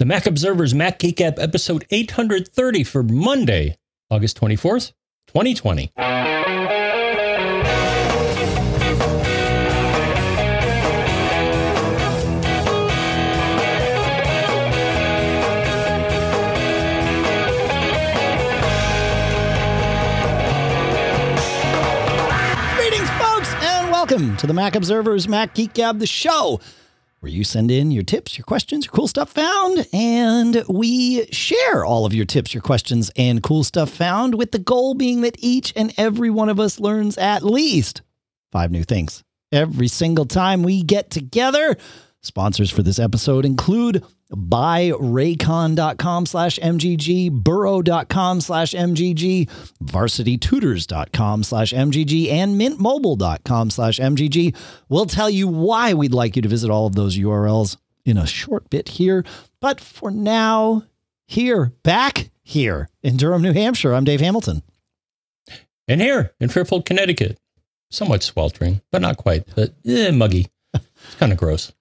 [0.00, 3.76] The Mac Observer's Mac Geek Gab episode 830 for Monday,
[4.10, 4.92] August 24th,
[5.26, 5.92] 2020.
[22.74, 26.58] Greetings, folks, and welcome to the Mac Observer's Mac Geek Gab, the show
[27.20, 31.84] where you send in your tips, your questions, your cool stuff found, and we share
[31.84, 35.36] all of your tips, your questions, and cool stuff found with the goal being that
[35.38, 38.00] each and every one of us learns at least
[38.50, 39.22] five new things
[39.52, 41.76] every single time we get together.
[42.22, 49.48] Sponsors for this episode include buyraycon.com slash MGG, burrow.com slash MGG,
[49.82, 54.56] varsitytutors.com slash MGG, and mintmobile.com slash MGG.
[54.88, 58.26] We'll tell you why we'd like you to visit all of those URLs in a
[58.26, 59.24] short bit here.
[59.60, 60.84] But for now,
[61.26, 64.62] here, back here in Durham, New Hampshire, I'm Dave Hamilton.
[65.86, 67.38] And here in Fairfield, Connecticut,
[67.90, 70.48] somewhat sweltering, but not quite, but eh, muggy.
[71.02, 71.72] It's kind of gross.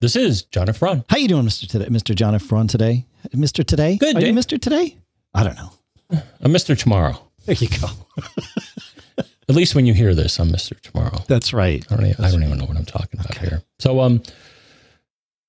[0.00, 0.80] This is John F.
[0.80, 1.04] Braun.
[1.08, 1.66] How you doing, Mr.
[1.66, 2.14] Today, Mr.
[2.14, 2.46] John F.
[2.48, 3.06] Braun today?
[3.34, 3.64] Mr.
[3.64, 3.96] Today?
[3.96, 4.60] Good, Are you Mr.
[4.60, 4.98] Today?
[5.32, 5.72] I don't know.
[6.42, 6.78] I'm Mr.
[6.78, 7.18] Tomorrow.
[7.46, 7.88] There you go.
[9.48, 10.78] At least when you hear this, I'm Mr.
[10.80, 11.24] Tomorrow.
[11.28, 11.82] That's right.
[11.90, 13.62] I don't, even, I don't even know what I'm talking about here.
[13.78, 14.22] So, um,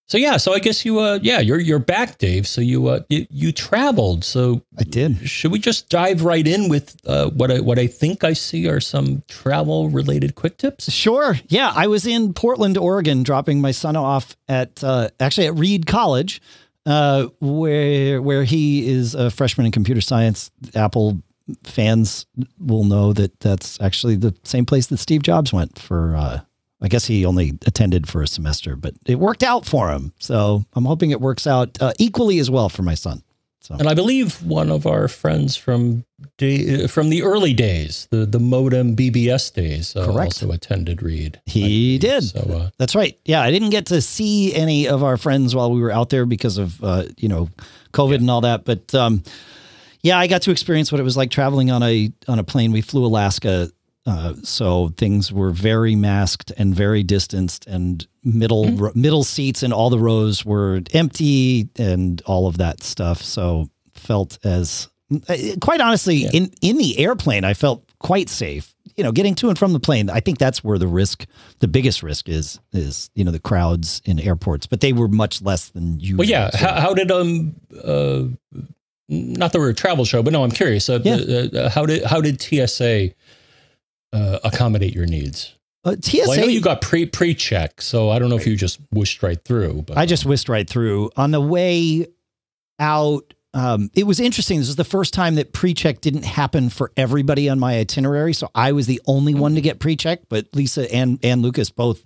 [0.07, 2.47] so yeah, so I guess you, uh, yeah, you're you're back, Dave.
[2.47, 4.23] So you, uh, you, you traveled.
[4.23, 5.29] So I did.
[5.29, 8.69] should we just dive right in with uh, what I what I think I see
[8.69, 10.89] are some travel related quick tips?
[10.89, 11.35] Sure.
[11.49, 15.87] Yeah, I was in Portland, Oregon, dropping my son off at uh, actually at Reed
[15.87, 16.41] College,
[16.85, 20.51] uh, where where he is a freshman in computer science.
[20.73, 21.21] Apple
[21.63, 22.25] fans
[22.59, 26.15] will know that that's actually the same place that Steve Jobs went for.
[26.15, 26.39] Uh,
[26.81, 30.13] I guess he only attended for a semester, but it worked out for him.
[30.19, 33.23] So I'm hoping it works out uh, equally as well for my son.
[33.67, 33.75] So.
[33.75, 36.05] And I believe one of our friends from
[36.37, 41.41] day, from the early days, the the modem BBS days, uh, also attended Reed.
[41.45, 42.23] He did.
[42.23, 43.19] So uh, That's right.
[43.25, 46.25] Yeah, I didn't get to see any of our friends while we were out there
[46.25, 47.49] because of uh, you know
[47.91, 48.63] COVID and all that.
[48.63, 49.23] But um,
[50.01, 52.71] yeah, I got to experience what it was like traveling on a on a plane.
[52.71, 53.69] We flew Alaska,
[54.07, 59.71] uh, so things were very masked and very distanced, and middle ro- middle seats and
[59.73, 63.21] all the rows were empty and all of that stuff.
[63.21, 64.87] So felt as
[65.29, 68.73] uh, quite honestly in in the airplane, I felt quite safe.
[68.95, 71.27] You know, getting to and from the plane, I think that's where the risk,
[71.59, 75.41] the biggest risk is, is you know the crowds in airports, but they were much
[75.41, 76.17] less than you.
[76.17, 76.49] well, yeah.
[76.55, 78.23] How, how did um uh
[79.09, 80.89] not that we're a travel show, but no, I'm curious.
[80.89, 81.15] Uh, Yeah.
[81.61, 83.11] uh, how did how did TSA
[84.13, 85.53] uh, accommodate your needs?
[85.83, 86.23] Uh, TSA.
[86.27, 88.79] Well, I know you got pre pre check, so I don't know if you just
[88.91, 89.83] whooshed right through.
[89.83, 91.11] But I just whisked right through.
[91.15, 92.07] On the way
[92.79, 94.59] out, um, it was interesting.
[94.59, 98.49] This was the first time that pre-check didn't happen for everybody on my itinerary, so
[98.53, 100.21] I was the only one to get pre-check.
[100.29, 102.03] But Lisa and and Lucas both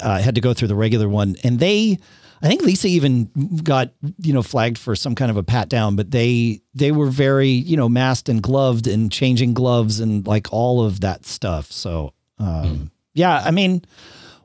[0.00, 1.98] uh, had to go through the regular one, and they.
[2.42, 3.30] I think Lisa even
[3.62, 7.10] got you know flagged for some kind of a pat down, but they they were
[7.10, 11.70] very you know masked and gloved and changing gloves and like all of that stuff.
[11.72, 13.82] So um, yeah, I mean,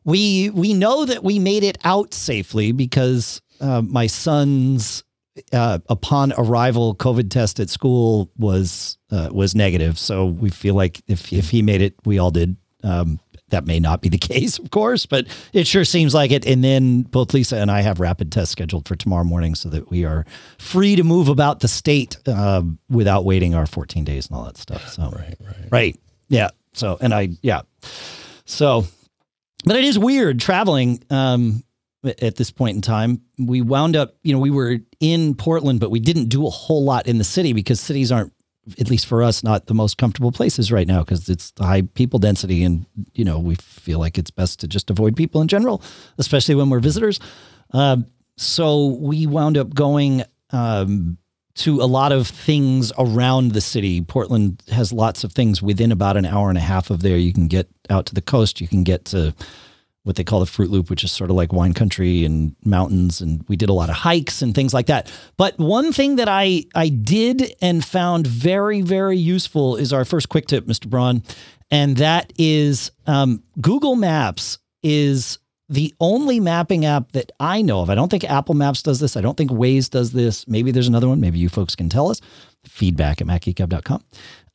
[0.03, 5.03] we we know that we made it out safely because uh, my son's
[5.51, 9.97] uh, upon arrival COVID test at school was uh, was negative.
[9.97, 12.55] So we feel like if if he made it, we all did.
[12.83, 13.19] Um,
[13.53, 16.45] that may not be the case, of course, but it sure seems like it.
[16.45, 19.89] And then both Lisa and I have rapid tests scheduled for tomorrow morning, so that
[19.89, 20.25] we are
[20.57, 24.57] free to move about the state uh, without waiting our 14 days and all that
[24.57, 24.89] stuff.
[24.89, 25.71] So right, right.
[25.71, 25.99] Right.
[26.27, 26.49] Yeah.
[26.73, 27.61] So, and I, yeah.
[28.45, 28.85] So,
[29.65, 31.63] but it is weird traveling um,
[32.03, 33.21] at this point in time.
[33.37, 36.83] We wound up, you know, we were in Portland, but we didn't do a whole
[36.83, 38.33] lot in the city because cities aren't,
[38.79, 42.19] at least for us, not the most comfortable places right now because it's high people
[42.19, 42.63] density.
[42.63, 45.81] And, you know, we feel like it's best to just avoid people in general,
[46.17, 47.19] especially when we're visitors.
[47.71, 48.07] Um,
[48.37, 51.17] so we wound up going um,
[51.55, 54.01] to a lot of things around the city.
[54.01, 57.17] Portland has lots of things within about an hour and a half of there.
[57.17, 58.61] You can get out to the coast.
[58.61, 59.35] You can get to
[60.03, 63.21] what they call the Fruit Loop, which is sort of like wine country and mountains.
[63.21, 65.11] And we did a lot of hikes and things like that.
[65.37, 70.29] But one thing that I I did and found very very useful is our first
[70.29, 70.89] quick tip, Mr.
[70.89, 71.23] Braun,
[71.71, 75.39] and that is um, Google Maps is
[75.69, 77.89] the only mapping app that I know of.
[77.89, 79.15] I don't think Apple Maps does this.
[79.15, 80.47] I don't think Waze does this.
[80.47, 81.19] Maybe there's another one.
[81.19, 82.19] Maybe you folks can tell us.
[82.65, 84.03] Feedback at macgeekgab.com.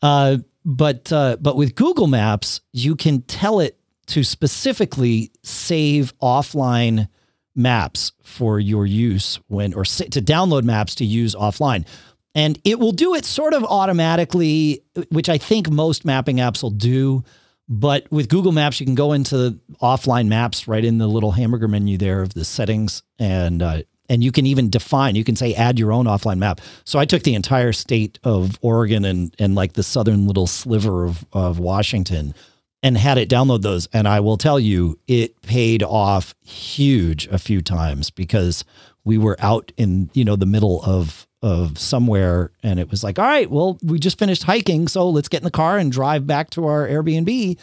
[0.02, 3.77] Uh, but uh, but with Google Maps, you can tell it
[4.08, 7.08] to specifically save offline
[7.54, 11.86] maps for your use when, or to download maps to use offline.
[12.34, 16.70] And it will do it sort of automatically, which I think most mapping apps will
[16.70, 17.24] do.
[17.68, 21.32] But with Google Maps, you can go into the offline maps right in the little
[21.32, 25.16] hamburger menu there of the settings, and uh, and you can even define.
[25.16, 26.62] You can say add your own offline map.
[26.84, 31.04] So I took the entire state of Oregon and and like the southern little sliver
[31.04, 32.34] of of Washington,
[32.82, 33.88] and had it download those.
[33.92, 38.64] And I will tell you, it paid off huge a few times because
[39.04, 43.16] we were out in you know the middle of of somewhere and it was like
[43.16, 46.26] all right well we just finished hiking so let's get in the car and drive
[46.26, 47.56] back to our airbnb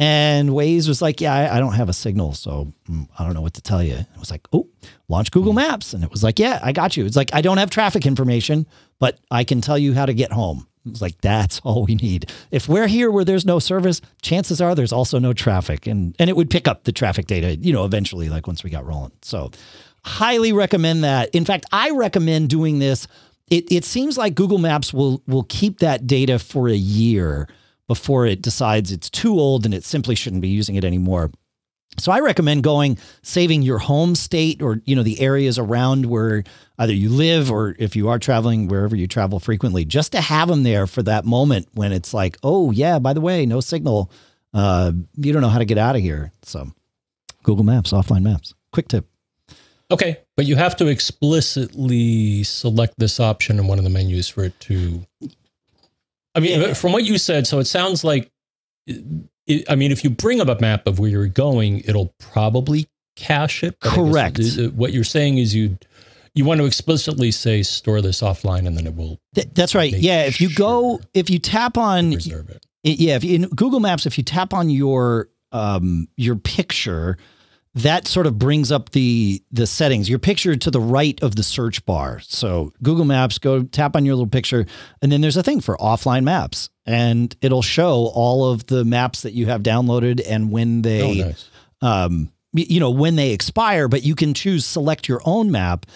[0.00, 2.32] and Waze was like, Yeah, I, I, don't have a signal.
[2.32, 3.96] So mm, I don't know what to tell you.
[3.96, 4.66] I was like, Oh,
[5.08, 5.92] launch Google Maps.
[5.92, 7.04] And it was like, Yeah, I got you.
[7.04, 8.66] It's like, I don't have traffic information,
[8.98, 10.66] but I can tell you how to get home.
[10.86, 12.30] It's like, That's all we need.
[12.50, 15.86] If we're here where there's no service, chances are there's also no traffic.
[15.86, 18.70] And, and it would pick up the traffic data, you know, eventually, like once we
[18.70, 19.12] got rolling.
[19.22, 19.50] So
[20.04, 21.30] highly recommend that.
[21.34, 23.06] In fact, I recommend doing this.
[23.50, 27.48] It, it seems like Google Maps will will keep that data for a year
[27.88, 31.30] before it decides it's too old and it simply shouldn't be using it anymore.
[31.98, 36.44] So I recommend going saving your home state or you know the areas around where
[36.80, 40.48] either you live or if you are traveling wherever you travel frequently just to have
[40.48, 44.10] them there for that moment when it's like oh yeah by the way no signal
[44.52, 46.68] uh, you don't know how to get out of here so
[47.44, 49.06] Google Maps offline maps quick tip
[49.90, 54.44] Okay, but you have to explicitly select this option in one of the menus for
[54.44, 55.04] it to.
[56.34, 56.74] I mean, yeah.
[56.74, 58.30] from what you said, so it sounds like,
[58.86, 62.88] it, I mean, if you bring up a map of where you're going, it'll probably
[63.16, 63.80] cache it.
[63.80, 64.38] Correct.
[64.74, 65.76] what you're saying is you
[66.34, 69.18] you want to explicitly say store this offline, and then it will.
[69.34, 69.92] Th- that's right.
[69.92, 72.66] Yeah, if you sure go, if you tap on, reserve it.
[72.82, 77.18] Yeah, if you, in Google Maps, if you tap on your um your picture
[77.74, 80.08] that sort of brings up the the settings.
[80.08, 82.20] Your picture to the right of the search bar.
[82.20, 84.66] So Google Maps, go tap on your little picture,
[85.02, 89.22] and then there's a thing for offline maps, and it'll show all of the maps
[89.22, 91.48] that you have downloaded and when they, oh, nice.
[91.80, 93.86] um, you know, when they expire.
[93.86, 95.86] But you can choose select your own map,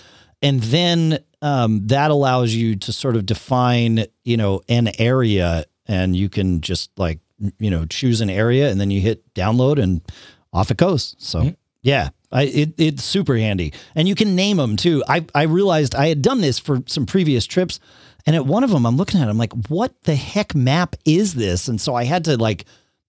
[0.44, 6.14] and then um, that allows you to sort of define, you know, an area, and
[6.14, 7.18] you can just like
[7.58, 10.02] you know choose an area, and then you hit download and
[10.52, 11.16] off it goes.
[11.18, 11.40] So.
[11.40, 11.50] Mm-hmm.
[11.82, 15.04] Yeah, I, it, it's super handy, and you can name them too.
[15.06, 17.78] I I realized I had done this for some previous trips,
[18.24, 20.96] and at one of them, I'm looking at, it, I'm like, what the heck map
[21.04, 21.68] is this?
[21.68, 22.64] And so I had to like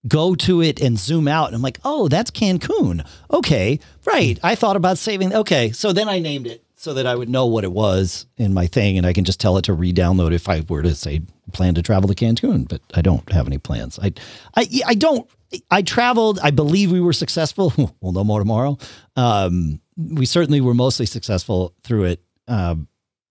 [0.06, 3.06] go to it and zoom out, and I'm like, oh, that's Cancun.
[3.32, 4.38] Okay, right.
[4.42, 5.34] I thought about saving.
[5.34, 8.52] Okay, so then I named it so that I would know what it was in
[8.54, 11.22] my thing, and I can just tell it to re-download if I were to say
[11.52, 13.98] plan to travel to Cancun, but I don't have any plans.
[13.98, 14.12] I
[14.54, 15.28] I I don't
[15.70, 16.38] I traveled.
[16.42, 17.72] I believe we were successful.
[18.00, 18.78] we'll know more tomorrow.
[19.16, 22.22] Um, we certainly were mostly successful through it.
[22.48, 22.88] Um,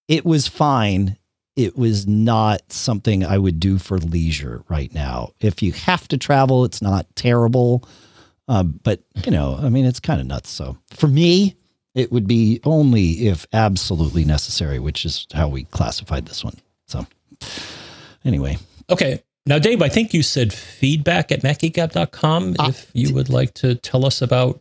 [0.07, 1.17] it was fine.
[1.55, 5.31] It was not something I would do for leisure right now.
[5.39, 7.87] If you have to travel, it's not terrible.
[8.47, 10.49] Um, but you know, I mean, it's kind of nuts.
[10.49, 11.55] So for me,
[11.95, 16.57] it would be only if absolutely necessary, which is how we classified this one.
[16.85, 17.07] So
[18.23, 18.57] anyway.
[18.89, 19.23] Okay.
[19.47, 23.75] Now, Dave, I think you said feedback at macgeekgab.com uh, if you would like to
[23.75, 24.59] tell us about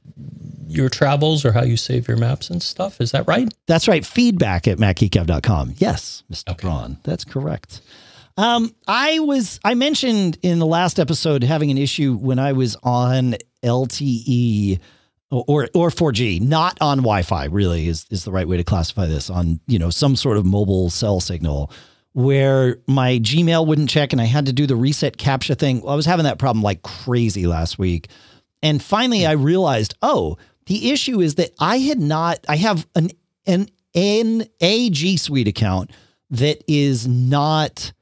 [0.68, 3.00] your travels or how you save your maps and stuff.
[3.00, 3.52] Is that right?
[3.66, 4.04] That's right.
[4.04, 5.74] Feedback at macgeekgab.com.
[5.78, 6.50] Yes, Mr.
[6.52, 6.66] Okay.
[6.66, 6.98] Braun.
[7.02, 7.80] That's correct.
[8.36, 12.76] Um, I was I mentioned in the last episode having an issue when I was
[12.82, 14.80] on LTE
[15.46, 17.46] or or 4G, not on Wi-Fi.
[17.46, 20.44] Really is is the right way to classify this on you know some sort of
[20.44, 21.70] mobile cell signal
[22.14, 25.82] where my Gmail wouldn't check and I had to do the reset CAPTCHA thing.
[25.86, 28.08] I was having that problem like crazy last week.
[28.62, 33.10] And finally I realized, oh, the issue is that I had not, I have an,
[33.46, 35.90] an, an a G Suite account
[36.30, 37.92] that is not,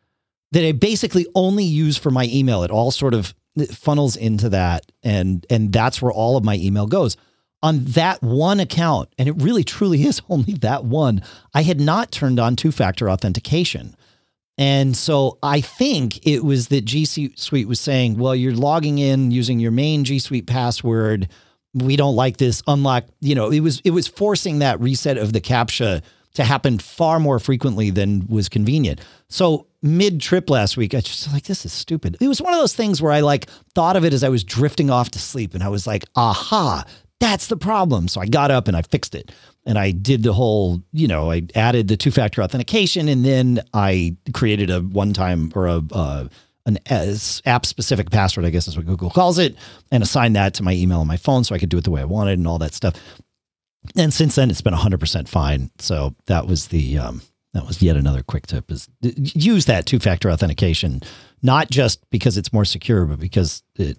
[0.53, 2.65] that I basically only use for my email.
[2.65, 3.35] It all sort of
[3.71, 4.91] funnels into that.
[5.03, 7.17] And, and that's where all of my email goes
[7.63, 11.23] on that one account, and it really truly is only that one,
[11.55, 13.97] I had not turned on two factor authentication.
[14.59, 19.31] And so I think it was that G Suite was saying, well, you're logging in
[19.31, 21.29] using your main G Suite password.
[21.73, 22.63] We don't like this.
[22.67, 26.03] Unlock, you know, it was it was forcing that reset of the CAPTCHA
[26.35, 29.01] to happen far more frequently than was convenient.
[29.29, 32.17] So mid trip last week, I just like this is stupid.
[32.21, 34.45] It was one of those things where I like thought of it as I was
[34.45, 36.85] drifting off to sleep, and I was like, aha,
[37.23, 38.09] that's the problem.
[38.09, 39.31] So I got up and I fixed it
[39.65, 43.61] and I did the whole, you know, I added the two factor authentication and then
[43.73, 46.29] I created a one time or a, uh,
[46.67, 49.57] an app specific password, I guess is what Google calls it,
[49.93, 51.93] and assigned that to my email and my phone so I could do it the
[51.93, 52.95] way I wanted and all that stuff.
[53.97, 55.71] and since then it's been 100% fine.
[55.79, 57.23] So that was the um,
[57.55, 61.03] that was yet another quick tip is use that two-factor authentication
[61.43, 63.99] not just because it's more secure but because it,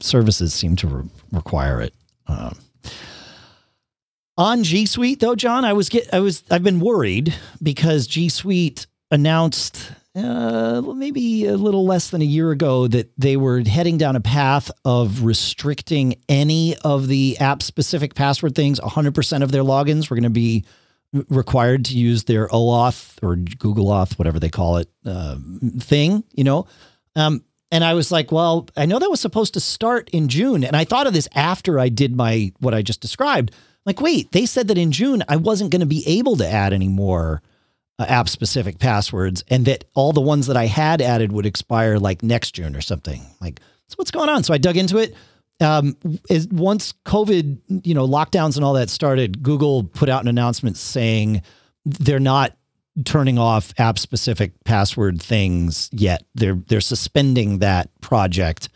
[0.00, 1.94] services seem to re- require it.
[2.26, 2.56] Um,
[4.38, 8.28] on G Suite though, John, I was get I was I've been worried because G
[8.28, 13.98] Suite announced uh, maybe a little less than a year ago that they were heading
[13.98, 18.78] down a path of restricting any of the app specific password things.
[18.80, 20.64] 100% of their logins were going to be
[21.28, 25.36] required to use their OAuth or Google Auth, whatever they call it, uh,
[25.78, 26.66] thing, you know?
[27.16, 30.64] Um, and I was like, well, I know that was supposed to start in June.
[30.64, 33.52] And I thought of this after I did my, what I just described.
[33.84, 36.72] Like, wait, they said that in June I wasn't going to be able to add
[36.72, 37.42] any more
[37.98, 41.98] uh, app specific passwords and that all the ones that I had added would expire
[41.98, 43.22] like next June or something.
[43.40, 44.44] Like, so what's going on?
[44.44, 45.14] So I dug into it.
[45.60, 45.96] Um,
[46.28, 50.76] is once COVID, you know, lockdowns and all that started, Google put out an announcement
[50.76, 51.42] saying
[51.84, 52.56] they're not
[53.04, 56.24] turning off app specific password things yet.
[56.34, 58.68] They're they're suspending that project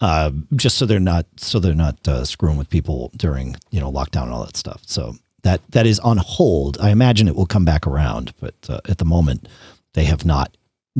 [0.00, 3.90] uh, just so they're not so they're not uh, screwing with people during you know
[3.90, 4.82] lockdown and all that stuff.
[4.86, 6.78] So that that is on hold.
[6.78, 9.48] I imagine it will come back around, but uh, at the moment,
[9.94, 10.56] they have not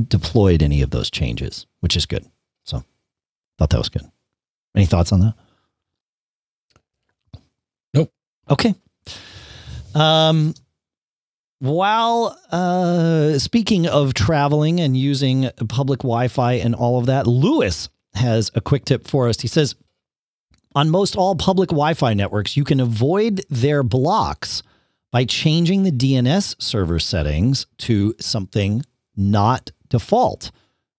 [0.09, 2.25] deployed any of those changes, which is good.
[2.65, 2.85] So,
[3.59, 4.11] thought that was good.
[4.75, 5.35] Any thoughts on that?
[7.93, 8.13] Nope.
[8.51, 8.75] Okay.
[9.95, 10.55] Um,
[11.61, 18.51] while uh, speaking of traveling and using public Wi-Fi and all of that, Lewis has
[18.55, 19.41] a quick tip for us.
[19.41, 19.75] He says
[20.75, 24.63] on most all public Wi Fi networks, you can avoid their blocks
[25.13, 28.83] by changing the DNS server settings to something
[29.17, 30.51] not default.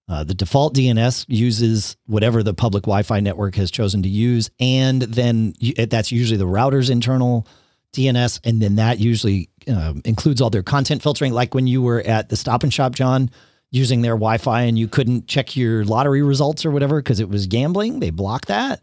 [0.08, 4.52] Uh, the default DNS uses whatever the public Wi Fi network has chosen to use.
[4.60, 7.48] And then you, that's usually the router's internal
[7.94, 8.40] DNS.
[8.44, 11.34] And then that usually um, includes all their content filtering.
[11.34, 13.32] Like when you were at the stop and shop, John,
[13.72, 17.30] using their Wi Fi and you couldn't check your lottery results or whatever because it
[17.30, 18.82] was gambling, they block that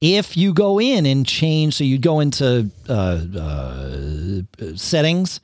[0.00, 2.92] if you go in and change, so you go into uh,
[3.38, 5.40] uh, settings,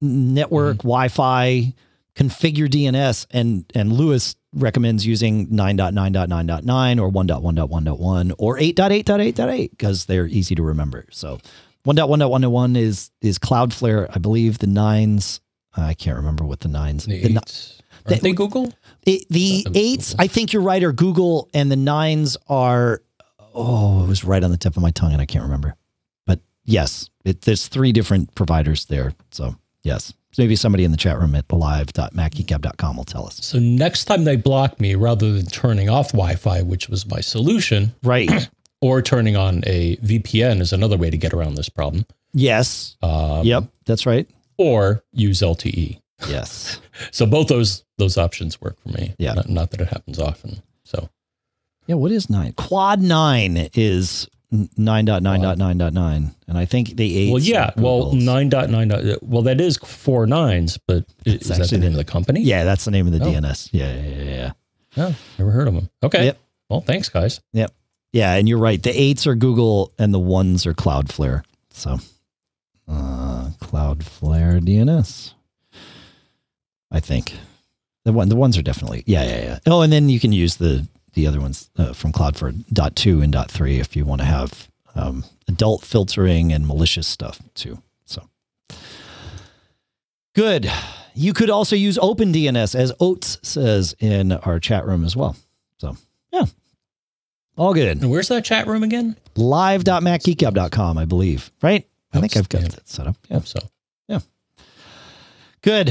[0.00, 0.88] network, mm-hmm.
[0.88, 1.74] Wi-Fi,
[2.16, 10.54] configure DNS, and and Lewis recommends using 9.9.9.9 or 1.1.1.1 or 8.8.8.8 because they're easy
[10.54, 11.06] to remember.
[11.10, 11.38] So
[11.86, 14.10] 1.1.1.1 is is Cloudflare.
[14.14, 15.40] I believe the nines.
[15.76, 17.04] I can't remember what the nines.
[17.04, 17.82] The, the eights.
[18.06, 18.72] Are they Google?
[19.04, 20.24] It, the eights, Google.
[20.24, 23.02] I think you're right, are Google, and the nines are
[23.54, 25.74] oh, it was right on the tip of my tongue and I can't remember.
[26.26, 29.14] But yes, it, there's three different providers there.
[29.30, 33.44] So yes, maybe somebody in the chat room at live.macgeekgab.com will tell us.
[33.44, 37.94] So next time they block me, rather than turning off Wi-Fi, which was my solution,
[38.02, 38.48] right,
[38.80, 42.06] or turning on a VPN is another way to get around this problem.
[42.32, 42.96] Yes.
[43.02, 44.28] Um, yep, that's right.
[44.58, 46.00] Or use LTE.
[46.28, 46.80] Yes.
[47.10, 49.14] so both those those options work for me.
[49.18, 49.34] Yeah.
[49.34, 50.62] Not, not that it happens often.
[50.84, 51.08] So
[51.86, 52.52] yeah, what is nine?
[52.52, 57.32] Quad nine is nine dot nine dot nine dot nine, and I think the eight.
[57.32, 59.02] Well, yeah, well nine dot nine dot.
[59.22, 62.40] Well, that is four nines, but is that the name of the company?
[62.40, 63.28] Yeah, that's the name of the oh.
[63.28, 63.70] DNS.
[63.72, 64.52] Yeah, yeah, yeah.
[64.96, 65.90] Oh, never heard of them.
[66.02, 66.26] Okay.
[66.26, 66.38] Yep.
[66.68, 67.40] Well, thanks, guys.
[67.52, 67.72] Yep.
[68.12, 68.82] Yeah, and you're right.
[68.82, 71.42] The eights are Google, and the ones are Cloudflare.
[71.70, 71.98] So,
[72.88, 75.34] uh, Cloudflare DNS.
[76.90, 77.34] I think
[78.04, 79.58] the one the ones are definitely yeah yeah yeah.
[79.66, 83.22] Oh, and then you can use the the other ones uh, from Cloudflare dot two
[83.22, 87.82] and dot three if you want to have um, adult filtering and malicious stuff too.
[88.04, 88.22] So
[90.34, 90.70] good.
[91.14, 95.34] You could also use OpenDNS as Oates says in our chat room as well.
[95.78, 95.96] So
[96.30, 96.44] yeah,
[97.56, 97.88] all good.
[97.88, 99.16] And where's that chat room again?
[99.36, 101.50] Live.macgeekgab.com, I believe.
[101.62, 101.88] Right?
[102.12, 102.68] I think I've got yeah.
[102.68, 103.16] that set up.
[103.30, 103.40] Yeah.
[103.40, 103.58] So
[104.06, 104.20] yeah.
[105.62, 105.90] Good.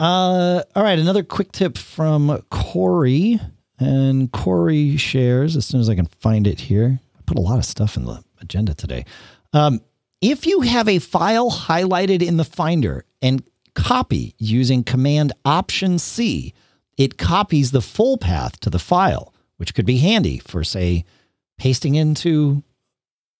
[0.00, 0.98] Uh, all right.
[0.98, 3.40] Another quick tip from Corey.
[3.78, 7.58] And Corey shares, as soon as I can find it here, I put a lot
[7.58, 9.04] of stuff in the agenda today.
[9.52, 9.80] Um,
[10.20, 13.42] if you have a file highlighted in the Finder and
[13.74, 16.54] copy using Command Option C,
[16.96, 21.04] it copies the full path to the file, which could be handy for, say,
[21.58, 22.62] pasting into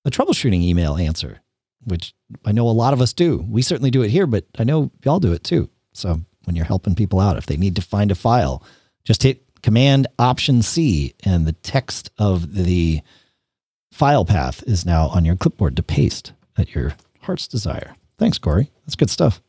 [0.05, 1.41] a troubleshooting email answer,
[1.85, 2.15] which
[2.45, 3.45] I know a lot of us do.
[3.49, 5.71] We certainly do it here, but I know y'all do it too.
[5.93, 8.63] So when you're helping people out, if they need to find a file,
[9.05, 13.01] just hit Command Option C, and the text of the
[13.91, 16.93] file path is now on your clipboard to paste at your
[17.23, 17.97] heart's desire.
[18.19, 18.71] Thanks, Corey.
[18.85, 19.41] That's good stuff.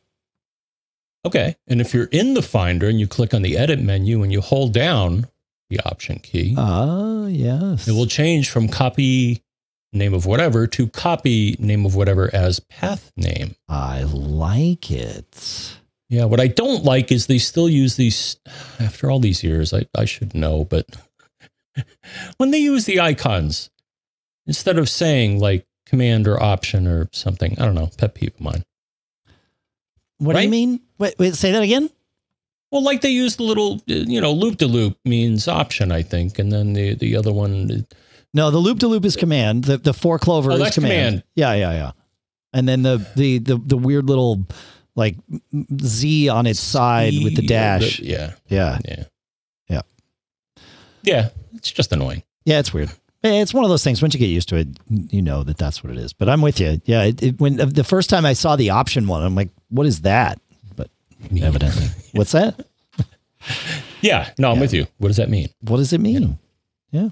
[1.26, 1.54] Okay.
[1.66, 4.40] And if you're in the Finder and you click on the Edit menu and you
[4.40, 5.26] hold down
[5.68, 9.42] the Option key, ah, uh, yes, it will change from copy
[9.92, 13.54] name of whatever to copy name of whatever as path name.
[13.68, 15.76] I like it.
[16.08, 18.36] Yeah, what I don't like is they still use these
[18.78, 19.74] after all these years.
[19.74, 20.86] I, I should know, but
[22.36, 23.70] when they use the icons
[24.46, 28.40] instead of saying like command or option or something, I don't know, pet peeve of
[28.40, 28.62] mine.
[30.18, 30.80] What do you mean?
[30.98, 31.90] Wait, wait, say that again.
[32.72, 36.38] Well, like they use the little, you know, loop to loop means option, I think,
[36.38, 37.84] and then the the other one,
[38.32, 39.64] No, the loop to loop is command.
[39.64, 40.74] The the four clover Oh, is command.
[40.92, 41.22] command.
[41.34, 41.90] Yeah, yeah, yeah.
[42.52, 44.46] And then the the the the weird little
[44.96, 45.16] like
[45.80, 48.00] Z on its side with the dash.
[48.00, 48.78] yeah, Yeah.
[48.84, 49.04] yeah,
[49.68, 49.82] Yeah.
[51.02, 51.28] yeah.
[51.54, 52.22] It's just annoying.
[52.44, 52.90] Yeah, it's weird.
[53.22, 54.00] It's one of those things.
[54.02, 56.12] Once you get used to it, you know that that's what it is.
[56.12, 56.80] But I'm with you.
[56.84, 59.86] Yeah, it, it, when the first time I saw the option one, I'm like, "What
[59.86, 60.40] is that?"
[60.76, 60.90] But
[61.40, 62.64] evidently, what's that?
[64.00, 64.86] Yeah, no, I'm with you.
[64.98, 65.48] What does that mean?
[65.62, 66.38] What does it mean?
[66.92, 67.08] Yeah.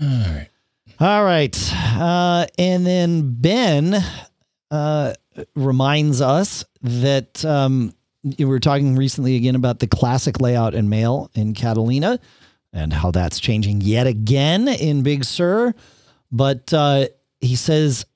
[0.00, 0.48] All right.
[0.98, 1.72] All right.
[1.74, 4.02] Uh, and then Ben
[4.70, 5.12] uh,
[5.54, 7.94] reminds us that um,
[8.38, 12.18] we were talking recently again about the classic layout and mail in Catalina
[12.72, 15.74] and how that's changing yet again in Big Sur.
[16.30, 17.08] But uh,
[17.40, 18.06] he says,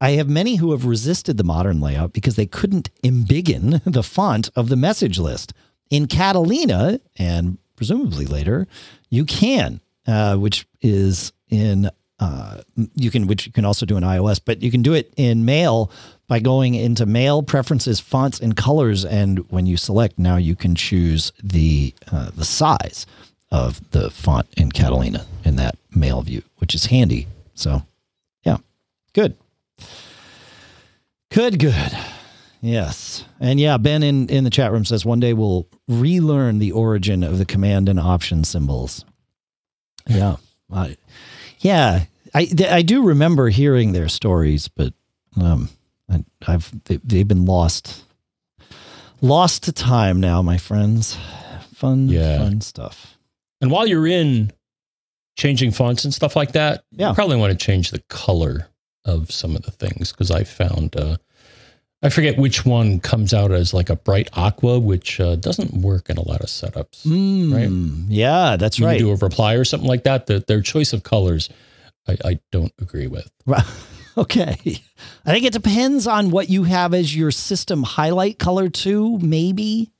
[0.00, 4.50] I have many who have resisted the modern layout because they couldn't embiggen the font
[4.54, 5.52] of the message list.
[5.88, 8.66] In Catalina, and presumably later,
[9.08, 12.62] you can, uh, which is in uh,
[12.94, 15.44] you can which you can also do in iOS, but you can do it in
[15.44, 15.90] Mail
[16.28, 20.74] by going into Mail preferences, fonts, and colors, and when you select now, you can
[20.74, 23.06] choose the uh, the size
[23.50, 27.26] of the font in Catalina in that Mail view, which is handy.
[27.54, 27.82] So,
[28.44, 28.58] yeah,
[29.12, 29.36] good,
[31.30, 31.98] good, good.
[32.60, 36.72] Yes, and yeah, Ben in in the chat room says one day we'll relearn the
[36.72, 39.04] origin of the command and option symbols.
[40.08, 40.36] Yeah.
[40.72, 40.96] I,
[41.60, 44.92] yeah, I I do remember hearing their stories, but
[45.40, 45.70] um,
[46.10, 48.04] I, I've they, they've been lost,
[49.20, 51.16] lost to time now, my friends.
[51.74, 52.38] Fun, Yeah.
[52.38, 53.18] fun stuff.
[53.60, 54.52] And while you're in
[55.36, 57.08] changing fonts and stuff like that, Yeah.
[57.10, 58.68] you probably want to change the color
[59.04, 61.16] of some of the things because I found uh,
[62.02, 66.08] I forget which one comes out as like a bright aqua, which uh, doesn't work
[66.10, 67.06] in a lot of setups.
[67.06, 69.00] Mm, Yeah, that's When right.
[69.00, 71.48] you do a reply or something like that, the, their choice of colors,
[72.06, 73.30] I, I don't agree with.
[74.22, 74.56] Okay.
[75.26, 79.90] I think it depends on what you have as your system highlight color too, maybe.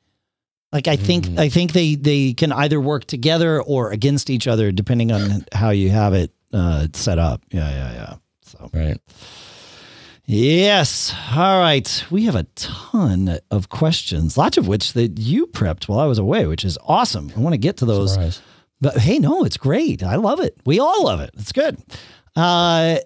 [0.72, 1.38] Like I think Mhm.
[1.38, 5.70] I think they they can either work together or against each other depending on how
[5.70, 7.42] you have it uh set up.
[7.52, 8.14] Yeah, yeah, yeah.
[8.42, 8.98] So Right.
[10.24, 11.14] Yes.
[11.36, 12.04] All right.
[12.10, 16.18] We have a ton of questions, lots of which that you prepped while I was
[16.18, 17.30] away, which is awesome.
[17.36, 18.12] I want to get to those.
[18.14, 18.40] Surprise.
[18.80, 20.02] But hey, no, it's great.
[20.02, 20.56] I love it.
[20.66, 21.30] We all love it.
[21.38, 21.78] It's good.
[22.34, 22.96] Uh,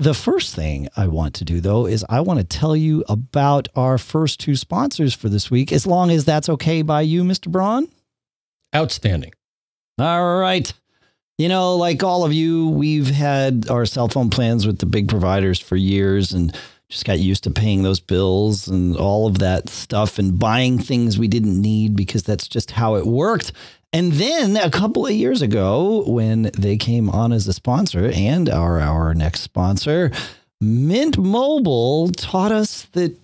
[0.00, 3.68] the first thing I want to do, though, is I want to tell you about
[3.76, 7.52] our first two sponsors for this week, as long as that's okay by you, Mr.
[7.52, 7.86] Braun.
[8.74, 9.32] Outstanding.
[9.98, 10.72] All right.
[11.36, 15.08] You know, like all of you, we've had our cell phone plans with the big
[15.08, 16.56] providers for years and
[16.88, 21.18] just got used to paying those bills and all of that stuff and buying things
[21.18, 23.52] we didn't need because that's just how it worked.
[23.92, 28.48] And then a couple of years ago, when they came on as a sponsor and
[28.48, 30.12] our our next sponsor,
[30.60, 33.16] Mint Mobile taught us that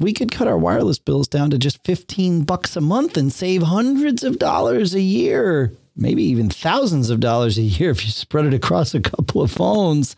[0.00, 3.62] we could cut our wireless bills down to just 15 bucks a month and save
[3.62, 8.44] hundreds of dollars a year, maybe even thousands of dollars a year if you spread
[8.44, 10.16] it across a couple of phones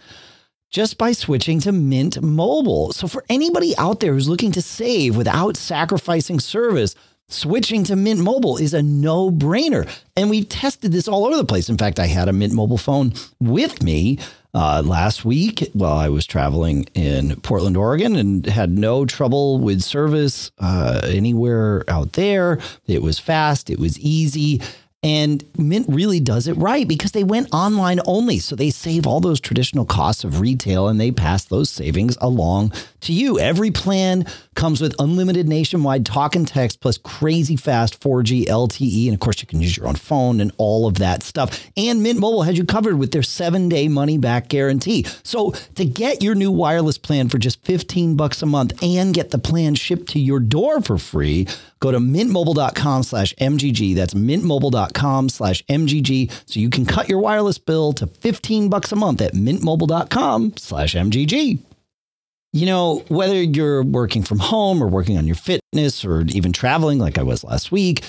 [0.70, 2.92] just by switching to Mint Mobile.
[2.92, 6.94] So for anybody out there who's looking to save without sacrificing service,
[7.28, 9.88] switching to Mint Mobile is a no-brainer.
[10.16, 11.68] And we've tested this all over the place.
[11.68, 14.18] In fact, I had a Mint Mobile phone with me
[14.54, 19.82] uh, last week while I was traveling in Portland, Oregon, and had no trouble with
[19.82, 22.58] service uh, anywhere out there.
[22.86, 24.62] It was fast, it was easy.
[25.00, 28.40] And Mint really does it right because they went online only.
[28.40, 32.72] So they save all those traditional costs of retail and they pass those savings along
[33.02, 33.38] to you.
[33.38, 34.26] Every plan
[34.58, 39.06] comes with unlimited nationwide talk and text plus crazy fast 4G LTE.
[39.06, 41.70] And of course, you can use your own phone and all of that stuff.
[41.76, 45.06] And Mint Mobile has you covered with their seven day money back guarantee.
[45.22, 49.30] So to get your new wireless plan for just 15 bucks a month and get
[49.30, 51.46] the plan shipped to your door for free,
[51.78, 53.94] go to mintmobile.com slash MGG.
[53.94, 56.32] That's mintmobile.com slash MGG.
[56.46, 60.94] So you can cut your wireless bill to 15 bucks a month at mintmobile.com slash
[60.96, 61.60] MGG.
[62.52, 66.98] You know, whether you're working from home or working on your fitness or even traveling
[66.98, 68.04] like I was last week,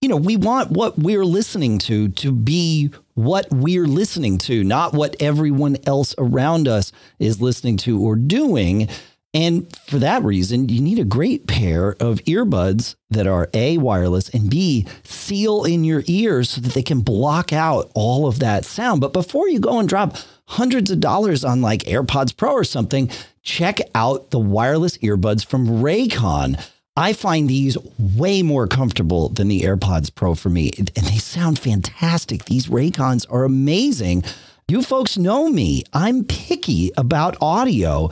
[0.00, 4.92] you know, we want what we're listening to to be what we're listening to, not
[4.92, 8.88] what everyone else around us is listening to or doing.
[9.32, 14.28] And for that reason, you need a great pair of earbuds that are A, wireless,
[14.28, 18.64] and B, seal in your ears so that they can block out all of that
[18.64, 19.00] sound.
[19.00, 23.10] But before you go and drop hundreds of dollars on like AirPods Pro or something,
[23.42, 26.62] check out the wireless earbuds from Raycon.
[26.96, 31.58] I find these way more comfortable than the AirPods Pro for me, and they sound
[31.58, 32.44] fantastic.
[32.44, 34.22] These Raycons are amazing.
[34.68, 38.10] You folks know me, I'm picky about audio.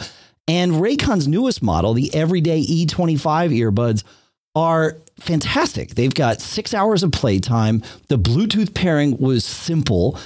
[0.48, 4.02] And Raycon's newest model, the Everyday E25 earbuds,
[4.56, 5.94] are fantastic.
[5.94, 7.82] They've got six hours of playtime.
[8.08, 10.18] The Bluetooth pairing was simple,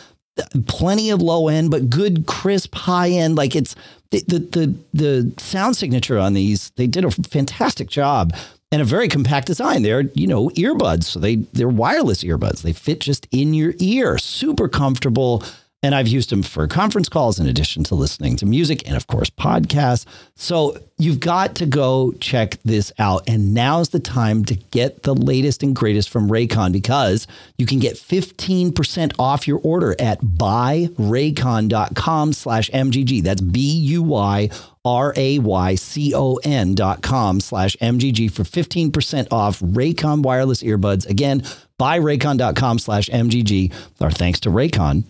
[0.67, 3.37] plenty of low end, but good, crisp, high end.
[3.37, 3.75] Like it's
[4.11, 8.35] the, the, the, the sound signature on these, they did a fantastic job
[8.73, 9.83] and a very compact design.
[9.83, 11.05] They're, you know, earbuds.
[11.05, 12.63] So they, they're wireless earbuds.
[12.63, 15.43] They fit just in your ear, super comfortable
[15.87, 19.07] and I've used them for conference calls in addition to listening to music and, of
[19.07, 20.05] course, podcasts.
[20.35, 23.23] So you've got to go check this out.
[23.29, 27.79] And now's the time to get the latest and greatest from Raycon because you can
[27.79, 33.23] get 15% off your order at buyraycon.com slash MGG.
[33.23, 34.51] That's B U Y
[34.85, 40.65] R A Y C O N dot com slash MGG for 15% off Raycon wireless
[40.65, 41.09] earbuds.
[41.09, 41.43] Again,
[41.79, 43.73] buyraycon.com slash MGG.
[44.01, 45.05] Our thanks to Raycon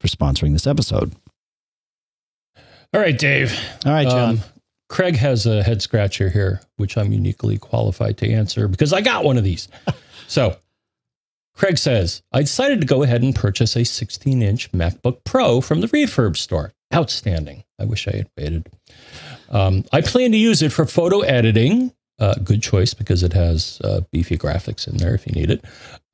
[0.00, 1.14] for sponsoring this episode.
[2.92, 3.58] All right, Dave.
[3.86, 4.30] All right, John.
[4.30, 4.40] Um,
[4.88, 9.24] Craig has a head scratcher here, which I'm uniquely qualified to answer because I got
[9.24, 9.68] one of these.
[10.26, 10.56] so,
[11.54, 15.80] Craig says, I decided to go ahead and purchase a 16 inch MacBook Pro from
[15.80, 16.72] the Refurb store.
[16.92, 17.62] Outstanding.
[17.78, 18.68] I wish I had waited.
[19.48, 21.92] Um, I plan to use it for photo editing.
[22.18, 25.64] Uh, good choice because it has uh, beefy graphics in there if you need it.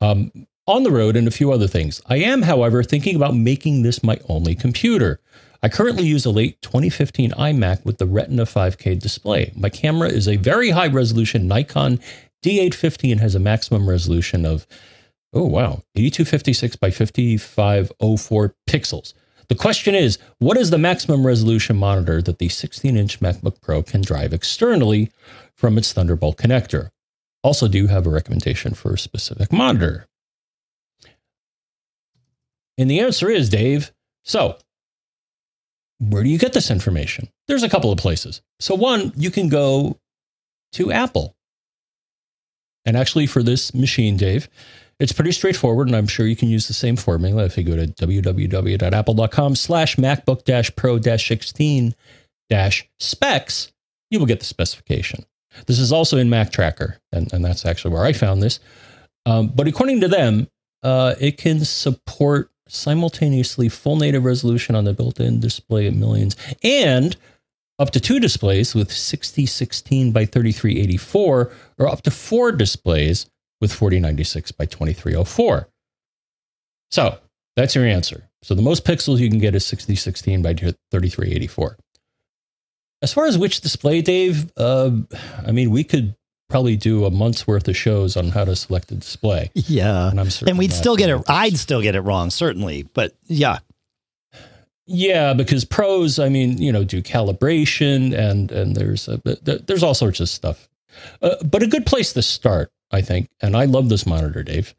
[0.01, 0.31] Um,
[0.67, 2.01] on the road and a few other things.
[2.07, 5.19] I am, however, thinking about making this my only computer.
[5.63, 9.51] I currently use a late 2015 iMac with the Retina 5K display.
[9.55, 11.99] My camera is a very high resolution Nikon
[12.43, 14.67] D850 and has a maximum resolution of,
[15.33, 19.13] oh wow, 8256 by 5504 pixels.
[19.49, 23.81] The question is, what is the maximum resolution monitor that the 16 inch MacBook Pro
[23.81, 25.09] can drive externally
[25.55, 26.89] from its Thunderbolt connector?
[27.43, 30.05] Also, do you have a recommendation for a specific monitor?
[32.77, 33.91] And the answer is, Dave,
[34.23, 34.57] so
[35.99, 37.29] where do you get this information?
[37.47, 38.41] There's a couple of places.
[38.59, 39.99] So, one, you can go
[40.73, 41.35] to Apple.
[42.85, 44.47] And actually, for this machine, Dave,
[44.99, 47.75] it's pretty straightforward, and I'm sure you can use the same formula if you go
[47.75, 51.95] to www.apple.com slash MacBook Pro 16
[52.99, 53.73] specs,
[54.09, 55.25] you will get the specification.
[55.65, 58.59] This is also in Mac Tracker, and, and that's actually where I found this.
[59.25, 60.47] Um, but according to them,
[60.83, 67.17] uh, it can support simultaneously full native resolution on the built-in display at millions and
[67.79, 73.27] up to two displays with 6016 by 3384 or up to four displays
[73.61, 75.67] with 4096 by 2304.
[76.91, 77.17] So
[77.55, 78.29] that's your answer.
[78.43, 81.77] So the most pixels you can get is 6016 by 3384.
[83.01, 84.91] As far as which display, Dave, uh,
[85.45, 86.15] I mean, we could
[86.49, 89.51] probably do a month's worth of shows on how to select a display.
[89.53, 90.09] Yeah.
[90.09, 91.21] And I'm and we'd still get it.
[91.27, 92.83] I'd still get it wrong, certainly.
[92.83, 93.59] But yeah.
[94.85, 99.93] Yeah, because pros, I mean, you know, do calibration and and there's a, there's all
[99.93, 100.69] sorts of stuff.
[101.21, 104.73] Uh, but a good place to start, I think, and I love this monitor, Dave,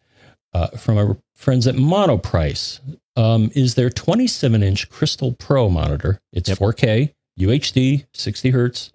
[0.55, 2.81] uh, from our friends at Monoprice,
[3.17, 6.21] um, is their 27 inch Crystal Pro monitor.
[6.33, 6.59] It's yep.
[6.59, 8.93] 4K, UHD, 60 hertz,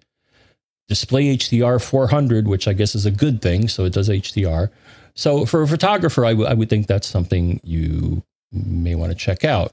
[0.88, 3.68] display HDR 400, which I guess is a good thing.
[3.68, 4.70] So it does HDR.
[5.14, 9.16] So for a photographer, I, w- I would think that's something you may want to
[9.18, 9.72] check out.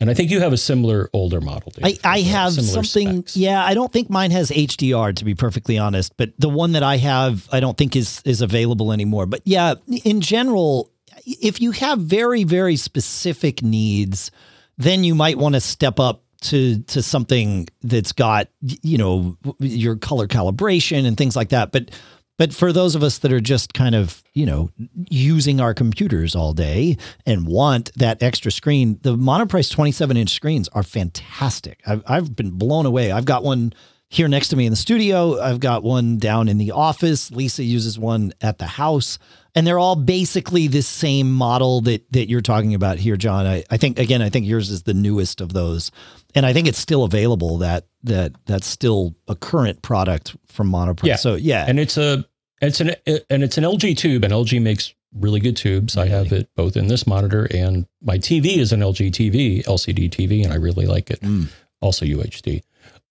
[0.00, 1.72] And I think you have a similar older model.
[1.72, 3.22] Dave, I, I have something.
[3.22, 3.36] Specs.
[3.36, 6.82] Yeah, I don't think mine has HDR to be perfectly honest, but the one that
[6.82, 9.26] I have, I don't think is is available anymore.
[9.26, 10.90] But yeah, in general,
[11.24, 14.32] if you have very very specific needs,
[14.76, 19.96] then you might want to step up to to something that's got you know your
[19.96, 21.72] color calibration and things like that.
[21.72, 21.90] But
[22.36, 24.70] but for those of us that are just kind of you know
[25.08, 30.68] using our computers all day and want that extra screen the monoprice 27 inch screens
[30.68, 31.80] are fantastic.
[31.86, 33.10] I've, I've been blown away.
[33.10, 33.72] I've got one
[34.08, 35.40] here next to me in the studio.
[35.40, 37.30] I've got one down in the office.
[37.30, 39.18] Lisa uses one at the house
[39.54, 43.46] and they're all basically this same model that that you're talking about here, John.
[43.46, 45.90] I, I think again, I think yours is the newest of those,
[46.34, 47.58] and I think it's still available.
[47.58, 51.06] That that that's still a current product from Monoprice.
[51.06, 51.16] Yeah.
[51.16, 52.24] So yeah, and it's a
[52.60, 52.94] it's an
[53.30, 55.96] and it's an LG tube, and LG makes really good tubes.
[55.96, 60.10] I have it both in this monitor and my TV is an LG TV, LCD
[60.10, 61.20] TV, and I really like it.
[61.20, 61.48] Mm.
[61.80, 62.62] Also UHD.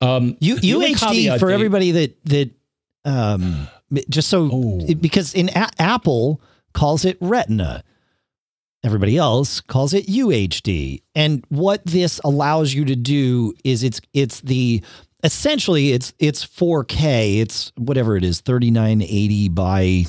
[0.01, 2.51] Um, U- UHD for everybody that that
[3.05, 3.67] um
[4.09, 4.85] just so Oh.
[4.87, 6.41] it- because in a- Apple
[6.73, 7.83] calls it Retina.
[8.83, 11.01] Everybody else calls it UHD.
[11.15, 14.81] And what this allows you to do is it's it's the
[15.23, 17.39] essentially it's it's 4K.
[17.39, 20.05] It's whatever it is, 3980 by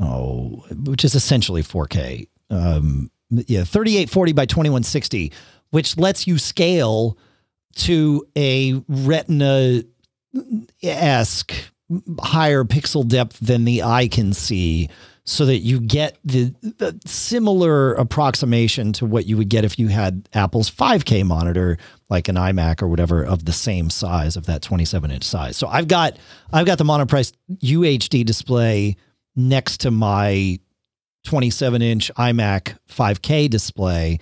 [0.00, 2.26] oh, which is essentially 4K.
[2.50, 5.32] Um yeah, 3840 by 2160,
[5.70, 7.16] which lets you scale
[7.76, 9.82] to a retina
[10.82, 11.52] esque
[12.20, 14.88] higher pixel depth than the eye can see
[15.24, 19.88] so that you get the, the similar approximation to what you would get if you
[19.88, 21.78] had Apple's 5K monitor
[22.10, 25.56] like an iMac or whatever of the same size of that 27 inch size.
[25.56, 26.16] So I've got
[26.52, 28.96] I've got the monoprice UHD display
[29.36, 30.58] next to my
[31.24, 34.18] 27 inch iMac 5K display.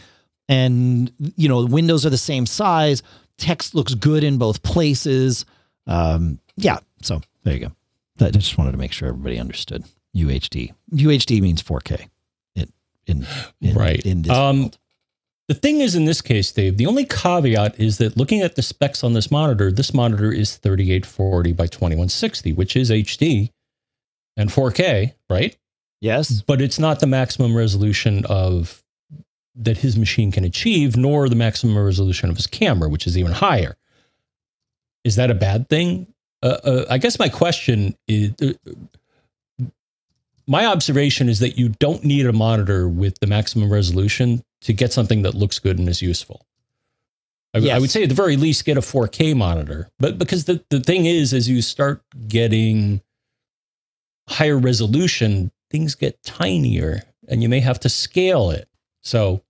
[0.48, 3.02] And you know the windows are the same size.
[3.38, 5.46] Text looks good in both places.
[5.86, 7.72] Um yeah so there you go
[8.26, 9.84] i just wanted to make sure everybody understood
[10.16, 12.08] uhd uhd means 4k
[12.54, 12.72] in
[13.06, 13.26] in,
[13.60, 14.00] in Right.
[14.04, 14.78] in this Um, world.
[15.48, 18.62] The thing is, in this case, Dave, the only caveat is that looking at the
[18.62, 23.50] specs on this monitor, this monitor is 3840 by 2160, which is HD
[24.36, 25.56] and 4K, right?
[26.00, 28.84] yes But it's not the maximum resolution of
[29.56, 33.32] that his machine can achieve, nor the maximum resolution of his camera, which is even
[33.32, 33.76] higher.
[35.02, 36.06] Is that a bad thing?
[36.42, 38.32] Uh, uh, I guess my question is.
[38.40, 38.52] Uh,
[40.46, 44.92] my observation is that you don't need a monitor with the maximum resolution to get
[44.92, 46.44] something that looks good and is useful.
[47.54, 50.62] I, I would say at the very least get a 4K monitor, but because the,
[50.70, 53.00] the thing is, as you start getting
[54.28, 58.68] higher resolution, things get tinier and you may have to scale it.
[59.02, 59.42] So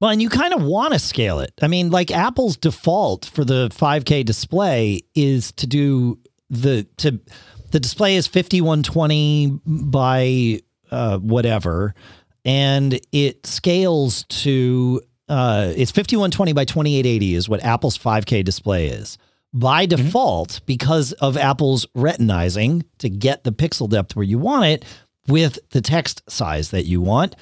[0.00, 1.52] well and you kind of want to scale it.
[1.60, 6.18] I mean like apple's default for the 5k display is to do
[6.50, 7.20] the to
[7.70, 11.94] the display is 5120 by uh, whatever
[12.44, 19.18] and it scales to uh, it's 5120 by 2880 is what apple's 5k display is.
[19.52, 24.84] By default because of apple's retinizing to get the pixel depth where you want it
[25.26, 27.34] with the text size that you want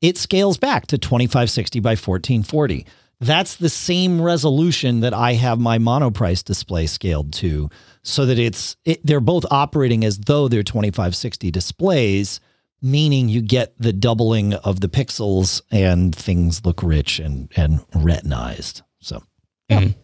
[0.00, 2.86] it scales back to 2560 by 1440
[3.20, 7.68] that's the same resolution that I have my monoprice display scaled to,
[8.02, 12.40] so that it's it, they're both operating as though they're 2560 displays,
[12.80, 18.80] meaning you get the doubling of the pixels and things look rich and and retinized.
[19.00, 19.22] So
[19.68, 20.00] yeah, mm-hmm.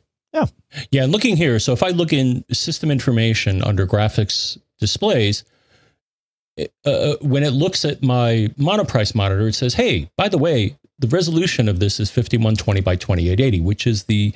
[0.91, 5.45] Yeah, and looking here, so if I look in system information under graphics displays,
[6.85, 11.09] uh, when it looks at my monoprice monitor, it says, "Hey, by the way, the
[11.09, 14.33] resolution of this is 5120 by 2880, which is the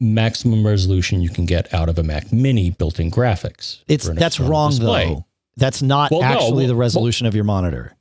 [0.00, 4.70] maximum resolution you can get out of a Mac Mini built-in graphics." it's that's wrong
[4.70, 5.06] display.
[5.06, 5.24] though.
[5.56, 7.96] That's not Well, no, actually well- the resolution of your monitor.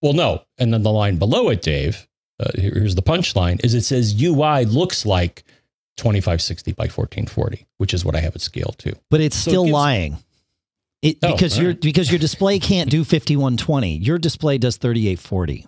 [0.00, 0.42] Well, no.
[0.58, 2.06] And then the line below it, Dave,
[2.40, 5.42] uh, here's the punchline, is it says UI looks like
[5.96, 8.94] 2560 by 1440, which is what I have it scaled to.
[9.10, 10.18] but it's So it still gives- lying.
[11.02, 13.98] It Oh, because all your because your display can't do 5120.
[13.98, 15.66] Your display does 3840.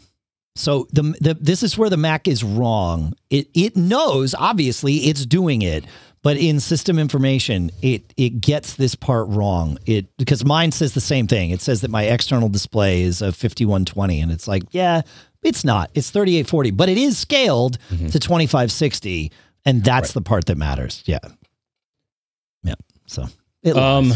[0.56, 3.12] So the, the this is where the Mac is wrong.
[3.30, 5.84] It it knows obviously it's doing it,
[6.22, 9.78] but in system information it it gets this part wrong.
[9.86, 11.50] It because mine says the same thing.
[11.50, 15.02] It says that my external display is a 5120 and it's like, yeah,
[15.44, 15.90] it's not.
[15.94, 18.10] It's 3840, but it is scaled Mhm.
[18.10, 19.30] to 2560
[19.64, 20.14] and that's Right.
[20.14, 21.04] the part that matters.
[21.06, 21.20] Yeah.
[22.64, 22.74] Yeah.
[23.06, 23.26] So
[23.62, 24.12] it lies.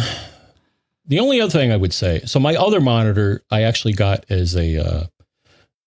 [1.07, 4.57] The only other thing I would say, so my other monitor I actually got as
[4.57, 5.05] a uh,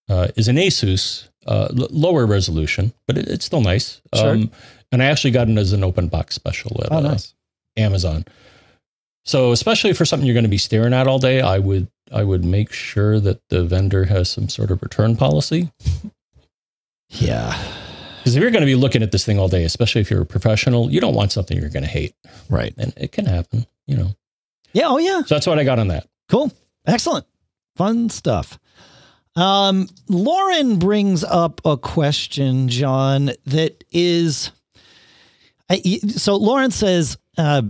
[0.10, 4.02] uh, is an Asus uh, l- lower resolution, but it, it's still nice.
[4.14, 4.32] Sure.
[4.36, 4.52] Um,
[4.92, 7.34] and I actually got it as an open box special at Oh, uh, nice.
[7.78, 8.26] Amazon.
[9.26, 12.24] So especially for something you're going to be staring at all day, I would I
[12.24, 15.72] would make sure that the vendor has some sort of return policy.
[17.10, 17.58] Yeah.
[18.20, 20.22] Because if you're going to be looking at this thing all day, especially if you're
[20.22, 22.14] a professional, you don't want something you're going to hate,
[22.50, 22.74] Right.
[22.78, 23.66] and it can happen.
[23.88, 24.16] You know.
[24.74, 24.88] Yeah.
[24.88, 25.22] Oh, yeah.
[25.24, 26.08] So that's what I got on that.
[26.30, 26.52] Cool.
[26.86, 27.26] Excellent.
[27.76, 28.60] Fun stuff.
[29.36, 34.52] Um, Lauren brings up a question, John, that is.
[35.70, 35.78] I,
[36.16, 37.62] so Lauren says, uh,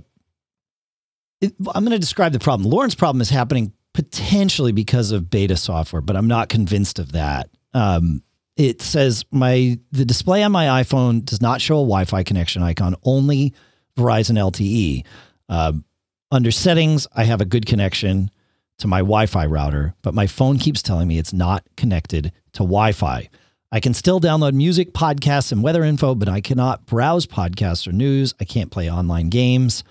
[1.42, 2.70] it- I'm going to describe the problem.
[2.70, 7.50] Lauren's problem is happening potentially because of beta software, but I'm not convinced of that.
[7.74, 8.22] Um,
[8.56, 12.96] it says my the display on my iPhone does not show a Wi-Fi connection icon,
[13.04, 13.54] only
[13.98, 15.06] Verizon LTE.
[15.50, 15.74] Uh,
[16.32, 18.32] under settings, I have a good connection.
[18.80, 22.60] to my Wi Fi router, but my phone keeps telling me it's not connected to
[22.60, 23.28] Wi Fi.
[23.72, 27.92] I can still download music, podcasts, and weather info, but I cannot browse podcasts or
[27.92, 28.36] news.
[28.40, 29.84] I can't play online games.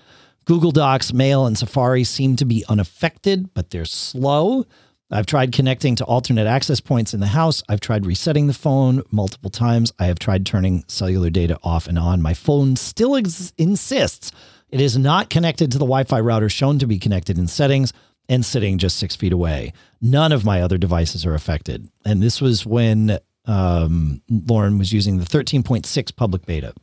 [0.45, 4.65] Google Docs, Mail, and Safari seem to be unaffected, but they're slow.
[5.11, 7.61] I've tried connecting to alternate access points in the house.
[7.69, 9.91] I've tried resetting the phone multiple times.
[9.99, 12.21] I have tried turning cellular data off and on.
[12.21, 14.31] My phone still ex- insists
[14.69, 17.93] it is not connected to the Wi Fi router shown to be connected in settings
[18.29, 19.73] and sitting just six feet away.
[20.01, 21.89] None of my other devices are affected.
[22.05, 26.73] And this was when um, Lauren was using the 13.6 public beta.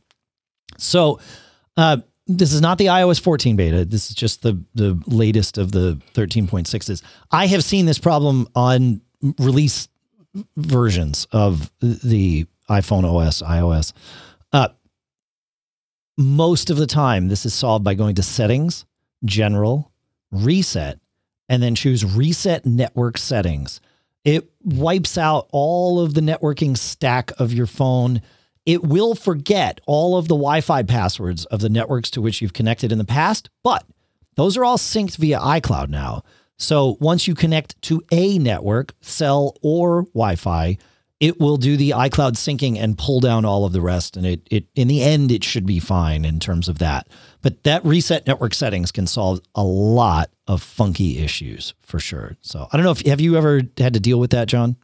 [0.77, 1.19] So,
[1.77, 3.85] uh, this is not the iOS 14 beta.
[3.85, 7.03] This is just the the latest of the 13.6s.
[7.31, 9.01] I have seen this problem on
[9.37, 9.87] release
[10.57, 13.93] versions of the iPhone OS, iOS.
[14.51, 14.69] Uh,
[16.17, 18.85] most of the time, this is solved by going to Settings,
[19.23, 19.91] General,
[20.31, 20.99] Reset,
[21.49, 23.81] and then choose Reset Network Settings.
[24.23, 28.21] It wipes out all of the networking stack of your phone
[28.65, 32.53] it will forget all of the Wi Fi passwords of the networks to which you've
[32.53, 33.85] connected in the past, but
[34.35, 36.23] those are all synced via iCloud now.
[36.57, 40.77] So once you connect to a network, cell or Wi Fi,
[41.25, 44.15] it will do the iCloud syncing and pull down all of the rest.
[44.15, 47.07] And it, it, in the end, it should be fine in terms of that.
[47.41, 52.37] But that reset network settings can solve a lot of funky issues for sure.
[52.41, 54.75] So I don't know if have you ever had to deal with that, John?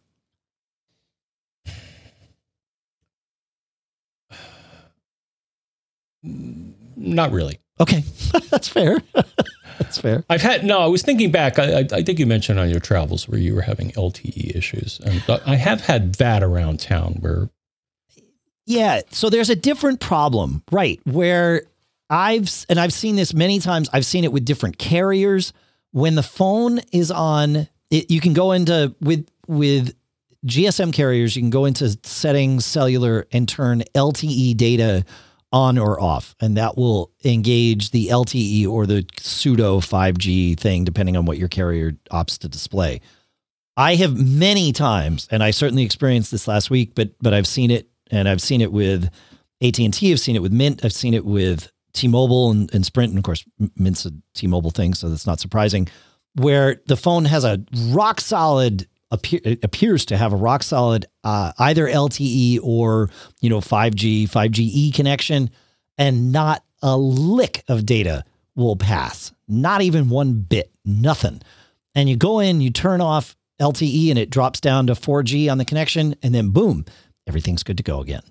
[6.23, 7.59] Not really.
[7.79, 8.03] Okay,
[8.49, 8.99] that's fair.
[9.77, 10.23] that's fair.
[10.29, 10.79] I've had no.
[10.79, 11.59] I was thinking back.
[11.59, 14.99] I, I, I, think you mentioned on your travels where you were having LTE issues,
[15.01, 17.49] and I have had that around town where.
[18.65, 20.99] Yeah, so there's a different problem, right?
[21.05, 21.63] Where
[22.09, 23.89] I've and I've seen this many times.
[23.93, 25.53] I've seen it with different carriers.
[25.91, 29.95] When the phone is on, it, you can go into with with
[30.45, 31.35] GSM carriers.
[31.35, 35.05] You can go into settings, cellular, and turn LTE data
[35.51, 41.17] on or off, and that will engage the LTE or the pseudo 5G thing, depending
[41.17, 43.01] on what your carrier opts to display.
[43.75, 47.71] I have many times, and I certainly experienced this last week, but but I've seen
[47.71, 49.09] it, and I've seen it with
[49.61, 50.11] AT and T.
[50.11, 50.83] I've seen it with Mint.
[50.85, 54.93] I've seen it with T-Mobile and, and Sprint, and of course, Mint's a T-Mobile thing,
[54.93, 55.87] so that's not surprising.
[56.35, 61.51] Where the phone has a rock solid appear, appears to have a rock solid uh,
[61.59, 63.09] either LTE or
[63.41, 65.49] you know 5G 5GE connection,
[65.97, 68.23] and not a lick of data
[68.55, 69.31] will pass.
[69.47, 71.41] Not even one bit, nothing.
[71.93, 75.57] And you go in, you turn off LTE, and it drops down to 4G on
[75.57, 76.85] the connection, and then boom,
[77.27, 78.23] everything's good to go again.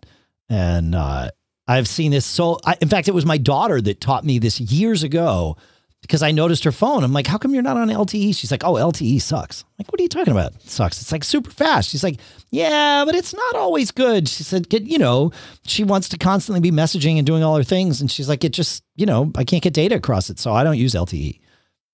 [0.49, 1.31] And uh,
[1.69, 2.59] I've seen this so.
[2.65, 5.57] I, in fact, it was my daughter that taught me this years ago
[6.03, 7.05] because I noticed her phone.
[7.05, 8.35] I'm like, how come you're not on LTE?
[8.35, 9.63] She's like, oh, LTE sucks.
[9.63, 10.55] I'm like, what are you talking about?
[10.55, 11.01] It sucks.
[11.01, 11.91] It's like super fast.
[11.91, 12.19] She's like,
[12.51, 14.29] yeah, but it's not always good.
[14.29, 15.31] She said, you know,
[15.67, 18.01] she wants to constantly be messaging and doing all her things.
[18.01, 20.39] And she's like, it just, you know, I can't get data across it.
[20.39, 21.39] So I don't use LTE.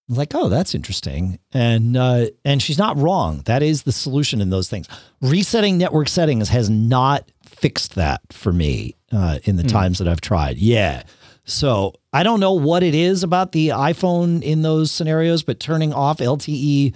[0.09, 1.41] I'm like, oh, that's interesting.
[1.53, 3.43] And uh, and she's not wrong.
[3.47, 4.87] That is the solution in those things.
[5.21, 9.69] Resetting network settings has not fixed that for me uh, in the hmm.
[9.69, 10.59] times that I've tried.
[10.59, 11.03] Yeah.
[11.47, 15.93] So I don't know what it is about the iPhone in those scenarios, but turning
[15.93, 16.95] off LTE,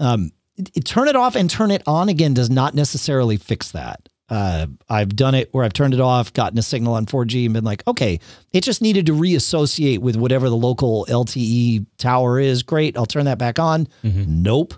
[0.00, 4.08] um, it, turn it off and turn it on again does not necessarily fix that.
[4.30, 7.52] Uh, I've done it where I've turned it off, gotten a signal on 4G, and
[7.52, 8.18] been like, okay,
[8.50, 12.62] it just needed to reassociate with whatever the local LTE tower is.
[12.62, 13.86] Great, I'll turn that back on.
[14.02, 14.42] Mm-hmm.
[14.42, 14.74] Nope.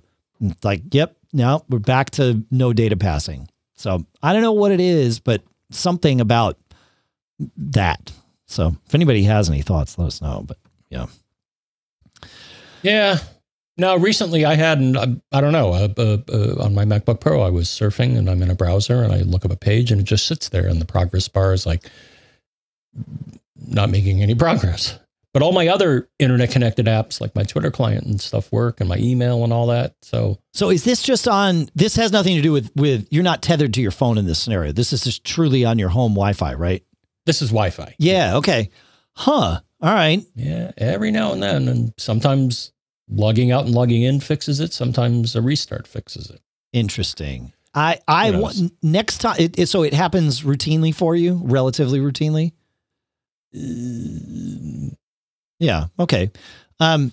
[0.64, 3.48] Like, yep, now we're back to no data passing.
[3.76, 6.58] So I don't know what it is, but something about
[7.56, 8.12] that.
[8.46, 10.44] So if anybody has any thoughts, let us know.
[10.46, 10.58] But
[10.90, 11.06] yeah.
[12.82, 13.18] Yeah.
[13.76, 17.42] Now, recently I had, an, I don't know, uh, uh, uh, on my MacBook Pro,
[17.42, 20.00] I was surfing and I'm in a browser and I look up a page and
[20.00, 21.90] it just sits there and the progress bar is like
[23.66, 24.98] not making any progress.
[25.32, 28.88] But all my other internet connected apps, like my Twitter client and stuff, work and
[28.88, 29.96] my email and all that.
[30.00, 31.68] So, so is this just on?
[31.74, 34.38] This has nothing to do with with you're not tethered to your phone in this
[34.38, 34.70] scenario.
[34.70, 36.84] This is just truly on your home Wi-Fi, right?
[37.26, 37.94] This is Wi-Fi.
[37.98, 38.36] Yeah.
[38.36, 38.70] Okay.
[39.12, 39.60] Huh.
[39.80, 40.22] All right.
[40.34, 40.72] Yeah.
[40.76, 42.72] Every now and then, and sometimes
[43.08, 44.72] logging out and logging in fixes it.
[44.72, 46.40] Sometimes a restart fixes it.
[46.72, 47.52] Interesting.
[47.74, 49.36] I I want next time.
[49.38, 52.52] It, it, so it happens routinely for you, relatively routinely.
[53.54, 54.94] Uh,
[55.58, 55.86] yeah.
[55.98, 56.30] Okay.
[56.80, 57.12] Um,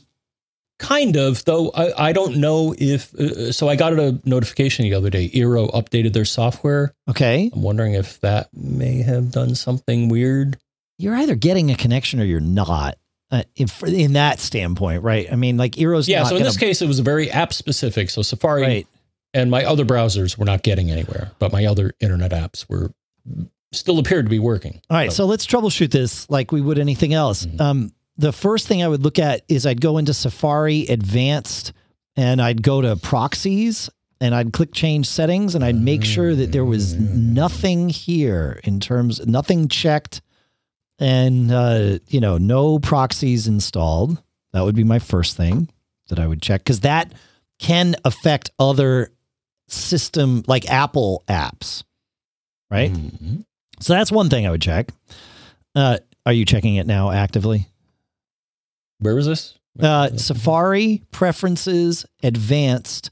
[0.81, 1.69] Kind of, though.
[1.75, 3.13] I, I don't know if.
[3.13, 5.29] Uh, so I got a notification the other day.
[5.29, 6.91] Eero updated their software.
[7.07, 7.51] Okay.
[7.53, 10.57] I'm wondering if that may have done something weird.
[10.97, 12.97] You're either getting a connection or you're not.
[13.29, 15.31] uh, in, in, that standpoint, right?
[15.31, 16.07] I mean, like Eero's.
[16.07, 16.23] Yeah.
[16.23, 18.09] so in gonna, this case, it was very app specific.
[18.09, 18.87] So Safari right.
[19.35, 22.91] and my other browsers were not getting anywhere, but my other internet apps were
[23.71, 24.81] still appeared to be working.
[24.89, 25.11] All right.
[25.11, 27.45] So, so let's troubleshoot this like we would anything else.
[27.45, 27.61] Mm-hmm.
[27.61, 31.73] Um, the first thing I would look at is I'd go into Safari Advanced
[32.15, 33.89] and I'd go to proxies
[34.19, 38.79] and I'd click change settings and I'd make sure that there was nothing here in
[38.79, 40.21] terms nothing checked
[40.99, 44.21] and uh, you know no proxies installed.
[44.53, 45.69] That would be my first thing
[46.09, 47.13] that I would check because that
[47.59, 49.11] can affect other
[49.67, 51.83] system like Apple apps,
[52.69, 52.91] right?
[52.91, 53.41] Mm-hmm.
[53.79, 54.89] So that's one thing I would check.
[55.73, 57.67] Uh, are you checking it now actively?
[59.01, 59.57] Where is this?
[59.79, 63.09] Uh, Safari preferences advanced,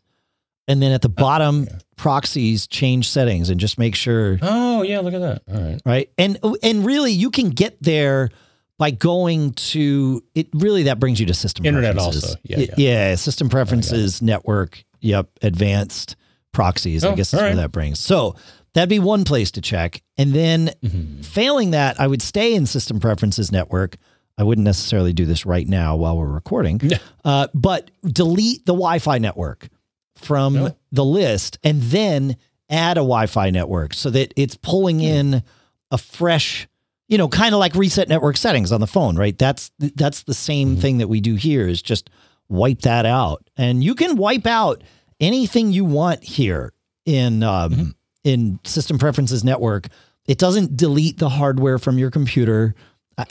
[0.68, 4.38] and then at the bottom oh, proxies change settings and just make sure.
[4.42, 5.42] Oh yeah, look at that.
[5.52, 8.30] All right, right, and and really you can get there
[8.78, 10.48] by going to it.
[10.54, 12.24] Really, that brings you to system internet preferences.
[12.24, 12.40] also.
[12.44, 14.84] Yeah, yeah, yeah system preferences, network.
[15.02, 16.18] Yep, advanced
[16.52, 17.06] proxies.
[17.06, 17.48] Oh, I guess is right.
[17.48, 18.00] where that brings.
[18.00, 18.36] So
[18.74, 21.22] that'd be one place to check, and then mm-hmm.
[21.22, 23.96] failing that, I would stay in system preferences network
[24.40, 26.80] I wouldn't necessarily do this right now while we're recording,
[27.26, 29.68] uh, but delete the Wi Fi network
[30.16, 30.76] from no.
[30.94, 32.38] the list and then
[32.70, 35.06] add a Wi Fi network so that it's pulling hmm.
[35.06, 35.44] in
[35.92, 36.70] a fresh,
[37.10, 39.38] you know, kind of like reset network settings on the phone, right?
[39.38, 40.82] That's that's the same mm-hmm.
[40.82, 42.10] thing that we do here is just
[42.48, 43.50] wipe that out.
[43.58, 44.86] And you can wipe out
[45.20, 46.72] anything you want here
[47.06, 47.90] in um, mm-hmm.
[48.24, 49.88] in system preferences network.
[50.28, 52.74] It doesn't delete the hardware from your computer.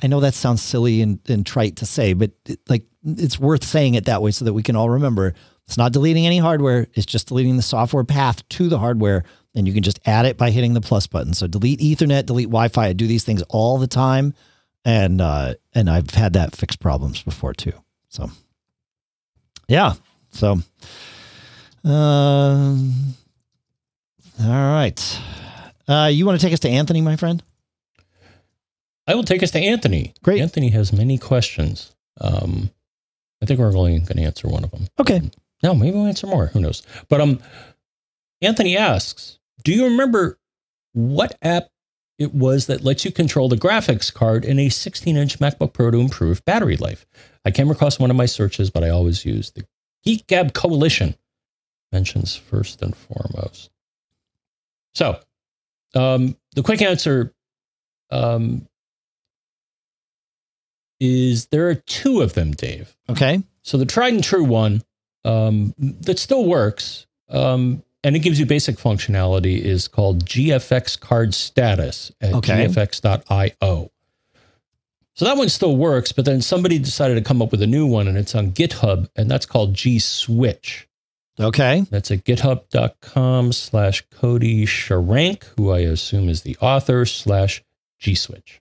[0.03, 3.65] I know that sounds silly and, and trite to say, but it, like it's worth
[3.65, 5.35] saying it that way so that we can all remember
[5.69, 6.87] it's not deleting any hardware.
[6.95, 9.25] It's just deleting the software path to the hardware.
[9.55, 11.35] And you can just add it by hitting the plus button.
[11.35, 12.87] So delete Ethernet, delete Wi-Fi.
[12.87, 14.33] I do these things all the time.
[14.87, 17.75] And, uh, and I've had that fix problems before too.
[18.09, 18.31] So
[19.69, 19.93] yeah.
[20.31, 20.53] So,
[21.85, 22.95] um,
[24.41, 25.21] all right.
[25.87, 27.43] Uh, you want to take us to Anthony, my friend?
[29.09, 30.13] I will take us to Anthony.
[30.23, 30.43] Great.
[30.43, 31.97] Anthony has many questions.
[32.21, 32.71] Um,
[33.43, 34.87] I think we're only going to answer one of them.
[35.01, 35.23] Okay.
[35.63, 36.49] No, maybe we'll answer more.
[36.49, 36.83] Who knows?
[37.09, 37.41] But um,
[38.43, 40.39] Anthony asks, do you remember
[40.93, 41.69] what app
[42.19, 45.99] it was that lets you control the graphics card in a 16-inch MacBook Pro to
[45.99, 47.07] improve battery life?
[47.47, 49.65] I came across one of my searches, but I always use the
[50.05, 51.15] Geek Gab Coalition.
[51.93, 53.71] Mentions first and foremost.
[54.95, 55.19] So,
[55.95, 57.33] um, the quick answer
[58.11, 58.68] um,
[61.01, 62.97] is there are two of them, Dave.
[63.09, 63.43] Okay.
[63.63, 64.83] So the tried and true one
[65.25, 72.35] um, that still works um, and it gives you basic functionality is called gfxCardStatus at
[72.35, 72.67] okay.
[72.67, 73.91] gfx.io.
[75.15, 77.87] So that one still works, but then somebody decided to come up with a new
[77.87, 80.85] one and it's on GitHub and that's called gSwitch.
[81.41, 81.85] Okay.
[81.91, 87.65] That's at github.com slash Cody Schrank, who I assume is the author, slash
[88.01, 88.61] gSwitch.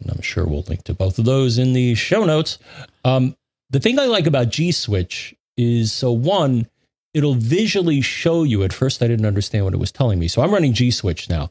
[0.00, 2.58] And I'm sure we'll link to both of those in the show notes.
[3.04, 3.36] Um,
[3.70, 6.68] the thing I like about gSwitch is so one,
[7.14, 8.62] it'll visually show you.
[8.62, 10.28] At first, I didn't understand what it was telling me.
[10.28, 11.50] So I'm running gSwitch now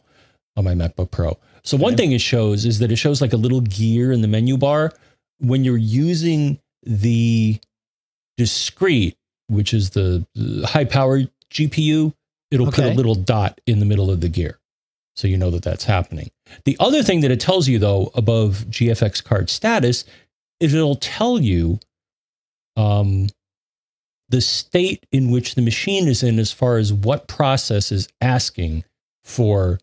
[0.55, 1.38] on my MacBook Pro.
[1.63, 4.27] So one thing it shows is that it shows like a little gear in the
[4.27, 4.93] menu bar
[5.39, 7.59] when you're using the
[8.38, 9.17] discrete,
[9.47, 10.25] which is the,
[10.65, 12.13] high power GPU.
[12.51, 12.83] It'll okay.
[12.83, 14.59] put a little dot in the middle of the gear.
[15.16, 16.32] So you know that that's happening.
[16.66, 20.03] The other thing that it tells you, though, above gfxCardStatus,
[20.59, 21.80] is it'll tell you
[22.76, 23.28] um,
[24.30, 28.84] the state in which the machine is in as far as what process is asking
[29.24, 29.80] for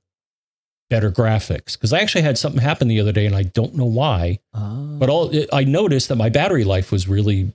[0.90, 1.72] better graphics.
[1.72, 4.96] Because I actually had something happen the other day, and I don't know why, oh.
[4.98, 7.52] but all I noticed that my battery life was really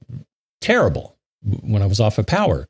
[0.62, 1.16] terrible
[1.62, 2.68] when I was off of power.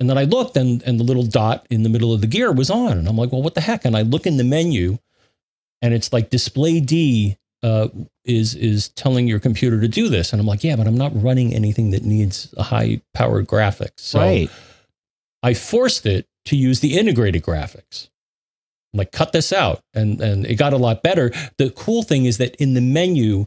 [0.00, 2.52] And then I looked and, and the little dot in the middle of the gear
[2.52, 2.98] was on.
[2.98, 3.84] And I'm like, well, what the heck?
[3.84, 4.98] And I look in the menu
[5.82, 7.88] and it's like display D uh,
[8.24, 10.32] is is telling your computer to do this.
[10.32, 14.00] And I'm like, yeah, but I'm not running anything that needs a high powered graphics.
[14.00, 14.50] So right.
[15.42, 18.08] I forced it to use the integrated graphics.
[18.92, 19.82] I'm like, cut this out.
[19.94, 21.32] And and it got a lot better.
[21.56, 23.46] The cool thing is that in the menu,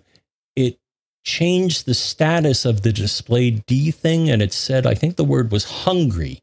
[1.24, 5.52] changed the status of the display D thing, and it said, I think the word
[5.52, 6.42] was hungry.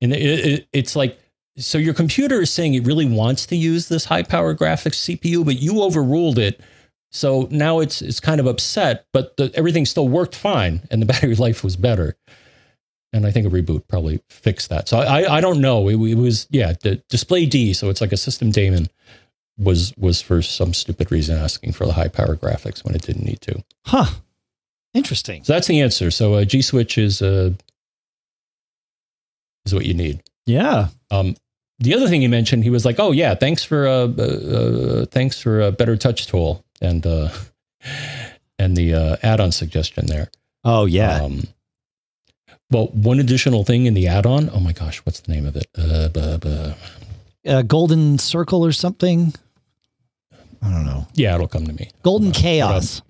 [0.00, 1.18] And it, it, it's like,
[1.56, 5.44] so your computer is saying it really wants to use this high power graphics CPU,
[5.44, 6.60] but you overruled it.
[7.10, 11.06] So now it's it's kind of upset, but the, everything still worked fine, and the
[11.12, 12.16] battery life was better.
[13.12, 14.88] And I think a reboot probably fixed that.
[14.88, 15.88] So I I don't know.
[15.88, 18.88] It, it was yeah, the display D, so it's like a system daemon
[19.58, 23.24] was was for some stupid reason asking for the high power graphics when it didn't
[23.24, 23.62] need to.
[23.86, 24.06] Huh.
[24.94, 25.44] Interesting.
[25.44, 26.10] So that's the answer.
[26.10, 27.52] So uh, gSwitch is uh,
[29.64, 30.22] is what you need.
[30.46, 30.88] Yeah.
[31.10, 31.36] Um,
[31.78, 35.06] the other thing he mentioned, he was like, "Oh yeah, thanks for uh, uh, uh
[35.06, 37.28] thanks for a BetterTouchTool and uh,
[38.58, 40.30] and the uh, add-on suggestion there."
[40.64, 41.22] Oh yeah.
[41.22, 41.48] Um,
[42.70, 44.50] well, one additional thing in the add-on.
[44.50, 45.66] Oh my gosh, what's the name of it?
[45.76, 46.72] Uh.
[47.46, 49.32] Uh, golden circle or something.
[50.62, 51.06] I don't know.
[51.14, 51.90] Yeah, it'll come to me.
[52.04, 53.02] GoldenChaos.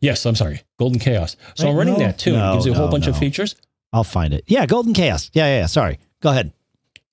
[0.00, 0.62] Yes, I'm sorry.
[0.80, 1.36] GoldenChaos.
[1.54, 2.32] So I'm running no, that too.
[2.32, 3.56] No, it gives you a whole no, bunch of features.
[3.92, 4.44] I'll find it.
[4.46, 5.30] Yeah, GoldenChaos.
[5.32, 5.66] Yeah, yeah, yeah.
[5.66, 5.98] Sorry.
[6.20, 6.52] Go ahead.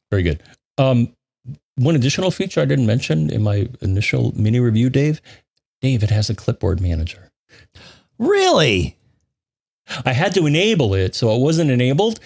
[0.09, 0.41] Very good.
[0.77, 1.13] Um,
[1.75, 5.21] one additional feature I didn't mention in my initial mini review, Dave.
[5.81, 7.31] Dave, it has a clipboard manager.
[8.17, 8.97] Really?
[10.05, 12.19] I had to enable it, so it wasn't enabled.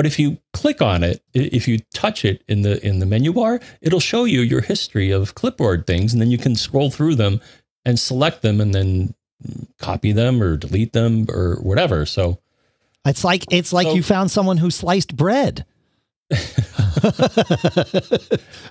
[0.00, 3.34] But if you click on it, if you touch it in the in the menu
[3.34, 7.16] bar, it'll show you your history of clipboard things, and then you can scroll through
[7.16, 7.38] them
[7.84, 9.12] and select them, and then
[9.78, 12.06] copy them or delete them or whatever.
[12.06, 12.38] So
[13.04, 15.66] it's like it's like so, you found someone who sliced bread.
[16.30, 16.40] the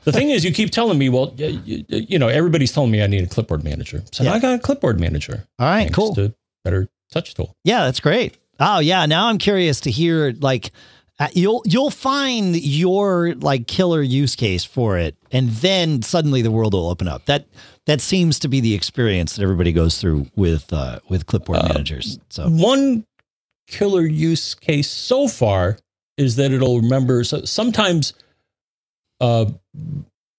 [0.05, 3.23] thing is, you keep telling me, well, you, you, know, everybody's telling me I need
[3.23, 4.01] a clipboard manager.
[4.11, 4.34] So yeah.
[4.34, 5.45] I got a clipboard manager.
[5.59, 6.15] All right, cool.
[6.15, 7.55] To better touch tool.
[7.63, 8.36] Yeah, that's great.
[8.59, 10.71] Oh yeah, now I'm curious to hear like
[11.20, 16.51] uh, you'll you'll find your like killer use case for it, and then suddenly the
[16.51, 17.26] world will open up.
[17.26, 17.45] That
[17.86, 21.67] that seems to be the experience that everybody goes through with uh, with clipboard uh,
[21.67, 22.20] managers.
[22.30, 23.05] So one
[23.67, 25.78] killer use case so far
[26.17, 27.24] is that it'll remember.
[27.24, 28.13] So sometimes,
[29.20, 29.45] uh,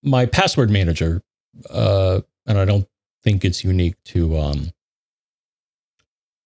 [0.02, 1.22] my password manager,
[1.68, 2.86] uh, and I don't
[3.22, 4.70] think it's unique to um,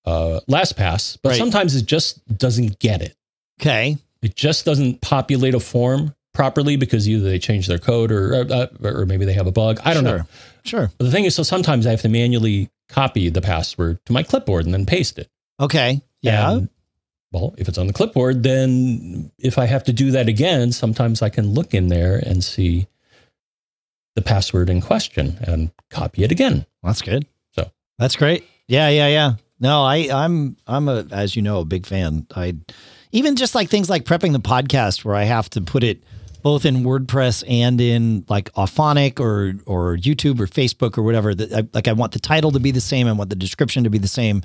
[0.05, 1.39] uh, LastPass, but right.
[1.39, 3.15] sometimes it just doesn't get it.
[3.61, 3.99] Okay.
[4.25, 8.67] It just doesn't populate a form properly because either they change their code or uh,
[8.83, 9.81] or maybe they have a bug.
[9.85, 10.19] I don't sure.
[10.19, 10.25] know.
[10.65, 10.91] Sure.
[10.99, 14.23] But the thing is, so sometimes I have to manually copy the password to my
[14.23, 15.29] clipboard and then paste it.
[15.61, 16.01] Okay.
[16.23, 16.53] Yeah.
[16.53, 16.69] And,
[17.33, 21.21] well, if it's on the clipboard, then if I have to do that again, sometimes
[21.21, 22.87] I can look in there and see
[24.15, 26.65] the password in question and copy it again.
[26.83, 27.27] That's good.
[27.53, 28.45] So that's great.
[28.69, 29.35] Yeah, yeah, yeah.
[29.61, 32.27] No, I, I'm, I'm a, as you know, a big fan.
[32.35, 32.57] I,
[33.15, 36.03] even just like things like prepping the podcast, where I have to put it
[36.43, 41.33] both in WordPress and in like Auphonic or or YouTube or Facebook or whatever.
[41.33, 43.85] That I, like I want the title to be the same, I want the description
[43.85, 44.43] to be the same,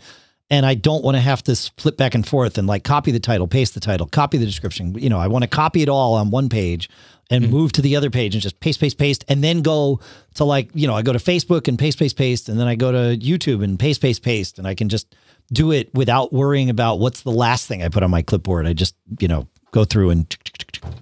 [0.51, 3.19] and I don't want to have to flip back and forth and like copy the
[3.19, 4.93] title, paste the title, copy the description.
[4.93, 6.91] You know, I want to copy it all on one page
[7.31, 7.53] and mm-hmm.
[7.53, 9.99] move to the other page and just paste, paste, paste, and then go
[10.35, 12.75] to like you know I go to Facebook and paste, paste, paste, and then I
[12.75, 15.15] go to YouTube and paste, paste, paste, and I can just
[15.51, 18.67] do it without worrying about what's the last thing I put on my clipboard.
[18.67, 20.37] I just you know go through and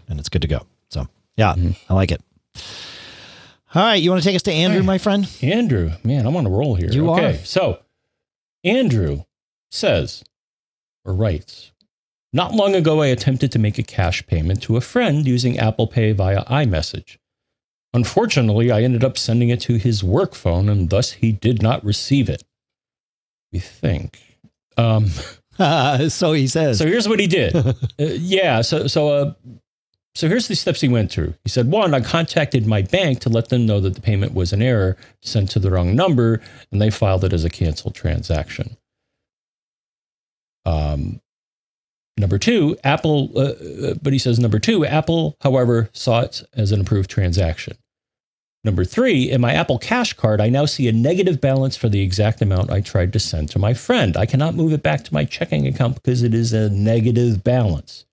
[0.07, 0.65] and it's good to go.
[0.89, 1.91] So yeah, mm-hmm.
[1.91, 2.21] I like it.
[3.75, 5.29] All right, you want to take us to Andrew, my friend?
[5.41, 6.89] Andrew, man, I'm on a roll here.
[6.89, 7.45] You okay, are.
[7.45, 7.79] So,
[8.63, 9.23] Andrew
[9.69, 10.23] says
[11.03, 11.73] or writes,
[12.31, 15.87] not long ago, I attempted to make a cash payment to a friend using Apple
[15.87, 17.17] Pay via iMessage.
[17.93, 21.83] Unfortunately, I ended up sending it to his work phone, and thus he did not
[21.83, 22.43] receive it.
[23.51, 24.19] We think.
[24.77, 25.07] Um,
[26.09, 26.77] so he says.
[26.77, 27.55] So here's what he did.
[27.55, 28.61] uh, yeah.
[28.61, 29.33] So so uh,
[30.17, 31.35] so here's the steps he went through.
[31.43, 34.51] He said, one, I contacted my bank to let them know that the payment was
[34.51, 38.77] an error sent to the wrong number, and they filed it as a canceled transaction.
[40.65, 41.21] Um,
[42.17, 46.71] number two, Apple, uh, uh, but he says number two, Apple, however, saw it as
[46.71, 47.77] an approved transaction.
[48.63, 52.01] Number three, in my Apple Cash card, I now see a negative balance for the
[52.01, 54.17] exact amount I tried to send to my friend.
[54.17, 58.05] I cannot move it back to my checking account because it is a negative balance.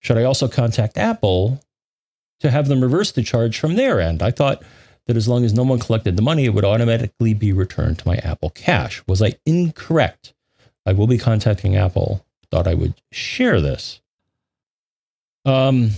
[0.00, 1.60] Should I also contact Apple
[2.40, 4.22] to have them reverse the charge from their end?
[4.22, 4.62] I thought
[5.06, 8.08] that as long as no one collected the money, it would automatically be returned to
[8.08, 9.02] my Apple Cash.
[9.06, 10.34] Was I incorrect?
[10.86, 12.24] I will be contacting Apple.
[12.50, 14.00] Thought I would share this.
[15.44, 15.90] Um,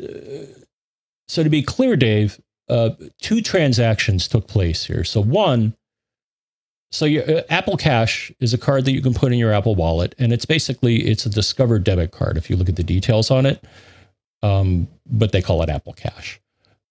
[0.00, 0.06] uh,
[1.28, 5.04] so to be clear, Dave, uh, two transactions took place here.
[5.04, 5.74] So one,
[6.90, 9.74] so your uh, Apple Cash is a card that you can put in your Apple
[9.74, 12.36] Wallet, and it's basically it's a Discover debit card.
[12.36, 13.62] If you look at the details on it,
[14.42, 16.40] um, but they call it Apple Cash.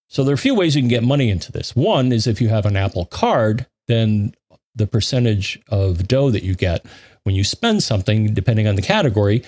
[0.08, 1.76] So there are a few ways you can get money into this.
[1.76, 4.34] One is if you have an Apple Card, then
[4.76, 6.86] the percentage of dough that you get
[7.24, 9.44] when you spend something, depending on the category,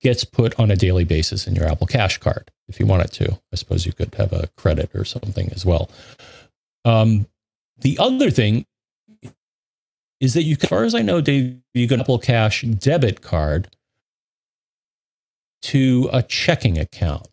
[0.00, 2.50] gets put on a daily basis in your Apple Cash card.
[2.68, 5.90] If you wanted to, I suppose you could have a credit or something as well.
[6.84, 7.26] Um,
[7.78, 8.66] the other thing
[10.20, 13.68] is that you, as far as I know, Dave, you can Apple Cash debit card
[15.62, 17.26] to a checking account.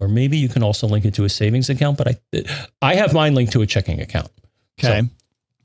[0.00, 1.98] or maybe you can also link it to a savings account.
[1.98, 2.44] But I,
[2.80, 4.30] I have mine linked to a checking account.
[4.78, 5.02] Okay.
[5.02, 5.08] So,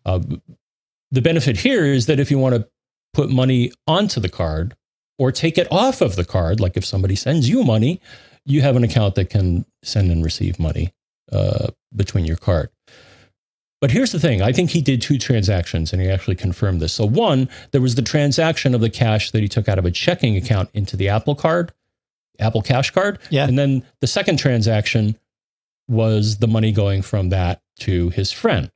[0.06, 0.20] uh,
[1.12, 2.68] the benefit here is that if you want to
[3.14, 4.76] put money onto the card
[5.18, 8.02] or take it off of the card, like if somebody sends you money,
[8.46, 10.94] you have an account that can send and receive money
[11.32, 12.70] uh, between your card.
[13.80, 16.94] But here's the thing I think he did two transactions and he actually confirmed this.
[16.94, 19.92] So, one, there was the transaction of the cash that he took out of a
[19.92, 21.74] checking account into the Apple card,
[22.40, 23.20] Apple Cash card.
[23.30, 23.46] Yeah.
[23.46, 25.18] And then the second transaction
[25.90, 28.72] was the money going from that to his friend.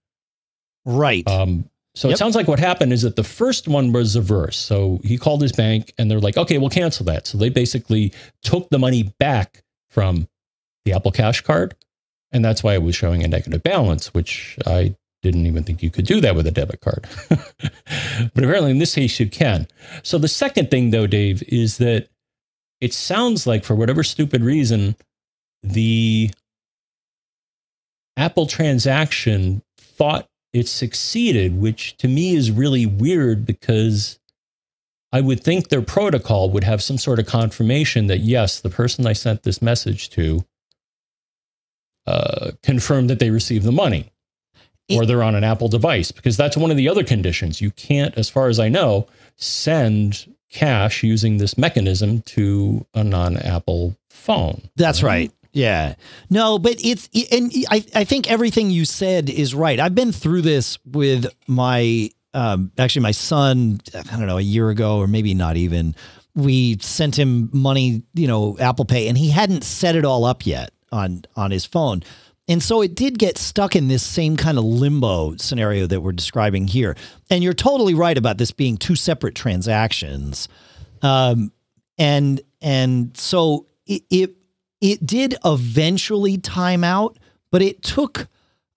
[0.85, 1.25] Right.
[1.27, 2.15] Um, so yep.
[2.15, 4.55] it sounds like what happened is that the first one was reverse.
[4.55, 7.25] So he called his bank and they're like, okay, we'll cancel that.
[7.25, 10.27] So they basically took the money back from
[10.85, 11.75] the Apple Cash card.
[12.31, 15.89] And that's why it was showing a negative balance, which I didn't even think you
[15.89, 17.07] could do that with a debit card.
[17.29, 19.67] but apparently in this case, you can.
[20.03, 22.09] So the second thing, though, Dave, is that
[22.79, 24.95] it sounds like for whatever stupid reason,
[25.63, 26.29] the
[28.15, 34.19] Apple transaction thought it succeeded, which to me is really weird because
[35.11, 39.07] I would think their protocol would have some sort of confirmation that yes, the person
[39.07, 40.45] I sent this message to
[42.05, 44.11] uh, confirmed that they received the money
[44.89, 47.61] or they're on an Apple device because that's one of the other conditions.
[47.61, 53.37] You can't, as far as I know, send cash using this mechanism to a non
[53.37, 54.69] Apple phone.
[54.75, 55.31] That's right.
[55.57, 55.95] Yeah.
[56.29, 59.79] No, but it's, and I, I think everything you said is right.
[59.79, 64.69] I've been through this with my, um, actually, my son, I don't know, a year
[64.69, 65.95] ago, or maybe not even.
[66.35, 70.45] We sent him money, you know, Apple Pay, and he hadn't set it all up
[70.45, 72.03] yet on on his phone.
[72.47, 76.11] And so it did get stuck in this same kind of limbo scenario that we're
[76.11, 76.95] describing here.
[77.31, 80.47] And you're totally right about this being two separate transactions.
[81.01, 81.51] Um,
[81.97, 84.35] and and so it, it
[84.81, 87.17] it did eventually time out,
[87.51, 88.27] but it took,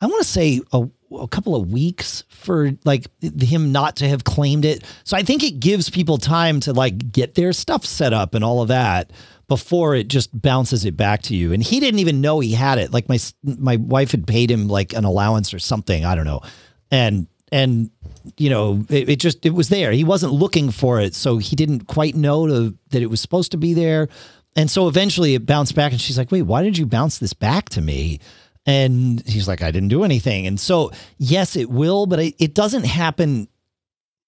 [0.00, 4.24] I want to say, a, a couple of weeks for like him not to have
[4.24, 4.84] claimed it.
[5.04, 8.44] So I think it gives people time to like get their stuff set up and
[8.44, 9.12] all of that
[9.48, 11.52] before it just bounces it back to you.
[11.52, 12.92] And he didn't even know he had it.
[12.92, 16.04] Like my my wife had paid him like an allowance or something.
[16.04, 16.40] I don't know,
[16.90, 17.90] and and
[18.36, 19.90] you know it, it just it was there.
[19.90, 23.50] He wasn't looking for it, so he didn't quite know to, that it was supposed
[23.50, 24.08] to be there.
[24.56, 27.32] And so eventually it bounced back, and she's like, Wait, why did you bounce this
[27.32, 28.20] back to me?
[28.66, 30.46] And he's like, I didn't do anything.
[30.46, 33.48] And so, yes, it will, but it, it doesn't happen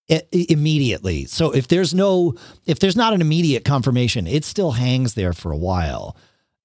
[0.09, 1.27] immediately.
[1.27, 2.35] So if there's no,
[2.67, 6.17] if there's not an immediate confirmation, it still hangs there for a while.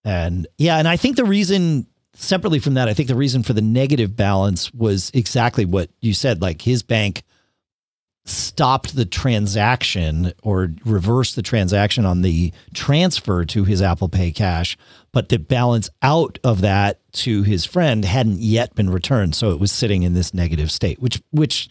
[0.04, 3.54] And yeah, and I think the reason separately from that, I think the reason for
[3.54, 6.42] the negative balance was exactly what you said.
[6.42, 7.24] Like his bank
[8.30, 14.78] stopped the transaction or reversed the transaction on the transfer to his Apple Pay cash,
[15.12, 19.60] but the balance out of that to his friend hadn't yet been returned, so it
[19.60, 21.70] was sitting in this negative state, which which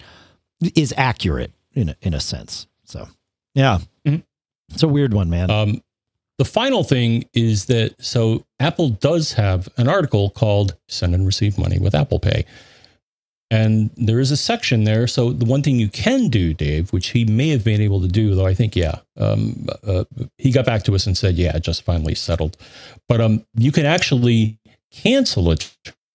[0.75, 2.67] is accurate in a, in a sense.
[2.85, 3.09] So,
[3.55, 4.23] yeah, mm-hmm.
[4.71, 5.51] it's a weird one, man.
[5.51, 5.83] Um,
[6.39, 11.59] the final thing is that so Apple does have an article called "Send and Receive
[11.59, 12.45] Money with Apple Pay."
[13.51, 15.07] And there is a section there.
[15.07, 18.09] So the one thing you can do, Dave, which he may have been able to
[18.09, 20.05] do, though I think, yeah, um, uh,
[20.37, 22.57] he got back to us and said, yeah, just finally settled.
[23.09, 24.59] But um, you can actually
[24.91, 25.57] cancel a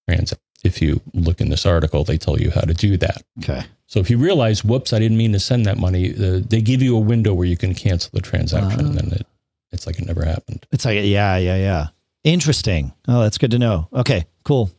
[0.10, 0.40] transit.
[0.64, 3.24] If you look in this article, they tell you how to do that.
[3.42, 3.64] Okay.
[3.88, 6.82] So if you realize, whoops, I didn't mean to send that money, uh, they give
[6.82, 9.28] you a window where you can cancel the transaction, uh, and it,
[9.72, 10.66] it's like it never happened.
[10.72, 11.88] It's like, yeah, yeah, yeah.
[12.24, 12.94] Interesting.
[13.08, 13.88] Oh, that's good to know.
[13.92, 14.70] Okay, cool.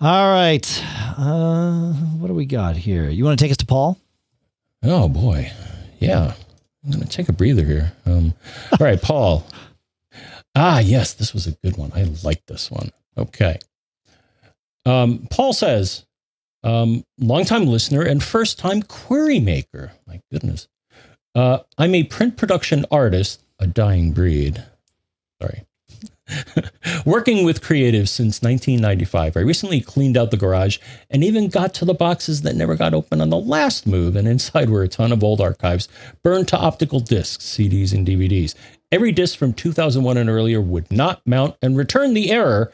[0.00, 0.84] All right.
[1.18, 3.10] Uh, what do we got here?
[3.10, 3.98] You want to take us to Paul?
[4.82, 5.52] Oh, boy.
[5.98, 6.32] Yeah.
[6.82, 7.92] I'm going to take a breather here.
[8.06, 8.32] Um,
[8.72, 9.46] all right, Paul.
[10.56, 11.92] Ah, yes, this was a good one.
[11.94, 12.90] I like this one.
[13.16, 13.60] Okay.
[14.84, 16.04] Um, Paul says,
[16.64, 19.92] um, longtime listener and first time query maker.
[20.08, 20.66] My goodness.
[21.36, 24.64] Uh, I'm a print production artist, a dying breed.
[25.40, 25.62] Sorry.
[27.04, 30.78] Working with creatives since 1995, I recently cleaned out the garage
[31.08, 34.16] and even got to the boxes that never got open on the last move.
[34.16, 35.88] And inside were a ton of old archives
[36.22, 38.54] burned to optical discs, CDs, and DVDs.
[38.92, 42.72] Every disc from 2001 and earlier would not mount and return the error,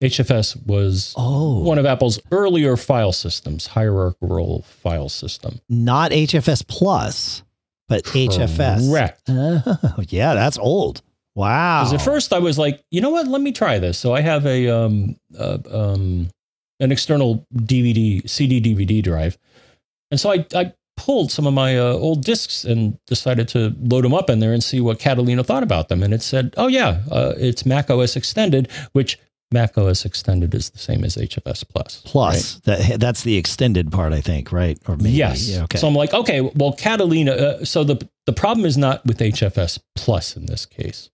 [0.02, 5.60] HFS was Oh, one of Apple's earlier file systems, hierarchical file system.
[5.70, 7.44] not HFS Plus,
[7.88, 8.90] but HFS.
[8.90, 9.22] Correct.
[9.28, 11.02] Oh, yeah, that's old.
[11.36, 11.84] Wow.
[11.84, 13.28] Because at first I was like, you know what?
[13.28, 13.98] Let me try this.
[13.98, 16.30] So I have a um, uh, um,
[16.80, 19.38] an external DVD CD DVD drive,
[20.10, 24.04] and so I I pulled some of my uh, old discs and decided to load
[24.04, 26.04] them up in there and see what Catalina thought about them.
[26.04, 29.18] And it said, oh yeah, uh, it's Mac OS Extended, which
[29.52, 32.02] Mac OS Extended is the same as HFS Plus.
[32.06, 34.78] Plus, that that's the extended part, I think, right?
[34.88, 35.12] Or maybe.
[35.12, 35.48] Yes.
[35.48, 35.78] Yeah, okay.
[35.78, 37.32] So I'm like, okay, well, Catalina.
[37.32, 41.10] Uh, so the the problem is not with HFS Plus in this case.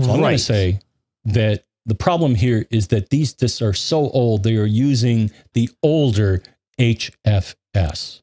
[0.00, 0.80] So I'm going to say
[1.24, 5.70] that the problem here is that these discs are so old, they are using the
[5.82, 6.42] older
[6.80, 8.22] HFS.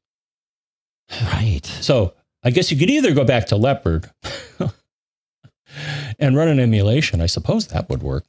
[1.12, 1.66] right.
[1.66, 2.14] So
[2.44, 4.10] I guess you could either go back to Leopard
[6.20, 7.22] and run an emulation.
[7.22, 8.26] I suppose that would work.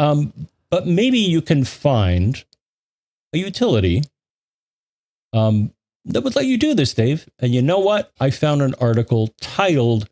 [0.00, 0.32] Um,
[0.70, 2.42] but maybe you can find
[3.34, 4.02] a utility
[5.32, 5.72] um,
[6.06, 7.28] that would let you do this, Dave.
[7.38, 8.10] And you know what?
[8.18, 10.08] I found an article titled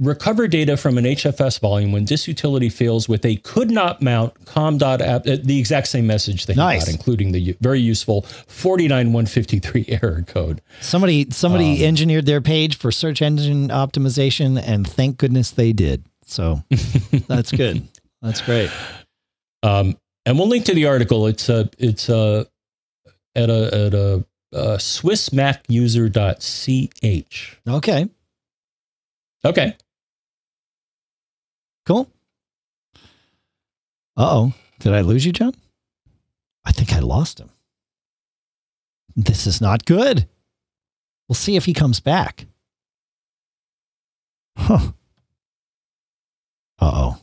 [0.00, 4.44] Recover data from an HFS volume when this utility fails with a could not mount
[4.44, 4.90] com.app,
[5.24, 6.86] uh, the exact same message that Nice.
[6.86, 10.60] got, including the very useful 49153 error code.
[10.80, 16.02] Somebody somebody Um, engineered their page for search engine optimization, and thank goodness they did.
[16.26, 16.64] So
[17.28, 17.86] that's good.
[18.24, 18.70] That's great.
[19.62, 21.26] Um, and we'll link to the article.
[21.26, 22.46] It's a it's a
[23.36, 27.58] at a at a uh, SwissMacUser.ch.
[27.68, 28.08] Okay.
[29.44, 29.76] Okay.
[31.84, 32.10] Cool.
[34.16, 34.54] Uh oh.
[34.78, 35.52] Did I lose you, John?
[36.64, 37.50] I think I lost him.
[39.14, 40.26] This is not good.
[41.28, 42.46] We'll see if he comes back.
[44.56, 44.92] Huh.
[46.80, 47.18] Uh oh.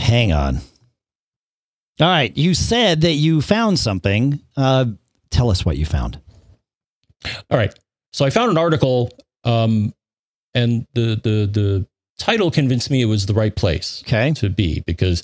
[0.00, 0.56] Hang on.
[2.00, 2.34] All right.
[2.36, 4.40] You said that you found something.
[4.56, 4.86] Uh,
[5.30, 6.20] tell us what you found.
[7.50, 7.72] All right.
[8.12, 9.10] So I found an article,
[9.44, 9.94] um,
[10.54, 11.86] and the the the
[12.18, 14.32] title convinced me it was the right place Okay.
[14.32, 15.22] to be because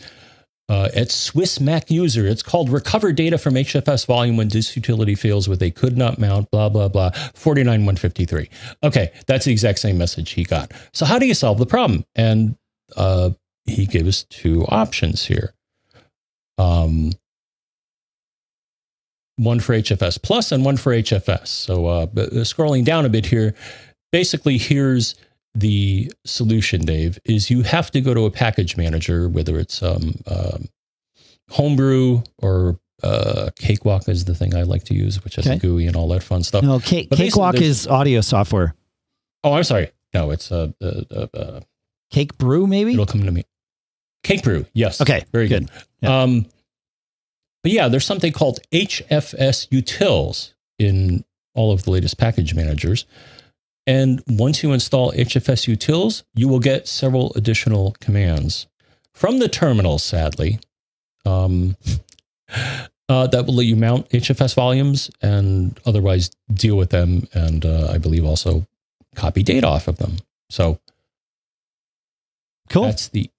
[0.68, 5.14] uh, at Swiss Mac User, it's called Recover Data from HFS Volume when this utility
[5.14, 8.50] fails with a could not mount, blah, blah, blah, 49153.
[8.82, 10.72] Okay, that's the exact same message he got.
[10.92, 12.04] So, how do you solve the problem?
[12.14, 12.56] And
[12.96, 13.30] uh,
[13.66, 15.52] he gives two options here.
[16.58, 17.12] Um,
[19.36, 21.48] one for HFS Plus and one for HFS.
[21.48, 22.06] So, uh, uh,
[22.44, 23.54] scrolling down a bit here,
[24.12, 25.14] basically, here's
[25.54, 30.14] the solution, Dave, is you have to go to a package manager, whether it's um,
[30.26, 30.68] um,
[31.50, 35.56] Homebrew or uh, Cakewalk is the thing I like to use, which has Okay.
[35.56, 36.62] a GUI and all that fun stuff.
[36.64, 38.74] No, Cake, Cakewalk is audio software.
[39.44, 39.90] Oh, I'm sorry.
[40.14, 41.60] No, it's uh, uh, uh, uh,
[42.12, 42.92] Cakebrew, maybe?
[42.94, 43.44] it'll come to me.
[44.26, 45.00] Cakebrew, yes.
[45.00, 45.70] Okay, very good.
[45.70, 45.82] good.
[46.02, 46.22] Yeah.
[46.22, 46.46] Um,
[47.62, 51.24] but yeah, there's something called hfsutils in
[51.54, 53.06] all of the latest package managers.
[53.86, 58.66] And once you install hfsutils, you will get several additional commands
[59.14, 60.58] from the terminal, sadly,
[61.24, 61.76] um,
[63.08, 67.26] uh, that will let you mount HFS volumes and otherwise deal with them.
[67.32, 68.66] And uh, I believe also
[69.14, 70.16] copy data off of them.
[70.50, 70.78] So
[72.68, 72.82] Cool.
[72.84, 73.30] that's the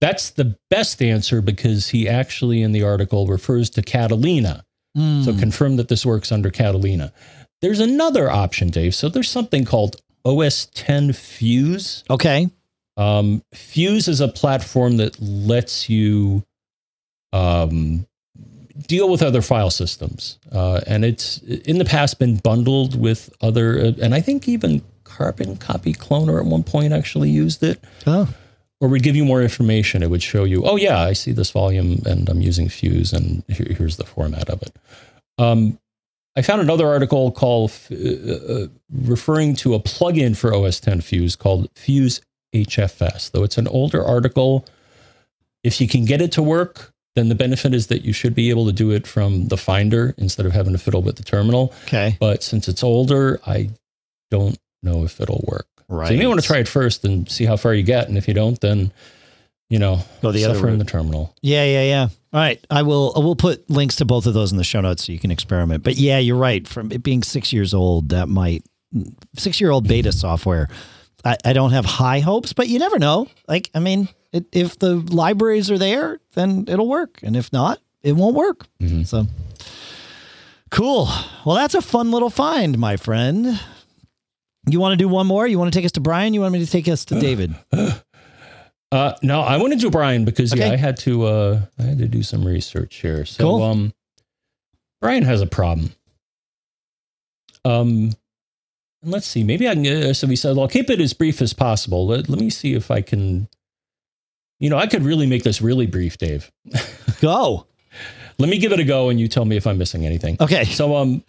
[0.00, 4.64] that's the best answer because he actually in the article refers to Catalina.
[4.96, 5.38] So Mm.
[5.38, 7.12] confirm that this works under Catalina.
[7.60, 8.94] There's another option, Dave.
[8.94, 12.02] So there's something called OS 10 Fuse.
[12.08, 12.48] okay.
[12.96, 16.44] Um, Fuse is a platform that lets you
[17.34, 18.06] um,
[18.88, 23.78] deal with other file systems, uh, and it's in the past been bundled with other,
[23.78, 28.28] uh, and I think even Carbon Copy Cloner at one point actually used it Oh,
[28.80, 30.02] or we'd give you more information.
[30.02, 33.42] It would show you, oh yeah, I see this volume and I'm using Fuse, and
[33.48, 34.76] here, here's the format of it.
[35.38, 35.78] Um,
[36.36, 41.34] I found another article called uh, uh, referring to a plugin for OS 10 Fuse
[41.34, 42.20] called Fuse
[42.54, 43.30] HFS.
[43.30, 44.66] Though it's an older article,
[45.64, 48.50] if you can get it to work, then the benefit is that you should be
[48.50, 51.72] able to do it from the Finder instead of having to fiddle with the terminal.
[51.84, 52.18] Okay.
[52.20, 53.70] But since it's older, I
[54.30, 55.66] don't know if it'll work.
[55.88, 56.08] Right.
[56.08, 58.08] So you may want to try it first and see how far you get.
[58.08, 58.92] And if you don't, then
[59.68, 61.34] you know, Go the other in the terminal.
[61.42, 62.02] Yeah, yeah, yeah.
[62.32, 62.64] All right.
[62.70, 65.12] I will I will put links to both of those in the show notes so
[65.12, 65.82] you can experiment.
[65.82, 66.66] But yeah, you're right.
[66.68, 68.64] From it being six years old, that might
[69.36, 70.68] six year old beta software.
[71.24, 73.26] I, I don't have high hopes, but you never know.
[73.48, 77.18] Like, I mean, it, if the libraries are there, then it'll work.
[77.24, 78.66] And if not, it won't work.
[78.80, 79.04] Mhm.
[79.04, 79.26] So
[80.70, 81.08] cool.
[81.44, 83.60] Well, that's a fun little find, my friend.
[84.68, 85.46] You want to do one more?
[85.46, 86.34] You want to take us to Brian?
[86.34, 87.54] You want me to take us to David?
[88.92, 91.98] Uh, no, I want to do Brian because yeah, I had to uh, I had
[91.98, 93.24] to do some research here.
[93.24, 93.62] So Cool.
[93.62, 93.92] um,
[95.00, 95.90] Brian has a problem.
[97.64, 98.12] Um,
[99.02, 99.42] and let's see.
[99.44, 99.86] Maybe I can.
[99.86, 102.74] Uh, so we said, "I'll keep it as brief as possible." Let, let me see
[102.74, 103.48] if I can.
[104.58, 106.50] You know, I could really make this really brief, Dave.
[107.20, 107.66] Go.
[108.38, 110.36] Let me give it a go, and you tell me if I'm missing anything.
[110.40, 110.64] Okay.
[110.64, 111.24] So um,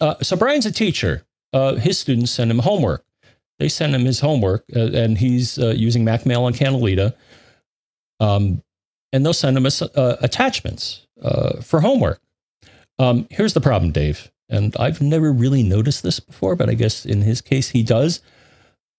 [0.00, 1.22] uh, so Brian's a teacher.
[1.52, 3.04] Uh, his students send him homework.
[3.58, 7.14] They send him his homework, uh, and he's uh, using MacMail on Catalina.
[8.20, 8.62] Um,
[9.12, 12.20] and they'll send him uh, attachments uh, for homework.
[12.98, 17.04] Um, here's the problem, Dave, and I've never really noticed this before, but I guess
[17.04, 18.20] in his case he does.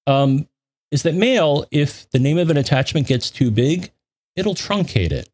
[0.06, 0.48] Um,
[0.92, 1.66] is that mail?
[1.72, 3.92] If the name of an attachment gets too big,
[4.36, 5.30] it'll truncate it.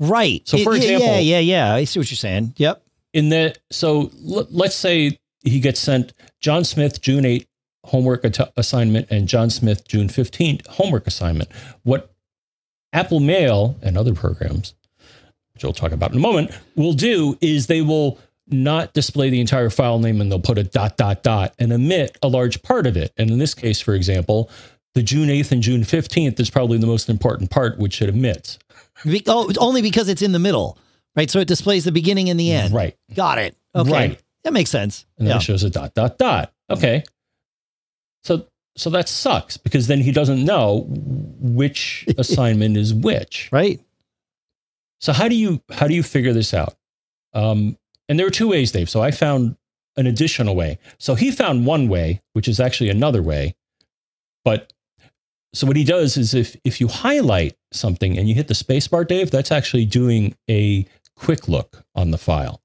[0.00, 0.46] Right.
[0.48, 1.74] So, for example- yeah, yeah, yeah.
[1.74, 2.54] I see what you're saying.
[2.56, 2.82] Yep.
[3.12, 6.12] in that so l- let's say he gets sent
[6.42, 7.48] john smith june 8
[7.86, 11.48] homework at- assignment and john smith june 15th homework assignment
[11.84, 12.12] what
[12.92, 14.74] apple mail and other programs
[15.54, 18.18] which we'll talk about in a moment will do is they will
[18.48, 22.18] not display the entire file name and they'll put a dot dot dot and omit
[22.22, 24.50] a large part of it and in this case for example
[24.94, 28.58] the june 8th and june 15th is probably the most important part which it omits
[29.04, 30.78] Be- oh, only because it's in the middle,
[31.16, 31.28] right?
[31.30, 32.72] So it displays the beginning and the end.
[32.74, 33.56] right Got it.
[33.74, 33.90] Okay.
[33.90, 34.20] Right.
[34.44, 35.06] That makes sense.
[35.18, 35.38] and then Yeah.
[35.38, 36.52] it shows a dot dot dot.
[36.70, 37.04] Okay,
[38.24, 43.48] so so that sucks because then he doesn't know which assignment is which.
[43.52, 43.80] Right.
[45.00, 46.74] So how do you how do you figure this out?
[47.34, 47.76] Um,
[48.08, 48.88] and there are two ways, Dave.
[48.90, 49.56] So I found
[49.96, 50.78] an additional way.
[50.98, 53.54] So he found one way, which is actually another way.
[54.44, 54.72] But
[55.54, 59.06] so what he does is if if you highlight something and you hit the spacebar,
[59.06, 60.86] Dave, that's actually doing a
[61.16, 62.61] quick look on the file.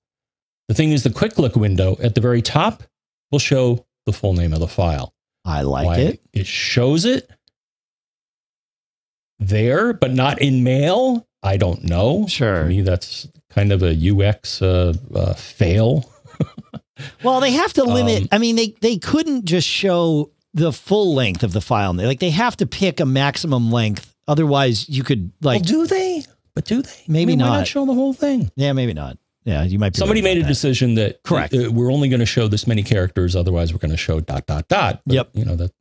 [0.68, 2.84] The thing is, the quick look window at the very top
[3.32, 5.14] will show the full name of the file.
[5.46, 6.22] I like Why it.
[6.34, 7.30] It shows it
[9.40, 11.28] there, but not in mail.
[11.44, 12.24] I don't know.
[12.26, 12.66] To Sure.
[12.66, 16.10] me, that's kind of a UX uh, uh, fail.
[17.24, 18.24] Well, they have to limit.
[18.24, 21.94] Um, I mean, they they couldn't just show the full length of the file.
[21.94, 24.16] Like they have to pick a maximum length.
[24.28, 25.62] Otherwise, you could like.
[25.62, 26.24] well, do they?
[26.56, 27.04] But do they?
[27.08, 27.58] Maybe I mean, why not.
[27.60, 28.50] not show the whole thing.
[28.56, 29.20] yeah, maybe not.
[29.48, 29.94] Yeah, you might.
[29.94, 30.48] Be Somebody right made a that.
[30.50, 31.54] decision that Correct.
[31.56, 33.34] uh, we're only going to show this many characters.
[33.34, 35.02] Otherwise, we're going to show dot dot dot.
[35.06, 35.30] But, Yep.
[35.34, 35.72] You know that.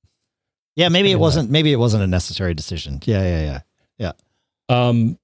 [0.77, 1.51] Yeah, maybe it wasn't.
[1.51, 3.01] Maybe it wasn't a necessary decision.
[3.05, 3.61] Yeah, yeah,
[3.99, 4.12] yeah,
[4.69, 4.89] yeah.
[4.89, 5.19] Um,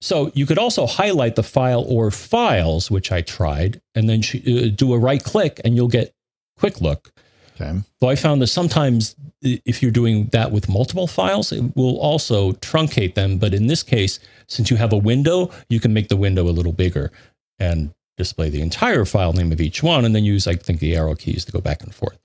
[0.00, 4.36] so you could also highlight the file or files, which I tried, and then sh-
[4.36, 6.14] uh, do a right click, and you'll get
[6.58, 7.12] quick look.
[7.60, 7.78] Okay.
[8.00, 12.52] Though I found that sometimes if you're doing that with multiple files, it will also
[12.52, 13.38] truncate them.
[13.38, 16.50] But in this case, since you have a window, you can make the window a
[16.50, 17.10] little bigger
[17.58, 20.96] and display the entire file name of each one, and then use, I think, the
[20.96, 22.18] arrow keys to go back and forth.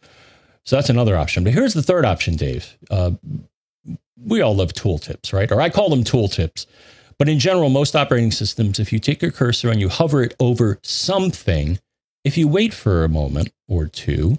[0.64, 1.44] So that's another option.
[1.44, 2.78] But here's the third option, Dave.
[2.90, 3.12] Uh,
[4.18, 5.52] we all love tooltips, right?
[5.52, 6.66] Or I call them tooltips.
[7.18, 10.36] But in general, most operating systems, if you take your cursor and you hover it
[10.40, 11.80] over something,
[12.26, 14.36] if you wait for a moment or two,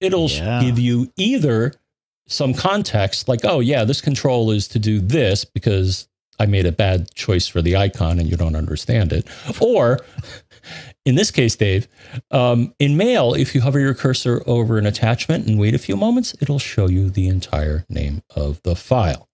[0.00, 0.60] it'll Yeah.
[0.62, 1.74] give you either
[2.26, 6.72] some context like, oh, yeah, this control is to do this because I made a
[6.72, 9.26] bad choice for the icon and you don't understand it.
[9.60, 9.98] Or
[11.04, 11.88] in this case, Dave,
[12.30, 15.96] um, in Mail, if you hover your cursor over an attachment and wait a few
[15.96, 19.28] moments, it'll show you the entire name of the file.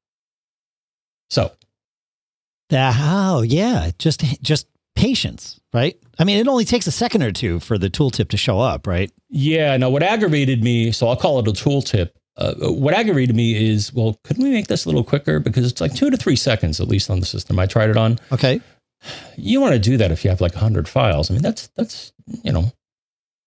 [1.30, 1.52] So,
[2.72, 5.96] oh yeah, just just patience, right?
[6.18, 8.86] I mean, it only takes a second or two for the tooltip to show up,
[8.86, 9.10] right?
[9.28, 12.10] yeah, now what aggravated me, so I'll call it a tooltip.
[12.36, 15.38] Uh, what aggravated me is, well, couldn't we make this a little quicker?
[15.40, 17.96] Because it's like two to three seconds, at least on the system I tried it
[17.96, 18.18] on.
[18.32, 18.60] Okay.
[19.36, 21.30] You want to do that if you have like 100 files.
[21.30, 22.72] I mean, that's, that's, you know,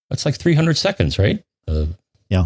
[0.09, 1.43] that's like 300 seconds, right?
[1.67, 1.85] Uh,
[2.29, 2.45] Yeah.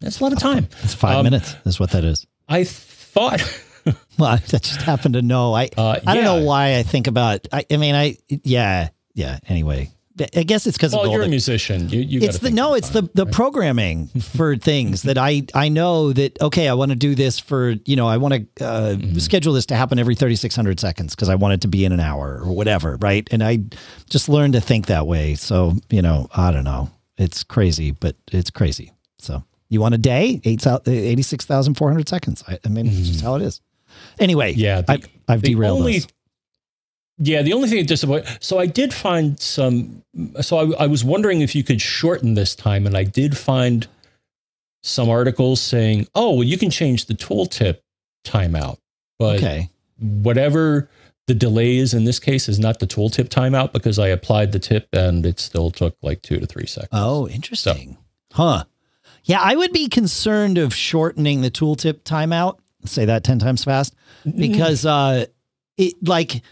[0.00, 0.66] That's a lot of time.
[0.82, 1.54] It's five Um, minutes.
[1.64, 2.26] That's what that is.
[2.48, 3.40] I thought,
[4.18, 5.54] Well, I just happen to know.
[5.54, 6.24] I uh, I don't yeah.
[6.24, 7.48] know why I think about.
[7.50, 9.38] I, I mean, I yeah yeah.
[9.48, 9.90] Anyway,
[10.36, 11.88] I guess it's because well, you're a musician.
[11.88, 13.34] You, you it's the no, it's the the right?
[13.34, 17.70] programming for things that I I know that okay, I want to do this for
[17.84, 19.18] you know I want to uh, mm-hmm.
[19.18, 21.84] schedule this to happen every thirty six hundred seconds because I want it to be
[21.84, 23.26] in an hour or whatever, right?
[23.30, 23.60] And I
[24.08, 25.34] just learned to think that way.
[25.34, 28.92] So you know, I don't know, it's crazy, but it's crazy.
[29.18, 32.44] So you want a day, eighty six thousand four hundred seconds.
[32.46, 32.98] I, I mean, mm-hmm.
[32.98, 33.60] it's just how it is.
[34.20, 36.08] Anyway, yeah, the, I, have derailed only, this.
[37.18, 38.28] Yeah, the only thing that disappointed.
[38.40, 40.02] So I did find some.
[40.40, 43.86] So I, I, was wondering if you could shorten this time, and I did find
[44.82, 47.78] some articles saying, "Oh, well, you can change the tooltip
[48.24, 48.78] timeout."
[49.18, 49.68] But okay.
[49.98, 50.88] whatever
[51.26, 54.58] the delay is in this case is not the tooltip timeout because I applied the
[54.58, 56.90] tip and it still took like two to three seconds.
[56.92, 57.98] Oh, interesting.
[58.32, 58.64] So, huh.
[59.24, 62.58] Yeah, I would be concerned of shortening the tooltip timeout.
[62.84, 65.26] Say that ten times fast because uh,
[65.76, 66.42] it like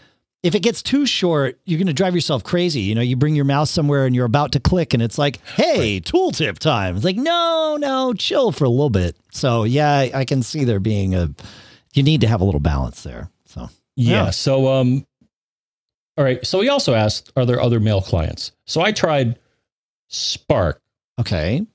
[0.41, 2.81] if it gets too short, you're going to drive yourself crazy.
[2.81, 5.45] You know, you bring your mouse somewhere and you're about to click and it's like,
[5.45, 6.03] hey, right.
[6.03, 6.95] tooltip time.
[6.95, 9.17] It's like, no, no, chill for a little bit.
[9.31, 11.33] So, yeah, I, can see there being a,
[11.93, 13.29] you need to have a little balance there.
[13.45, 14.25] So, yeah.
[14.25, 14.29] yeah.
[14.29, 15.05] So, um,
[16.17, 16.45] all right.
[16.45, 18.53] So, he also asked, are there other mail clients?
[18.65, 19.37] So, I tried
[20.07, 20.81] Spark.
[21.19, 21.65] Okay.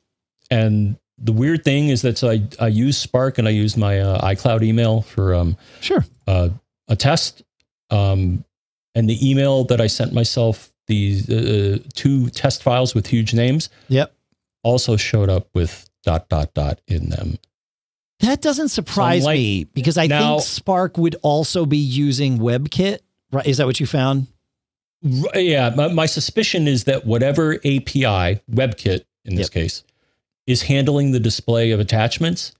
[0.50, 4.00] And the weird thing is that so I, I use Spark and I use my
[4.00, 6.04] uh, iCloud email for, um, sure.
[6.26, 6.50] Uh,
[6.88, 7.42] a test.
[7.90, 8.44] Um,
[8.94, 13.68] and the email that I sent myself, these uh, two test files with huge names,
[13.88, 14.14] yep,
[14.62, 17.38] also showed up with dot dot dot in them.
[18.20, 22.38] That doesn't surprise so like, me because I now, think Spark would also be using
[22.38, 23.00] WebKit.
[23.32, 23.46] Right?
[23.46, 24.28] Is that what you found?
[25.02, 29.50] Yeah, my, my suspicion is that whatever API WebKit in this yep.
[29.50, 29.84] case
[30.46, 32.52] is handling the display of attachments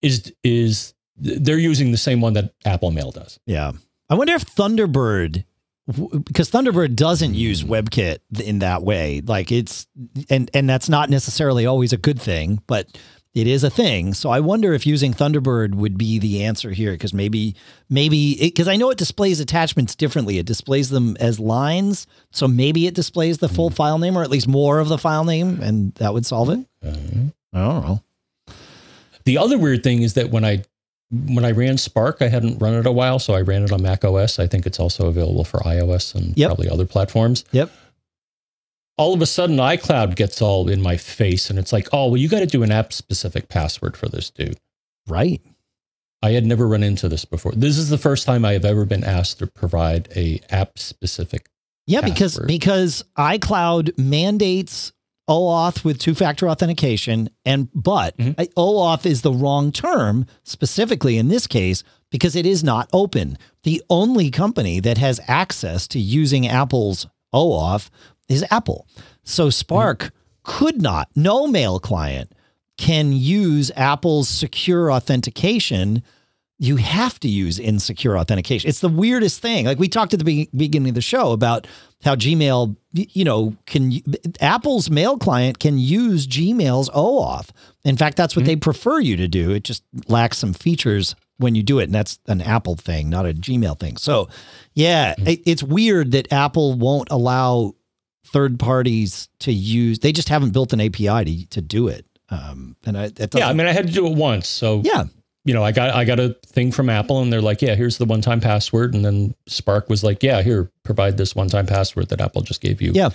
[0.00, 3.38] is is they're using the same one that Apple Mail does.
[3.46, 3.72] Yeah.
[4.08, 5.44] I wonder if Thunderbird
[5.86, 7.72] because Thunderbird doesn't use hmm.
[7.72, 9.20] WebKit in that way.
[9.24, 9.86] Like it's
[10.30, 12.86] and and that's not necessarily always a good thing, but
[13.34, 14.12] it is a thing.
[14.14, 17.54] So I wonder if using Thunderbird would be the answer here because maybe
[17.88, 20.38] maybe because I know it displays attachments differently.
[20.38, 24.30] It displays them as lines, so maybe it displays the full file name or at
[24.30, 26.66] least more of the file name, and that would solve it.
[26.84, 27.30] Uh-huh.
[27.54, 28.02] I don't know.
[29.24, 30.64] The other weird thing is that when I
[31.10, 33.82] when I ran Spark, I hadn't run it a while, so I ran it on
[33.82, 34.38] Mac OS.
[34.38, 36.48] I think it's also available for iOS and yep.
[36.48, 37.44] probably other platforms.
[37.52, 37.70] Yep.
[38.98, 42.16] All of a sudden, iCloud gets all in my face, and it's like, oh, well,
[42.18, 44.58] you got to do an app specific password for this, dude.
[45.08, 45.40] Right.
[46.22, 47.52] I had never run into this before.
[47.52, 51.48] This is the first time I have ever been asked to provide a app specific.
[51.86, 52.46] Yeah, password.
[52.46, 54.92] because because iCloud mandates
[55.28, 58.40] OAuth with two-factor authentication, and but mm-hmm.
[58.56, 63.36] OAuth is the wrong term specifically in this case because it is not open.
[63.64, 67.88] The only company that has access to using Apple's OAuth
[68.32, 68.86] is Apple.
[69.24, 70.12] So Spark mm-hmm.
[70.44, 72.32] could not, no mail client
[72.78, 76.02] can use Apple's secure authentication
[76.62, 78.68] you have to use insecure authentication.
[78.68, 79.66] It's the weirdest thing.
[79.66, 81.66] Like we talked at the be- beginning of the show about
[82.04, 84.00] how Gmail, you know, can
[84.40, 87.48] Apple's mail client can use Gmail's OAuth.
[87.84, 88.50] In fact, that's what mm-hmm.
[88.50, 89.50] they prefer you to do.
[89.50, 93.26] It just lacks some features when you do it, and that's an Apple thing, not
[93.26, 93.96] a Gmail thing.
[93.96, 94.28] So,
[94.74, 95.30] yeah, mm-hmm.
[95.30, 97.74] it, it's weird that Apple won't allow
[98.32, 100.00] third parties to use.
[100.00, 102.06] They just haven't built an API to to do it.
[102.30, 105.04] Um, and I, yeah, I mean, I had to do it once, so yeah,
[105.44, 107.98] you know, I got I got a thing from Apple and they're like, yeah, here's
[107.98, 108.94] the one time password.
[108.94, 112.60] And then Spark was like, yeah, here, provide this one time password that Apple just
[112.60, 112.92] gave you.
[112.94, 113.10] Yeah.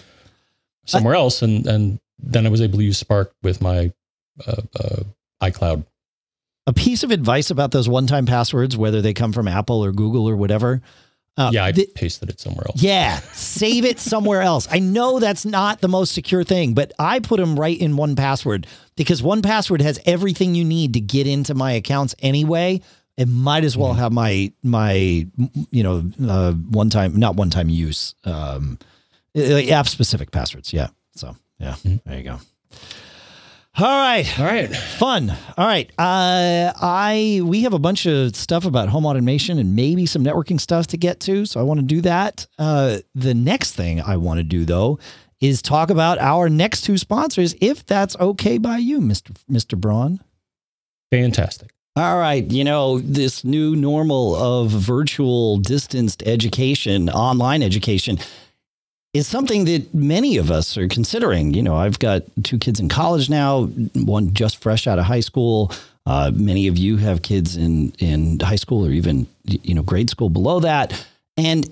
[0.85, 1.41] Somewhere I, else.
[1.41, 3.93] And and then I was able to use Spark with my
[4.45, 5.03] uh, uh,
[5.41, 5.85] iCloud.
[6.65, 9.93] A piece of advice about those one time passwords, whether they come from Apple or
[9.93, 10.81] Google or whatever,
[11.37, 12.81] uh, yeah, I th- pasted it somewhere else.
[12.81, 14.67] Yeah, save it somewhere else.
[14.71, 18.65] I know that's not the most secure thing, but I put them right in 1Password
[18.95, 22.81] because 1Password has everything you need to get into my accounts anyway.
[23.17, 23.99] It might as well mm-hmm.
[23.99, 24.93] have my my
[25.71, 28.77] you know uh, one time not one time use um,
[29.35, 30.71] app specific passwords.
[30.71, 30.89] Yeah.
[31.15, 31.95] So yeah, mm-hmm.
[32.05, 32.39] there you go.
[33.79, 34.39] All right.
[34.39, 34.75] All right.
[34.75, 35.29] Fun.
[35.55, 35.87] All right.
[35.99, 40.59] Uh, I we have a bunch of stuff about home automation and maybe some networking
[40.59, 42.47] stuff to get to, so I want to do that.
[42.57, 44.97] Uh, the next thing I want to do though
[45.41, 50.21] is talk about our next two sponsors, if that's okay by you, Mister Mister Braun.
[51.11, 51.69] Fantastic.
[51.95, 58.17] All right, you know, this new normal of virtual distanced education, online education
[59.17, 61.53] is something that many of us are considering.
[61.53, 63.65] You know, I've got two kids in college now,
[63.95, 65.71] one just fresh out of high school.
[66.05, 70.09] Uh, many of you have kids in in high school or even you know grade
[70.09, 71.05] school below that.
[71.35, 71.67] And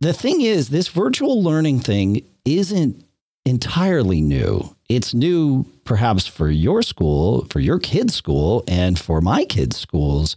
[0.00, 3.02] the thing is, this virtual learning thing isn't
[3.44, 4.76] entirely new.
[4.88, 10.36] It's new perhaps for your school, for your kids' school, and for my kids' schools.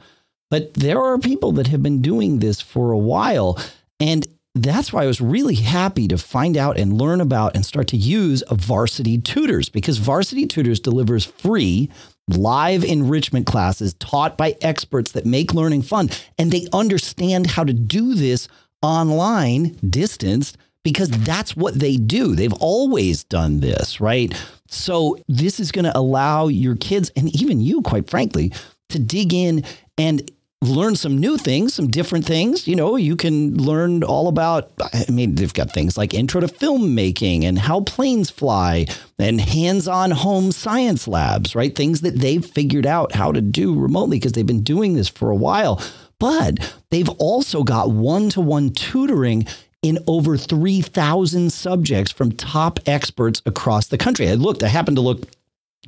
[0.50, 3.60] But there are people that have been doing this for a while.
[4.00, 7.88] And that's why I was really happy to find out and learn about and start
[7.90, 11.90] to use Varsity Tutors because Varsity Tutors delivers free
[12.30, 17.74] live enrichment classes taught by experts that make learning fun and they understand how to
[17.74, 18.48] do this
[18.82, 22.36] online distanced because that's what they do.
[22.36, 24.34] They've always done this, right?
[24.68, 28.54] So this is going to allow your kids and even you quite frankly
[28.90, 29.64] to dig in
[29.98, 30.30] and
[30.70, 32.68] learn some new things, some different things.
[32.68, 36.48] You know, you can learn all about, I mean, they've got things like intro to
[36.48, 38.86] filmmaking and how planes fly
[39.20, 41.76] and hands on home science labs, right?
[41.76, 45.30] Things that they've figured out how to do remotely because they've been doing this for
[45.30, 45.82] a while.
[46.20, 49.46] But they've also got one to one tutoring
[49.82, 54.30] in over 3,000 subjects from top experts across the country.
[54.30, 55.28] I looked, I happened to look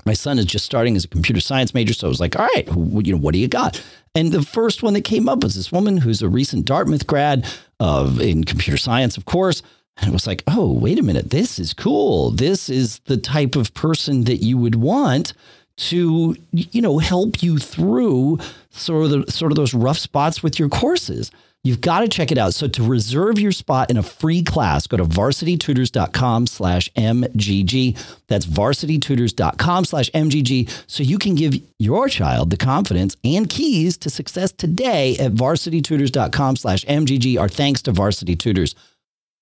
[0.05, 2.47] my son is just starting as a computer science major, so I was like, "All
[2.53, 3.81] right, you know, what do you got?"
[4.13, 7.45] And the first one that came up was this woman who's a recent Dartmouth grad
[7.79, 9.61] of in computer science, of course.
[9.97, 12.31] And it was like, "Oh, wait a minute, this is cool.
[12.31, 15.33] This is the type of person that you would want
[15.77, 18.39] to, you know, help you through
[18.71, 21.31] sort of the, sort of those rough spots with your courses."
[21.65, 22.53] You've got to check it out.
[22.53, 27.97] So to reserve your spot in a free class, go to varsitytutors.com slash MGG.
[28.27, 30.69] That's varsitytutors.com slash MGG.
[30.85, 36.55] So you can give your child the confidence and keys to success today at varsitytutors.com
[36.55, 37.39] slash MGG.
[37.39, 38.75] Our thanks to Varsity Tutors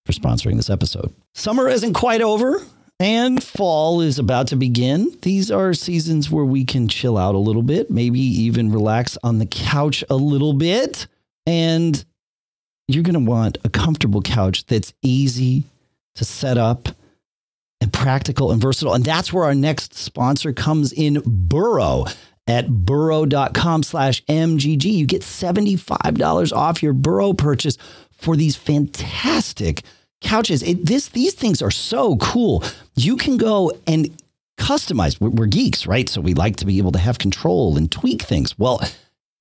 [0.05, 1.13] for sponsoring this episode.
[1.33, 2.61] Summer isn't quite over
[3.01, 5.13] and fall is about to begin.
[5.23, 9.39] These are seasons where we can chill out a little bit, maybe even relax on
[9.39, 11.07] the couch a little bit.
[11.45, 12.05] And
[12.87, 15.63] you're going to want a comfortable couch that's easy
[16.15, 16.89] to set up
[17.81, 18.93] and practical and versatile.
[18.93, 22.05] And that's where our next sponsor comes in Burrow
[22.47, 24.85] at burrow.com slash MGG.
[24.85, 27.77] You get $75 off your Burrow purchase
[28.11, 29.83] for these fantastic
[30.21, 30.63] couches.
[30.63, 32.63] It, this, these things are so cool.
[32.95, 34.09] You can go and
[34.57, 35.19] customize.
[35.19, 36.07] We're, we're geeks, right?
[36.07, 38.57] So we like to be able to have control and tweak things.
[38.57, 38.81] Well,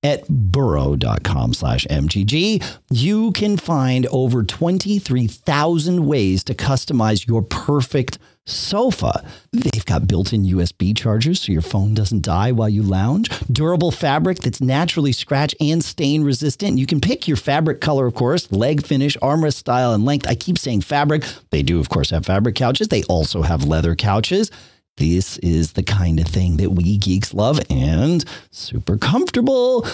[0.03, 9.23] at burrow.com slash MGG, you can find over 23,000 ways to customize your perfect sofa.
[9.51, 13.29] They've got built-in USB chargers so your phone doesn't die while you lounge.
[13.51, 16.77] Durable fabric that's naturally scratch and stain resistant.
[16.77, 20.27] You can pick your fabric color, of course, leg finish, armrest style, and length.
[20.27, 21.23] I keep saying fabric.
[21.51, 22.89] They do, of course, have fabric couches.
[22.89, 24.51] They also have leather couches.
[24.97, 29.87] This is the kind of thing that we geeks love and super comfortable.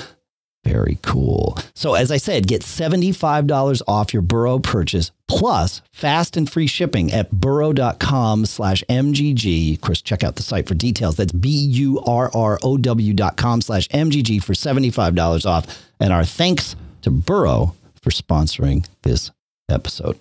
[0.66, 1.58] Very cool.
[1.74, 7.12] So, as I said, get $75 off your Burrow purchase plus fast and free shipping
[7.14, 9.76] at burrow.com slash MGG.
[9.76, 11.16] Of course, check out the site for details.
[11.16, 15.88] That's B U R R O W dot com slash MGG for $75 off.
[16.00, 19.32] And our thanks to Burrow for sponsoring this
[19.70, 20.20] episode.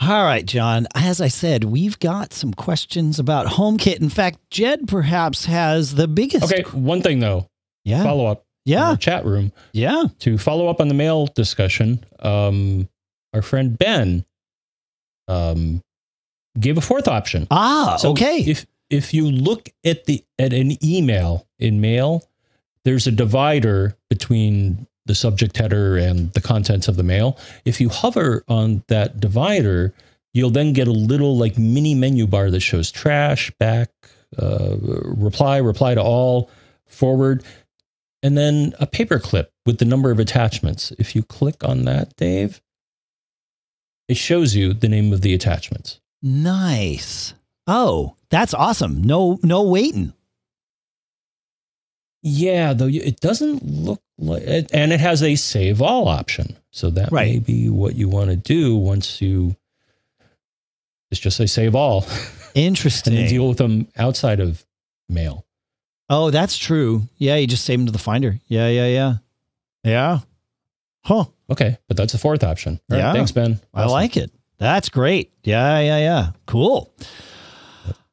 [0.00, 0.86] All right, John.
[0.94, 4.00] As I said, we've got some questions about HomeKit.
[4.00, 6.44] In fact, Jed perhaps has the biggest.
[6.44, 7.48] Okay, one thing though.
[7.84, 8.02] Yeah.
[8.02, 8.44] Follow up.
[8.64, 8.96] Yeah.
[8.96, 9.52] chat room.
[9.72, 10.04] Yeah.
[10.20, 12.88] To follow up on the mail discussion, um,
[13.34, 14.24] our friend Ben
[15.28, 15.82] um,
[16.58, 17.46] gave a fourth option.
[17.50, 18.38] Ah, So okay.
[18.38, 22.24] If if you look at the at an email in mail,
[22.84, 27.38] there's a divider between the subject header and the contents of the mail.
[27.64, 29.94] If you hover on that divider,
[30.32, 33.90] you'll then get a little like mini menu bar that shows trash, back,
[34.38, 36.50] uh, reply, reply to all,
[36.86, 37.44] forward,
[38.22, 40.92] and then a paper clip with the number of attachments.
[40.98, 42.60] If you click on that, Dave,
[44.08, 46.00] it shows you the name of the attachments.
[46.22, 47.34] nice.
[47.66, 49.02] Oh, that's awesome.
[49.02, 50.12] No, no waiting.
[52.22, 56.56] Yeah, though it doesn't look and it has a save all option.
[56.70, 59.56] So that may be what you want to do once you.
[61.10, 62.06] It's just say save all,
[62.54, 63.14] Interesting.
[63.14, 64.64] then deal with them outside of
[65.08, 65.44] mail.
[66.10, 67.02] oh, that's true.
[67.18, 68.38] Yeah, you just save them to the Finder.
[68.46, 69.14] Yeah, yeah, yeah.
[69.84, 70.18] Yeah.
[71.04, 71.24] Huh.
[71.50, 72.80] Okay, but that's the fourth option.
[72.90, 73.12] All right, Yeah.
[73.12, 73.60] thanks, Ben.
[73.74, 74.30] I like it.
[74.58, 75.30] That's great.
[75.44, 76.30] Yeah, yeah, yeah.
[76.46, 76.92] Cool.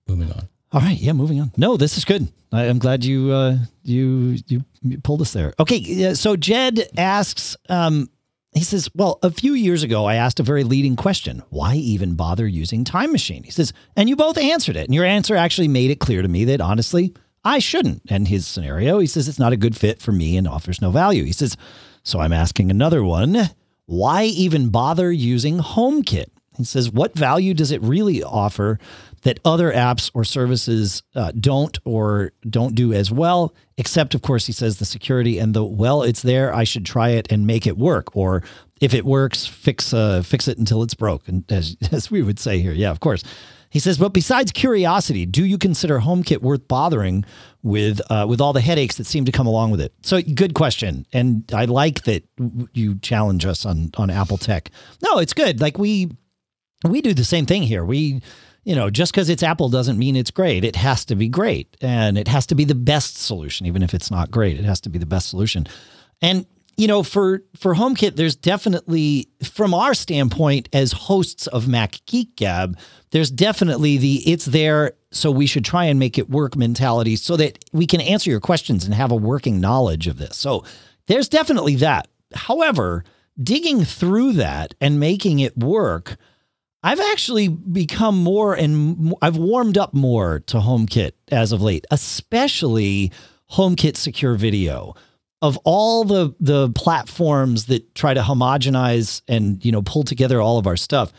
[0.07, 0.47] Moving on.
[0.73, 1.51] All right, yeah, moving on.
[1.57, 2.27] No, this is good.
[2.51, 4.63] I, I'm glad you uh, you you
[5.03, 5.53] pulled us there.
[5.59, 8.09] Okay, so Jed asks, um,
[8.53, 12.15] he says, "Well, a few years ago, I asked a very leading question: Why even
[12.15, 15.67] bother using Time Machine?" He says, and you both answered it, and your answer actually
[15.67, 17.13] made it clear to me that honestly,
[17.43, 18.03] I shouldn't.
[18.09, 20.91] And his scenario, he says, it's not a good fit for me and offers no
[20.91, 21.23] value.
[21.23, 21.57] He says,
[22.03, 23.49] so I'm asking another one:
[23.85, 26.27] Why even bother using HomeKit?
[26.61, 28.79] He says, What value does it really offer
[29.23, 33.53] that other apps or services uh, don't or don't do as well?
[33.77, 36.53] Except, of course, he says the security and the, well, it's there.
[36.53, 38.15] I should try it and make it work.
[38.15, 38.43] Or
[38.79, 42.59] if it works, fix uh, fix it until it's broken, as, as we would say
[42.59, 42.73] here.
[42.73, 43.23] Yeah, of course.
[43.71, 47.23] He says, but besides curiosity, do you consider HomeKit worth bothering
[47.63, 49.93] with uh, with all the headaches that seem to come along with it?
[50.01, 52.25] So, good question, and I like that
[52.73, 54.71] you challenge us on on Apple Tech.
[55.01, 55.61] No, it's good.
[55.61, 56.11] Like we
[56.83, 57.85] we do the same thing here.
[57.85, 58.21] We
[58.63, 60.63] you know, just because it's Apple doesn't mean it's great.
[60.63, 63.93] It has to be great, and it has to be the best solution, even if
[63.93, 64.59] it's not great.
[64.59, 65.65] It has to be the best solution.
[66.21, 66.45] And
[66.77, 72.35] you know, for for HomeKit, there's definitely, from our standpoint as hosts of Mac Geek
[72.35, 72.77] Gab,
[73.09, 77.35] there's definitely the it's there, so we should try and make it work mentality, so
[77.37, 80.37] that we can answer your questions and have a working knowledge of this.
[80.37, 80.63] So
[81.07, 82.07] there's definitely that.
[82.33, 83.03] However,
[83.41, 86.17] digging through that and making it work,
[86.83, 93.11] I've actually become more and I've warmed up more to HomeKit as of late, especially
[93.51, 94.95] HomeKit Secure Video.
[95.43, 100.59] Of all the the platforms that try to homogenize and you know pull together all
[100.59, 101.11] of our stuff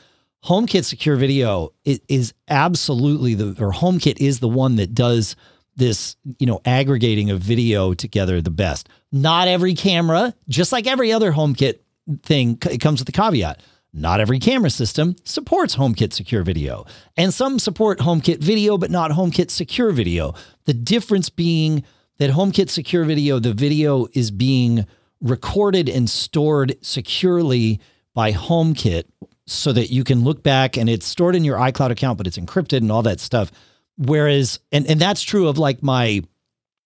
[0.45, 5.37] HomeKit Secure Video is, absolutely the or HomeKit is the one that does
[5.77, 8.89] this you know aggregating of video together the best.
[9.13, 11.79] Not every camera just like every other HomeKit
[12.25, 13.61] thing it comes with the caveat
[13.93, 16.87] not every camera system supports HomeKit Secure Video
[17.17, 21.85] and some support HomeKit Video but not HomeKit Secure Video the difference being
[22.19, 24.87] that HomeKit Secure Video, the video is being
[25.21, 27.81] recorded and stored securely
[28.15, 29.05] by HomeKit
[29.47, 32.39] so that you can look back and it's stored in your iCloud account, but it's
[32.39, 33.51] encrypted and all that stuff.
[33.99, 36.23] Whereas, and, and that's true of like my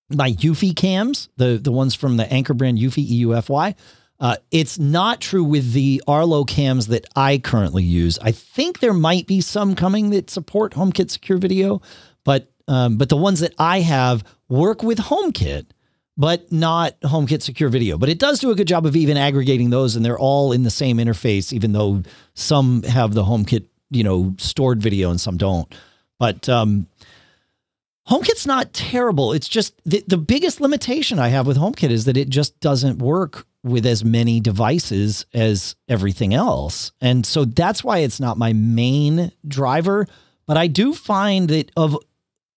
[0.09, 3.75] my Eufy cams, the the ones from the Anker brand Eufy EUFY.
[4.19, 8.19] Uh, it's not true with the Arlo cams that I currently use.
[8.21, 11.83] I think there might be some coming that support HomeKit Secure Video,
[12.25, 15.67] but um, but the ones that I have work with HomeKit,
[16.17, 17.99] but not HomeKit Secure Video.
[17.99, 20.63] But it does do a good job of even aggregating those, and they're all in
[20.63, 22.03] the same interface, even though
[22.35, 25.73] some have the HomeKit, you know, stored video and some don't.
[26.19, 26.87] But um,
[28.09, 29.33] HomeKit's not terrible.
[29.33, 32.99] It's just the, the biggest limitation I have with HomeKit is that it just doesn't
[32.99, 36.93] work with as many devices as everything else.
[37.01, 40.07] And so that's why it's not my main driver.
[40.47, 41.99] But I do find that of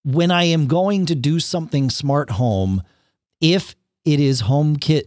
[0.03, 2.83] when I am going to do something smart home,
[3.41, 5.05] if it is HomeKit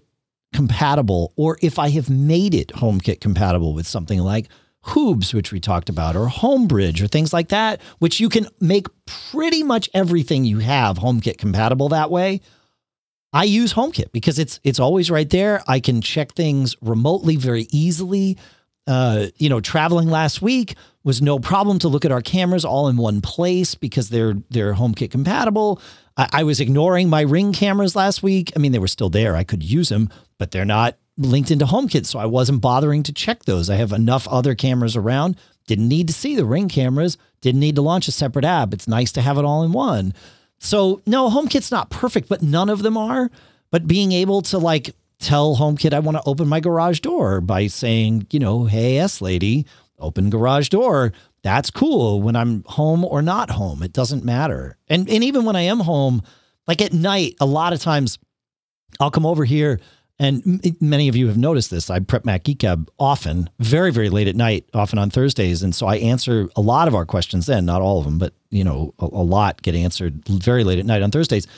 [0.53, 4.49] compatible, or if I have made it HomeKit compatible with something like
[4.87, 8.87] Hoobs, which we talked about, or Homebridge, or things like that, which you can make
[9.07, 12.41] pretty much everything you have HomeKit compatible that way.
[13.33, 15.63] I use HomeKit because it's it's always right there.
[15.67, 18.37] I can check things remotely very easily.
[18.87, 22.89] Uh, you know, traveling last week, was no problem to look at our cameras all
[22.89, 25.81] in one place because they're they're HomeKit compatible.
[26.17, 28.53] I, I, was ignoring my Ring cameras last week.
[28.55, 29.35] I mean, they were still there.
[29.35, 33.13] I could use them, but they're not linked into HomeKit, so I wasn't bothering to
[33.13, 33.69] check those.
[33.69, 35.37] I have enough other cameras around.
[35.67, 37.19] Didn't need to see the Ring cameras.
[37.41, 38.73] Didn't need to launch a separate app.
[38.73, 40.15] It's nice to have it all in one.
[40.59, 43.31] So no, HomeKit's not perfect, but none of them are.
[43.71, 47.67] But being able to like tell HomeKit I want to open my garage door by
[47.67, 49.67] saying, you know, hey S lady,
[49.99, 51.13] open garage door.
[51.43, 53.83] That's cool when I'm home or not home.
[53.83, 54.77] It doesn't matter.
[54.89, 56.23] And and even when I am home,
[56.67, 58.19] like at night, a lot of times
[59.01, 59.81] I'll come over here
[60.23, 61.91] and many of you have noticed this.
[61.91, 65.65] I prep Mac Geek Gab often, very, very late at night, often on Thursdays.
[65.65, 68.33] And so I answer a lot of our questions then, not all of them, but
[68.51, 71.49] you know, a, a lot get answered very late at night on Thursdays.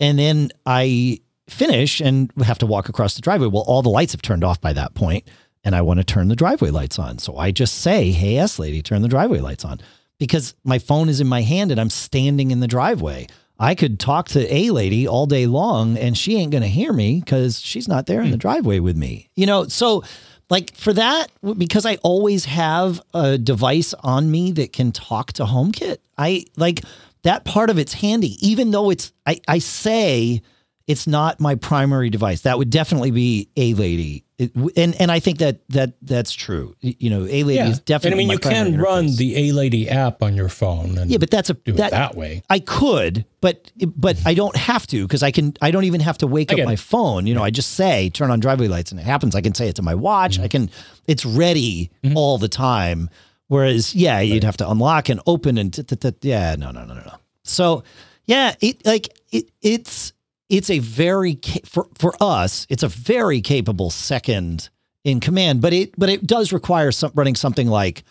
[0.00, 3.46] And then I finish and have to walk across the driveway.
[3.46, 5.28] Well, all the lights have turned off by that point
[5.62, 7.20] and I want to turn the driveway lights on.
[7.20, 9.78] So I just say, Hey, S lady, turn the driveway lights on
[10.18, 13.28] because my phone is in my hand and I'm standing in the driveway.
[13.58, 16.92] I could talk to a lady all day long and she ain't going to hear
[16.92, 18.40] me because she's not there in the hmm.
[18.40, 19.30] driveway with me.
[19.34, 20.04] You know, so
[20.50, 21.26] like for that,
[21.56, 26.82] because I always have a device on me that can talk to HomeKit, I like
[27.22, 30.40] that part of it's handy, even though it's, I, I say,
[30.86, 32.42] it's not my primary device.
[32.42, 36.76] That would definitely be a lady, it, and and I think that that that's true.
[36.80, 37.68] You know, a lady yeah.
[37.68, 38.22] is definitely.
[38.22, 38.82] And I mean, you can interface.
[38.82, 40.96] run the a lady app on your phone.
[40.96, 42.42] And yeah, but that's a do that, that way.
[42.48, 45.54] I could, but but I don't have to because I can.
[45.60, 47.26] I don't even have to wake up my phone.
[47.26, 49.34] You know, I just say turn on driveway lights and it happens.
[49.34, 50.34] I can say it to my watch.
[50.34, 50.44] Mm-hmm.
[50.44, 50.70] I can.
[51.08, 52.16] It's ready mm-hmm.
[52.16, 53.10] all the time.
[53.48, 54.28] Whereas, yeah, right.
[54.28, 55.76] you'd have to unlock and open and
[56.20, 57.14] yeah, no, no, no, no, no.
[57.44, 57.82] So,
[58.26, 60.12] yeah, it like it it's
[60.48, 64.68] it's a very for for us it's a very capable second
[65.04, 68.02] in command but it but it does require some running something like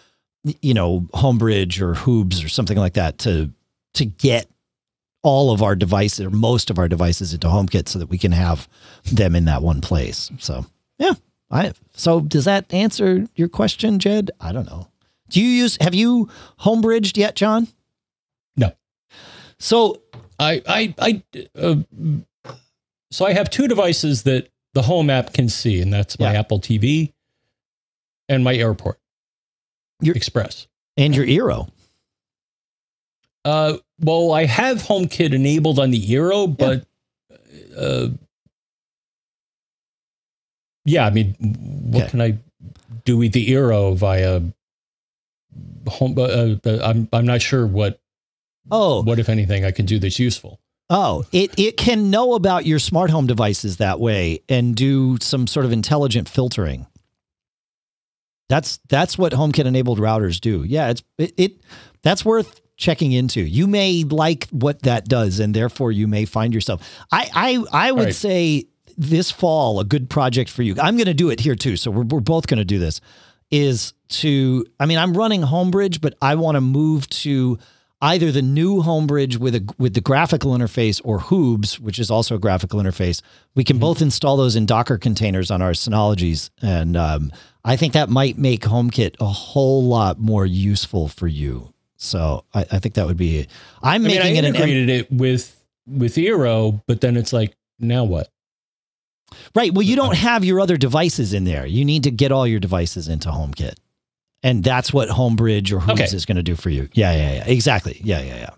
[0.61, 3.51] you know, Homebridge or Hoobs or something like that to
[3.95, 4.47] to get
[5.23, 8.31] all of our devices or most of our devices into HomeKit so that we can
[8.31, 8.67] have
[9.05, 10.31] them in that one place.
[10.39, 10.65] So
[10.99, 11.13] yeah,
[11.51, 14.31] I so does that answer your question, Jed?
[14.39, 14.87] I don't know.
[15.29, 17.67] Do you use have you homebridged yet, John?
[18.55, 18.71] No.
[19.59, 20.01] So
[20.39, 21.23] I I I
[21.59, 21.75] uh,
[23.11, 26.39] so I have two devices that the home app can see, and that's my Yeah.
[26.39, 27.13] Apple TV
[28.29, 28.99] and my Airport
[30.01, 30.67] Your- Express.
[30.97, 31.69] and your Eero.
[33.45, 36.85] Uh, well, I have HomeKit enabled on the Eero, but
[37.77, 38.09] uh,
[40.85, 41.35] yeah, I mean,
[41.91, 42.09] what Okay.
[42.11, 42.37] can I
[43.05, 44.41] do with the Eero via
[45.87, 46.17] home?
[46.17, 47.99] Uh, uh, I'm I'm not sure what
[48.71, 50.59] Oh, what if anything I can do that's useful.
[50.89, 55.45] Oh, it it can know about your smart home devices that way and do some
[55.47, 56.87] sort of intelligent filtering.
[58.49, 60.63] That's that's what HomeKit enabled routers do.
[60.63, 61.51] Yeah, it's it, it
[62.03, 63.41] that's worth checking into.
[63.41, 66.81] You may like what that does, and therefore you may find yourself.
[67.11, 68.15] I I I would Right.
[68.15, 68.67] say
[68.97, 70.75] this fall a good project for you.
[70.81, 73.01] I'm going to do it here too, so we're we're both going to do this.
[73.51, 77.59] Is to I mean I'm running Homebridge, but I want to move to
[78.01, 82.35] either the new Homebridge with a with the graphical interface or Hoobs, which is also
[82.35, 83.21] a graphical interface.
[83.55, 87.31] We can both install those in Docker containers on our Synologies, and um,
[87.65, 91.73] I think that might make HomeKit a whole lot more useful for you.
[91.97, 93.47] So I, I think that would be.
[93.81, 95.53] I'm I mean, I making it an integrated it with
[95.87, 98.29] with Eero, but then it's like, now what?
[99.55, 99.73] right.
[99.73, 101.65] Well, you don't have your other devices in there.
[101.65, 103.75] You need to get all your devices into HomeKit,
[104.43, 106.03] and that's what Homebridge or Hoobs Okay.
[106.05, 106.89] is going to do for you.
[106.93, 107.45] Yeah, yeah, yeah.
[107.47, 107.99] Exactly.
[108.03, 108.49] Yeah, yeah, yeah.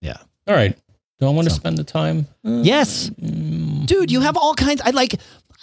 [0.00, 0.16] Yeah.
[0.46, 0.76] All right.
[1.18, 2.26] Do I want to spend the time?
[2.42, 3.08] Yes.
[3.10, 5.14] Mm, dude you have all kinds i like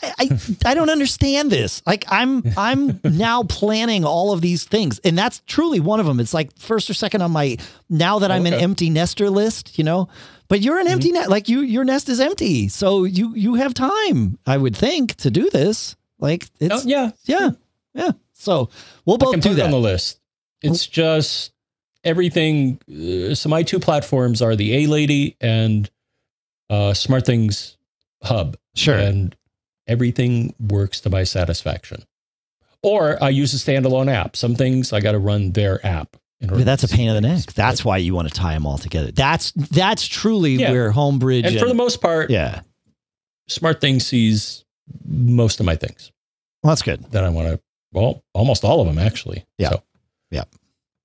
[0.02, 5.00] I, I i don't understand this like i'm i'm now planning all of these things
[5.00, 7.58] and that's truly one of them it's like first or second on my
[7.90, 10.08] now that i'm an empty nester list you know
[10.48, 13.74] but you're an empty nest like you your nest is empty so you you have
[13.74, 17.12] time i would think to do this like oh, it's yeah.
[17.26, 17.50] yeah
[17.94, 18.12] yeah
[18.44, 18.70] so
[19.06, 20.20] we'll both do put it on that the list.
[20.62, 21.52] It's just
[22.04, 22.80] everything.
[22.90, 25.90] Uh, so my two platforms are the A Lady and
[26.70, 27.78] uh, SmartThings
[28.24, 29.36] Hub, sure and
[29.88, 32.04] everything works to my satisfaction.
[32.82, 34.36] Or I use a standalone app.
[34.36, 36.16] Some things I got to run their app.
[36.42, 37.54] But that's a pain in the neck.
[37.54, 39.12] That's why you want to tie them all together.
[39.12, 40.72] That's that's truly Yeah.
[40.72, 42.62] where Homebridge and for the most part, yeah,
[43.50, 44.66] SmartThings sees
[45.06, 46.12] most of my things.
[46.62, 47.02] well, that's good.
[47.12, 47.62] that I want to.
[47.94, 49.46] Well, almost all of them actually.
[49.58, 49.70] Yeah.
[49.70, 49.84] So,
[50.32, 50.44] Yeah.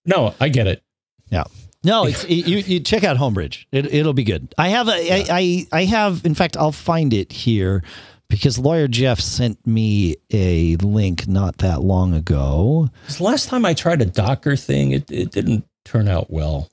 [0.05, 0.83] No, I get it.
[1.31, 1.45] Yeah.
[1.85, 2.59] No, it's it, you.
[2.59, 3.67] You check out Homebridge.
[3.71, 4.53] It, it'll be good.
[4.59, 4.93] I have a.
[4.93, 6.25] I, I I have.
[6.25, 7.85] In fact, I'll find it here
[8.29, 12.91] because lawyer Jeff sent me a link not that long ago.
[13.21, 16.69] last time I tried a Docker thing, it, it didn't turn out well.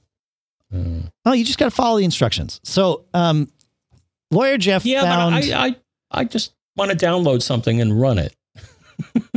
[0.73, 2.59] Uh, Oh, you just got to follow the instructions.
[2.63, 3.49] So, um,
[4.31, 5.35] lawyer Jeff yeah, found.
[5.35, 5.75] I, I
[6.11, 8.35] I just want to download something and run it.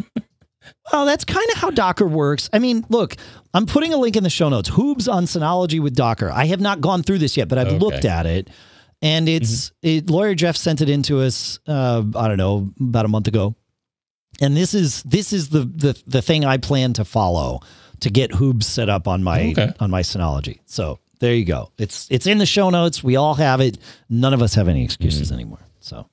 [0.92, 2.48] Well, that's kind of how Docker works.
[2.52, 3.16] I mean, look,
[3.54, 4.70] I'm putting a link in the show notes.
[4.70, 6.30] Hoobs on Synology with Docker.
[6.30, 7.78] I have not gone through this yet, but I've Okay.
[7.78, 8.48] looked at it,
[9.02, 11.58] and it's it, lawyer Jeff sent it in to us.
[11.66, 13.54] Uh, I don't know about a month ago,
[14.40, 17.60] and this is this is the the the thing I plan to follow
[18.00, 19.72] to get Hoobs set up on my Okay.
[19.80, 20.60] on my Synology.
[20.66, 21.70] So there you go.
[21.78, 23.02] It's it's in the show notes.
[23.04, 23.76] We all have it.
[24.08, 25.58] None of us have any excuses anymore.
[25.80, 26.06] So.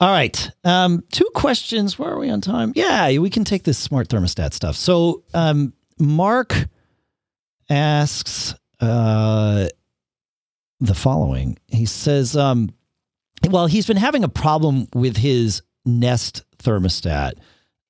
[0.00, 0.50] All right.
[0.64, 1.98] Um, two questions.
[1.98, 2.72] Where are we on time?
[2.74, 4.76] Yeah, we can take this smart thermostat stuff.
[4.76, 6.54] So, um, Mark
[7.70, 9.68] asks uh,
[10.80, 11.58] the following.
[11.68, 12.70] He says, um,
[13.48, 17.34] well, he's been having a problem with his Nest thermostat,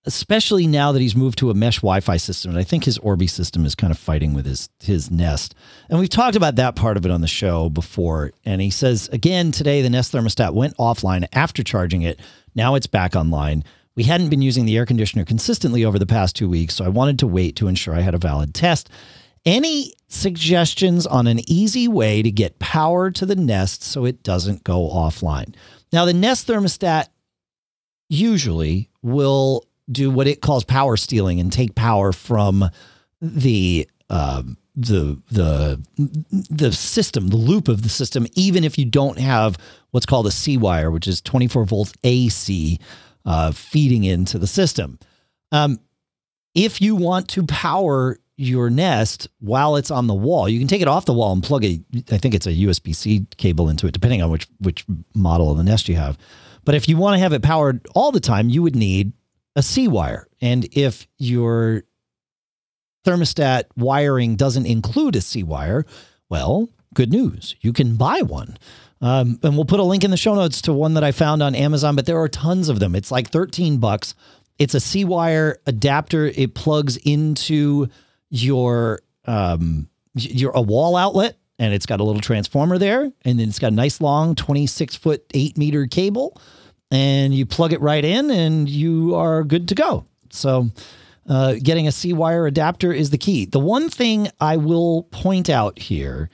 [0.06, 2.50] especially now that he's moved to a mesh Wi-Fi system.
[2.50, 5.54] And I think his Orbi system is kind of fighting with his his Nest.
[5.88, 8.32] And we've talked about that part of it on the show before.
[8.44, 12.20] And he says again today, the Nest thermostat went offline after charging it.
[12.54, 13.64] Now it's back online.
[13.96, 16.88] We hadn't been using the air conditioner consistently over the past two weeks, so I
[16.88, 18.90] wanted to wait to ensure I had a valid test.
[19.46, 24.64] Any suggestions on an easy way to get power to the Nest so it doesn't
[24.64, 25.54] go offline?
[25.92, 27.08] Now, the Nest thermostat
[28.08, 32.68] usually will do what it calls power stealing and take power from
[33.20, 35.80] the um, the the
[36.50, 39.56] the system, the loop of the system, even if you don't have
[39.90, 42.78] what's called a C wire, which is 24 volts AC
[43.24, 44.98] uh, feeding into the system.
[45.52, 45.78] Um,
[46.54, 50.82] if you want to power your Nest while it's on the wall, you can take
[50.82, 51.80] it off the wall and plug a,
[52.10, 54.84] I think it's a USB C cable into it, depending on which which
[55.14, 56.18] model of the Nest you have.
[56.64, 59.12] But if you want to have it powered all the time, you would need
[59.56, 60.26] a C wire.
[60.40, 61.84] And if your
[63.04, 65.84] thermostat wiring doesn't include a C wire,
[66.28, 67.54] well, good news.
[67.60, 68.56] You can buy one.
[69.00, 71.42] Um, and we'll put a link in the show notes to one that I found
[71.42, 72.94] on Amazon, but there are tons of them.
[72.94, 74.14] It's like 13 bucks.
[74.58, 76.26] It's a C wire adapter.
[76.26, 77.88] It plugs into
[78.30, 83.48] your um, your a wall outlet, and it's got a little transformer there, and then
[83.48, 86.40] it's got a nice long 26 foot eight meter cable,
[86.90, 90.04] and you plug it right in, and you are good to go.
[90.30, 90.70] So.
[91.26, 93.46] Uh, getting a C wire adapter is the key.
[93.46, 96.28] The one thing I will point out here,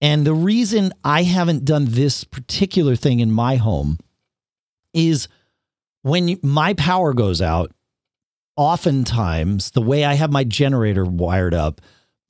[0.00, 4.00] and the reason I haven't done this particular thing in my home,
[4.92, 5.28] is
[6.02, 7.70] when my power goes out,
[8.56, 11.80] oftentimes the way I have my generator wired up,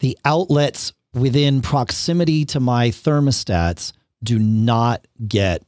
[0.01, 5.62] the outlets within proximity to my thermostats do not get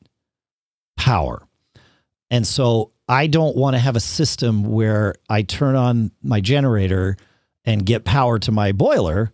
[0.99, 1.48] power.
[2.31, 7.17] And so I don't want to have a system where I turn on my generator
[7.65, 9.33] and get power to my boiler,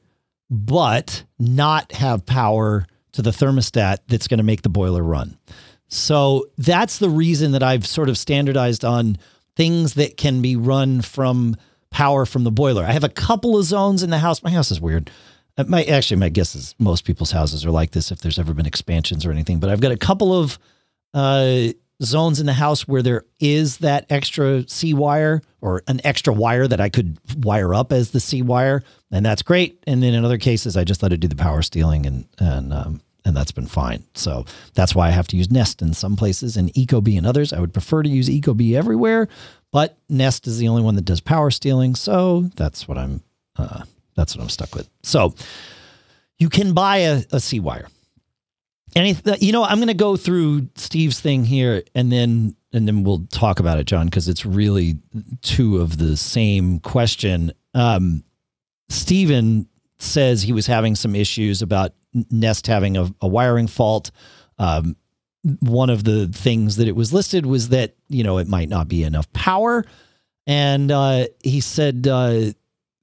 [0.51, 5.39] but not have power to the thermostat that's going to make the boiler run.
[5.89, 9.19] So that's the reason that I've sort of standardized on
[9.57, 11.57] things that can be run from
[11.91, 12.85] power from the boiler.
[12.85, 14.43] I have a couple of zones in the house.
[14.43, 15.11] My house is weird.
[15.57, 18.53] Uh, my actually, my guess is most people's houses are like this if there's ever
[18.53, 19.61] been expansions or anything.
[19.61, 20.59] But I've got a couple of
[21.13, 21.69] uh,
[22.03, 26.67] zones in the house where there is that extra C wire or an extra wire
[26.67, 29.83] that I could wire up as the C wire, and that's great.
[29.87, 32.73] And then in other cases, I just let it do the power stealing, and and
[32.73, 34.05] um, and that's been fine.
[34.15, 34.45] So
[34.75, 37.53] that's why I have to use Nest in some places and Ecobee in others.
[37.53, 39.29] I would prefer to use Ecobee everywhere,
[39.73, 41.95] but Nest is the only one that does power stealing.
[41.95, 43.23] So that's what I'm
[43.57, 43.85] uh,
[44.15, 44.89] that's what I'm stuck with.
[45.03, 45.35] So
[46.39, 47.89] you can buy a, a C wire.
[48.97, 53.03] And you know, I'm going to go through Steve's thing here, and then and then
[53.05, 54.99] we'll talk about it, John, because it's really
[55.43, 57.53] two of the same question.
[57.73, 58.25] Um,
[58.89, 59.69] Steven
[59.99, 61.93] says he was having some issues about
[62.31, 64.11] Nest having a, a wiring fault.
[64.59, 64.97] Um,
[65.61, 68.89] one of the things that it was listed was that you know it might not
[68.89, 69.85] be enough power,
[70.47, 72.53] and uh, he said uh,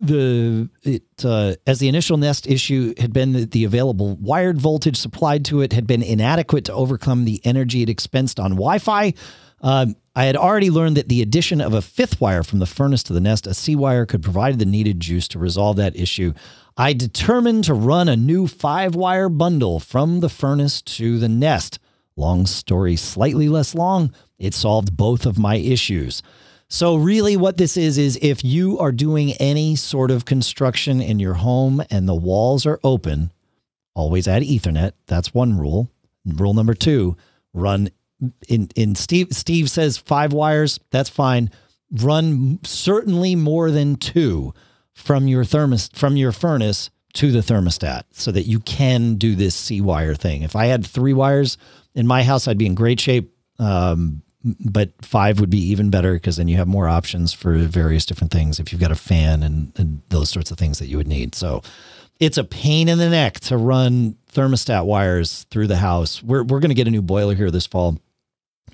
[0.01, 4.97] the it uh, as the initial Nest issue had been that the available wired voltage
[4.97, 9.13] supplied to it had been inadequate to overcome the energy it expensed on Wi-Fi.
[9.61, 13.03] Um, I had already learned that the addition of a fifth wire from the furnace
[13.03, 16.33] to the Nest, a C wire, could provide the needed juice to resolve that issue.
[16.75, 21.79] I determined to run a new five wire bundle from the furnace to the Nest.
[22.15, 26.23] Long story, slightly less long, it solved both of my issues.
[26.73, 31.19] So, really, what this is, is if you are doing any sort of construction in
[31.19, 33.29] your home and the walls are open,
[33.93, 34.93] always add Ethernet.
[35.05, 35.91] That's one rule.
[36.25, 37.17] Rule number two
[37.53, 37.89] run
[38.47, 40.79] in, in Steve, Steve says five wires.
[40.91, 41.51] That's fine.
[41.91, 44.53] Run certainly more than two
[44.93, 49.55] from your thermos from your furnace to the thermostat so that you can do this
[49.55, 50.43] C wire thing.
[50.43, 51.57] If I had three wires
[51.95, 53.35] in my house, I'd be in great shape.
[53.59, 58.05] Um, but five would be even better because then you have more options for various
[58.05, 60.97] different things if you've got a fan and, and those sorts of things that you
[60.97, 61.35] would need.
[61.35, 61.61] So
[62.19, 66.23] it's a pain in the neck to run thermostat wires through the house.
[66.23, 67.99] We're, we're going to get a new boiler here this fall.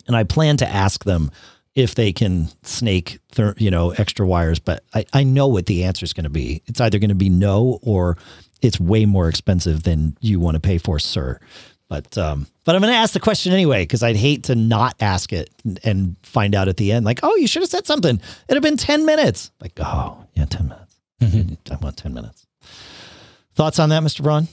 [0.08, 1.32] And I plan to ask them
[1.76, 4.60] if they can snake, ther- you know, extra wires.
[4.60, 6.62] But I, I know what the answer is going to be.
[6.66, 8.18] It's either going to be no or
[8.62, 11.40] it's way more expensive than you want to pay for, sir.
[11.90, 14.96] But um, but I'm going to ask the question anyway because I'd hate to not
[15.00, 15.50] ask it
[15.84, 18.20] and find out at the end, like, oh, you should have said something.
[18.48, 19.52] It'd have been ten minutes.
[19.62, 20.96] Like, oh, yeah, ten minutes.
[21.22, 21.74] Mm-hmm.
[21.74, 22.46] I want ten minutes.
[23.56, 24.22] Thoughts on that, Mr.
[24.22, 24.50] Braun?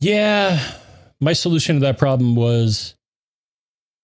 [0.00, 0.60] Yeah,
[1.20, 2.94] my solution to that problem was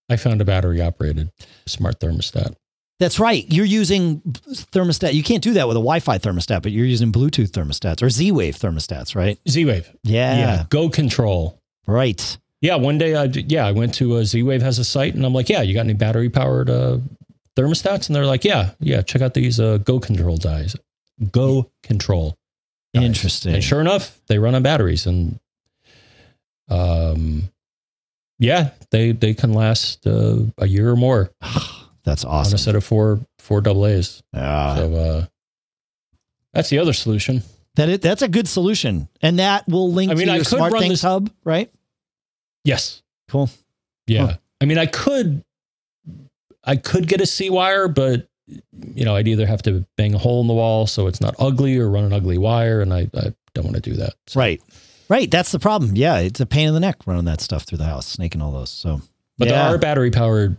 [0.08, 1.30] I found a battery operated
[1.66, 2.54] smart thermostat.
[3.00, 3.46] That's right.
[3.50, 5.14] You're using thermostat.
[5.14, 8.56] You can't do that with a Wi-Fi thermostat, but you're using Bluetooth thermostats or Z-Wave
[8.56, 9.38] thermostats, right?
[9.48, 9.90] Z-Wave.
[10.04, 10.36] Yeah.
[10.36, 10.64] Yeah.
[10.68, 11.59] Go control.
[11.86, 12.38] Right.
[12.60, 12.76] Yeah.
[12.76, 15.48] One day, I yeah, I went to a Z-Wave has a site, and I'm like,
[15.48, 16.98] yeah, you got any battery powered uh,
[17.56, 18.08] thermostats?
[18.08, 20.76] And they're like, yeah, yeah, check out these uh, Go control dies.
[21.32, 22.36] Go control.
[22.94, 23.04] Dies.
[23.04, 23.54] Interesting.
[23.54, 25.38] And sure enough, they run on batteries, and
[26.68, 27.50] um,
[28.38, 31.30] yeah, they they can last uh, a year or more.
[32.04, 32.52] That's awesome.
[32.52, 34.22] On a set of four four double A's.
[34.32, 34.76] Yeah.
[34.76, 35.26] So uh,
[36.52, 37.42] that's the other solution.
[37.80, 40.88] That it, that's a good solution, and that will link I mean, to your SmartThings
[40.88, 41.72] this, Hub, right?
[42.62, 43.02] Yes.
[43.28, 43.48] Cool.
[44.06, 44.26] Yeah.
[44.26, 44.36] Huh.
[44.60, 45.42] I mean, I could,
[46.62, 50.18] I could get a C wire, but you know, I'd either have to bang a
[50.18, 53.08] hole in the wall so it's not ugly, or run an ugly wire, and I,
[53.14, 54.12] I don't want to do that.
[54.26, 54.40] So.
[54.40, 54.60] Right.
[55.08, 55.96] Right, that's the problem.
[55.96, 58.52] Yeah, it's a pain in the neck running that stuff through the house, snaking all
[58.52, 58.70] those.
[58.70, 59.00] So,
[59.38, 59.54] but yeah.
[59.54, 60.56] there are battery powered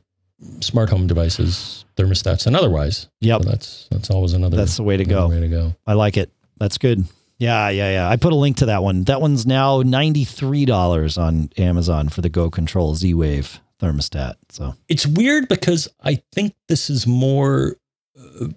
[0.60, 3.08] smart home devices, thermostats, and otherwise.
[3.22, 3.44] Yep.
[3.44, 4.58] So that's that's always another.
[4.58, 5.28] That's the way to go.
[5.30, 5.76] Way to go.
[5.86, 6.32] I like it.
[6.62, 7.06] That's good.
[7.40, 8.08] Yeah, yeah, yeah.
[8.08, 9.04] I put a link to that one.
[9.06, 14.36] That one's now ninety three dollars on Amazon for the Go Control Z Wave thermostat.
[14.50, 17.78] So it's weird because I think this is more.
[18.16, 18.50] Uh,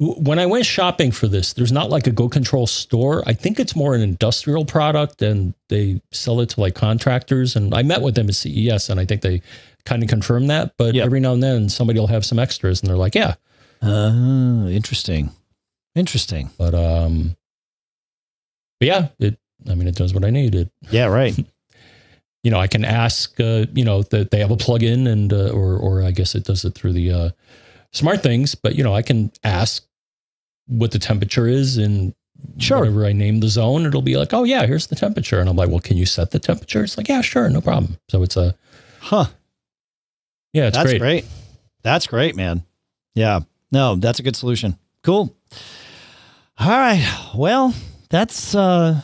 [0.00, 3.22] when I went shopping for this, there's not like a Go Control store.
[3.24, 7.54] I think it's more an industrial product, and they sell it to like contractors.
[7.54, 9.42] And I met with them at CES, and I think they
[9.84, 10.74] kind of confirmed that.
[10.76, 11.06] But yep.
[11.06, 13.34] every now and then, somebody will have some extras, and they're like, "Yeah."
[13.80, 15.30] Uh, interesting.
[15.94, 16.50] Interesting.
[16.58, 17.36] But um,
[18.80, 19.38] but yeah, it.
[19.68, 20.54] I mean, it does what I need.
[20.54, 20.70] It.
[20.90, 21.06] Yeah.
[21.06, 21.36] Right.
[22.42, 23.38] you know, I can ask.
[23.38, 26.44] Uh, you know that they have a plug-in, and uh, or or I guess it
[26.44, 27.30] does it through the uh,
[27.92, 28.54] smart things.
[28.54, 29.84] But you know, I can ask
[30.66, 32.14] what the temperature is and
[32.58, 32.80] Sure.
[32.80, 35.56] Whenever I name the zone, it'll be like, oh yeah, here's the temperature, and I'm
[35.56, 36.82] like, well, can you set the temperature?
[36.82, 37.98] It's like, yeah, sure, no problem.
[38.10, 38.54] So it's a,
[39.00, 39.26] huh?
[40.52, 41.00] Yeah, it's that's great.
[41.00, 41.24] great.
[41.82, 42.64] That's great, man.
[43.14, 43.40] Yeah,
[43.70, 44.78] no, that's a good solution.
[45.02, 45.34] Cool.
[46.62, 47.04] All right.
[47.34, 47.74] Well,
[48.08, 49.00] that's uh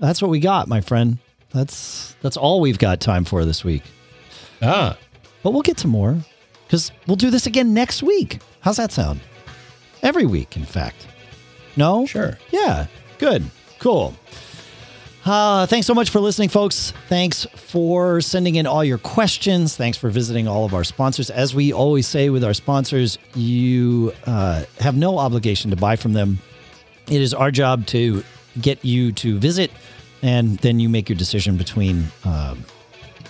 [0.00, 1.18] that's what we got, my friend.
[1.52, 3.84] That's that's all we've got time for this week.
[4.60, 4.98] Ah.
[5.44, 6.18] But we'll get to more
[6.66, 8.40] because we'll do this again next week.
[8.60, 9.20] How's that sound?
[10.02, 11.06] Every week, in fact.
[11.76, 12.06] No?
[12.06, 12.38] Sure.
[12.50, 12.86] Yeah.
[13.18, 13.44] Good.
[13.78, 14.12] Cool.
[15.24, 16.92] Uh, thanks so much for listening, folks.
[17.08, 19.76] Thanks for sending in all your questions.
[19.76, 21.30] Thanks for visiting all of our sponsors.
[21.30, 26.12] As we always say with our sponsors, you uh, have no obligation to buy from
[26.12, 26.40] them.
[27.08, 28.24] It is our job to
[28.60, 29.70] get you to visit,
[30.22, 32.06] and then you make your decision between.
[32.24, 32.64] Um,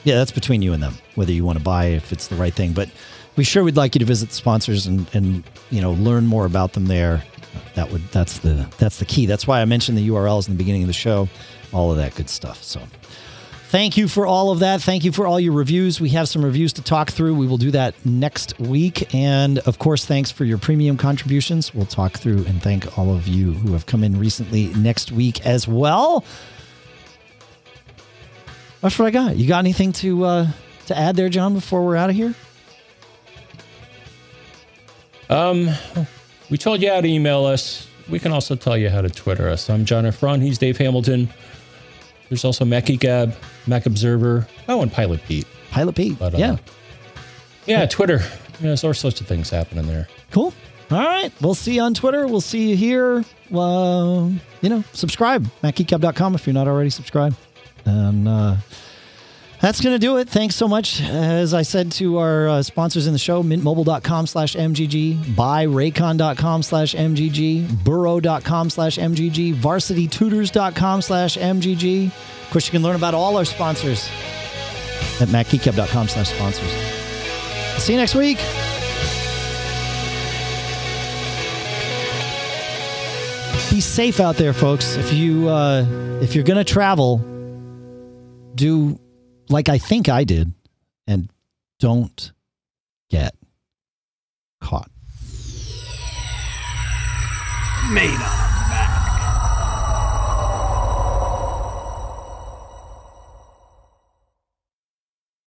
[0.04, 2.54] yeah, that's between you and them whether you want to buy if it's the right
[2.54, 2.72] thing.
[2.72, 2.88] But
[3.34, 6.46] we sure would like you to visit the sponsors and and you know learn more
[6.46, 7.22] about them there.
[7.74, 9.26] That would that's the that's the key.
[9.26, 11.28] That's why I mentioned the URLs in the beginning of the show
[11.72, 12.62] all of that good stuff.
[12.62, 12.80] So
[13.68, 14.82] thank you for all of that.
[14.82, 16.00] Thank you for all your reviews.
[16.00, 17.34] We have some reviews to talk through.
[17.34, 19.14] We will do that next week.
[19.14, 21.74] And of course, thanks for your premium contributions.
[21.74, 25.44] We'll talk through and thank all of you who have come in recently next week
[25.44, 26.24] as well.
[28.80, 29.36] That's what I got.
[29.36, 30.46] You got anything to uh,
[30.86, 32.34] to add there, John, before we're out of here?
[35.28, 35.70] Um,
[36.50, 39.48] we told you how to email us we can also tell you how to Twitter
[39.48, 39.68] us.
[39.68, 40.20] I'm John F.
[40.20, 40.40] Braun.
[40.40, 41.28] He's Dave Hamilton.
[42.28, 43.34] There's also Mac Gab,
[43.66, 44.46] Mac Observer.
[44.68, 45.46] Oh, and Pilot Pete.
[45.70, 46.18] Pilot Pete.
[46.18, 46.56] But, uh, yeah.
[47.66, 48.18] Yeah, Twitter.
[48.18, 50.08] Yeah, there's all sorts of things happening there.
[50.30, 50.52] Cool.
[50.90, 51.32] All right.
[51.40, 52.26] We'll see you on Twitter.
[52.26, 53.24] We'll see you here.
[53.52, 54.30] Uh,
[54.60, 55.46] you know, subscribe.
[55.62, 57.36] MacGeekGab.com if you're not already subscribed.
[57.84, 58.56] And uh,
[59.66, 60.28] that's going to do it.
[60.28, 61.00] Thanks so much.
[61.02, 66.94] As I said to our uh, sponsors in the show, mintmobile.com slash MGG, buyraycon.com slash
[66.94, 72.06] MGG, burrow.com slash MGG, varsitytutors.com slash MGG.
[72.06, 74.08] Of course, you can learn about all our sponsors
[75.20, 76.70] at macgeekgab.com slash sponsors.
[77.82, 78.38] See you next week.
[83.72, 84.94] Be safe out there, folks.
[84.94, 85.84] If you uh,
[86.22, 87.18] if you're gonna travel,
[88.54, 88.96] do
[89.48, 90.52] like I think I did,
[91.06, 91.30] and
[91.78, 92.32] don't
[93.10, 93.34] get
[94.60, 94.90] caught.
[97.92, 98.55] Made up.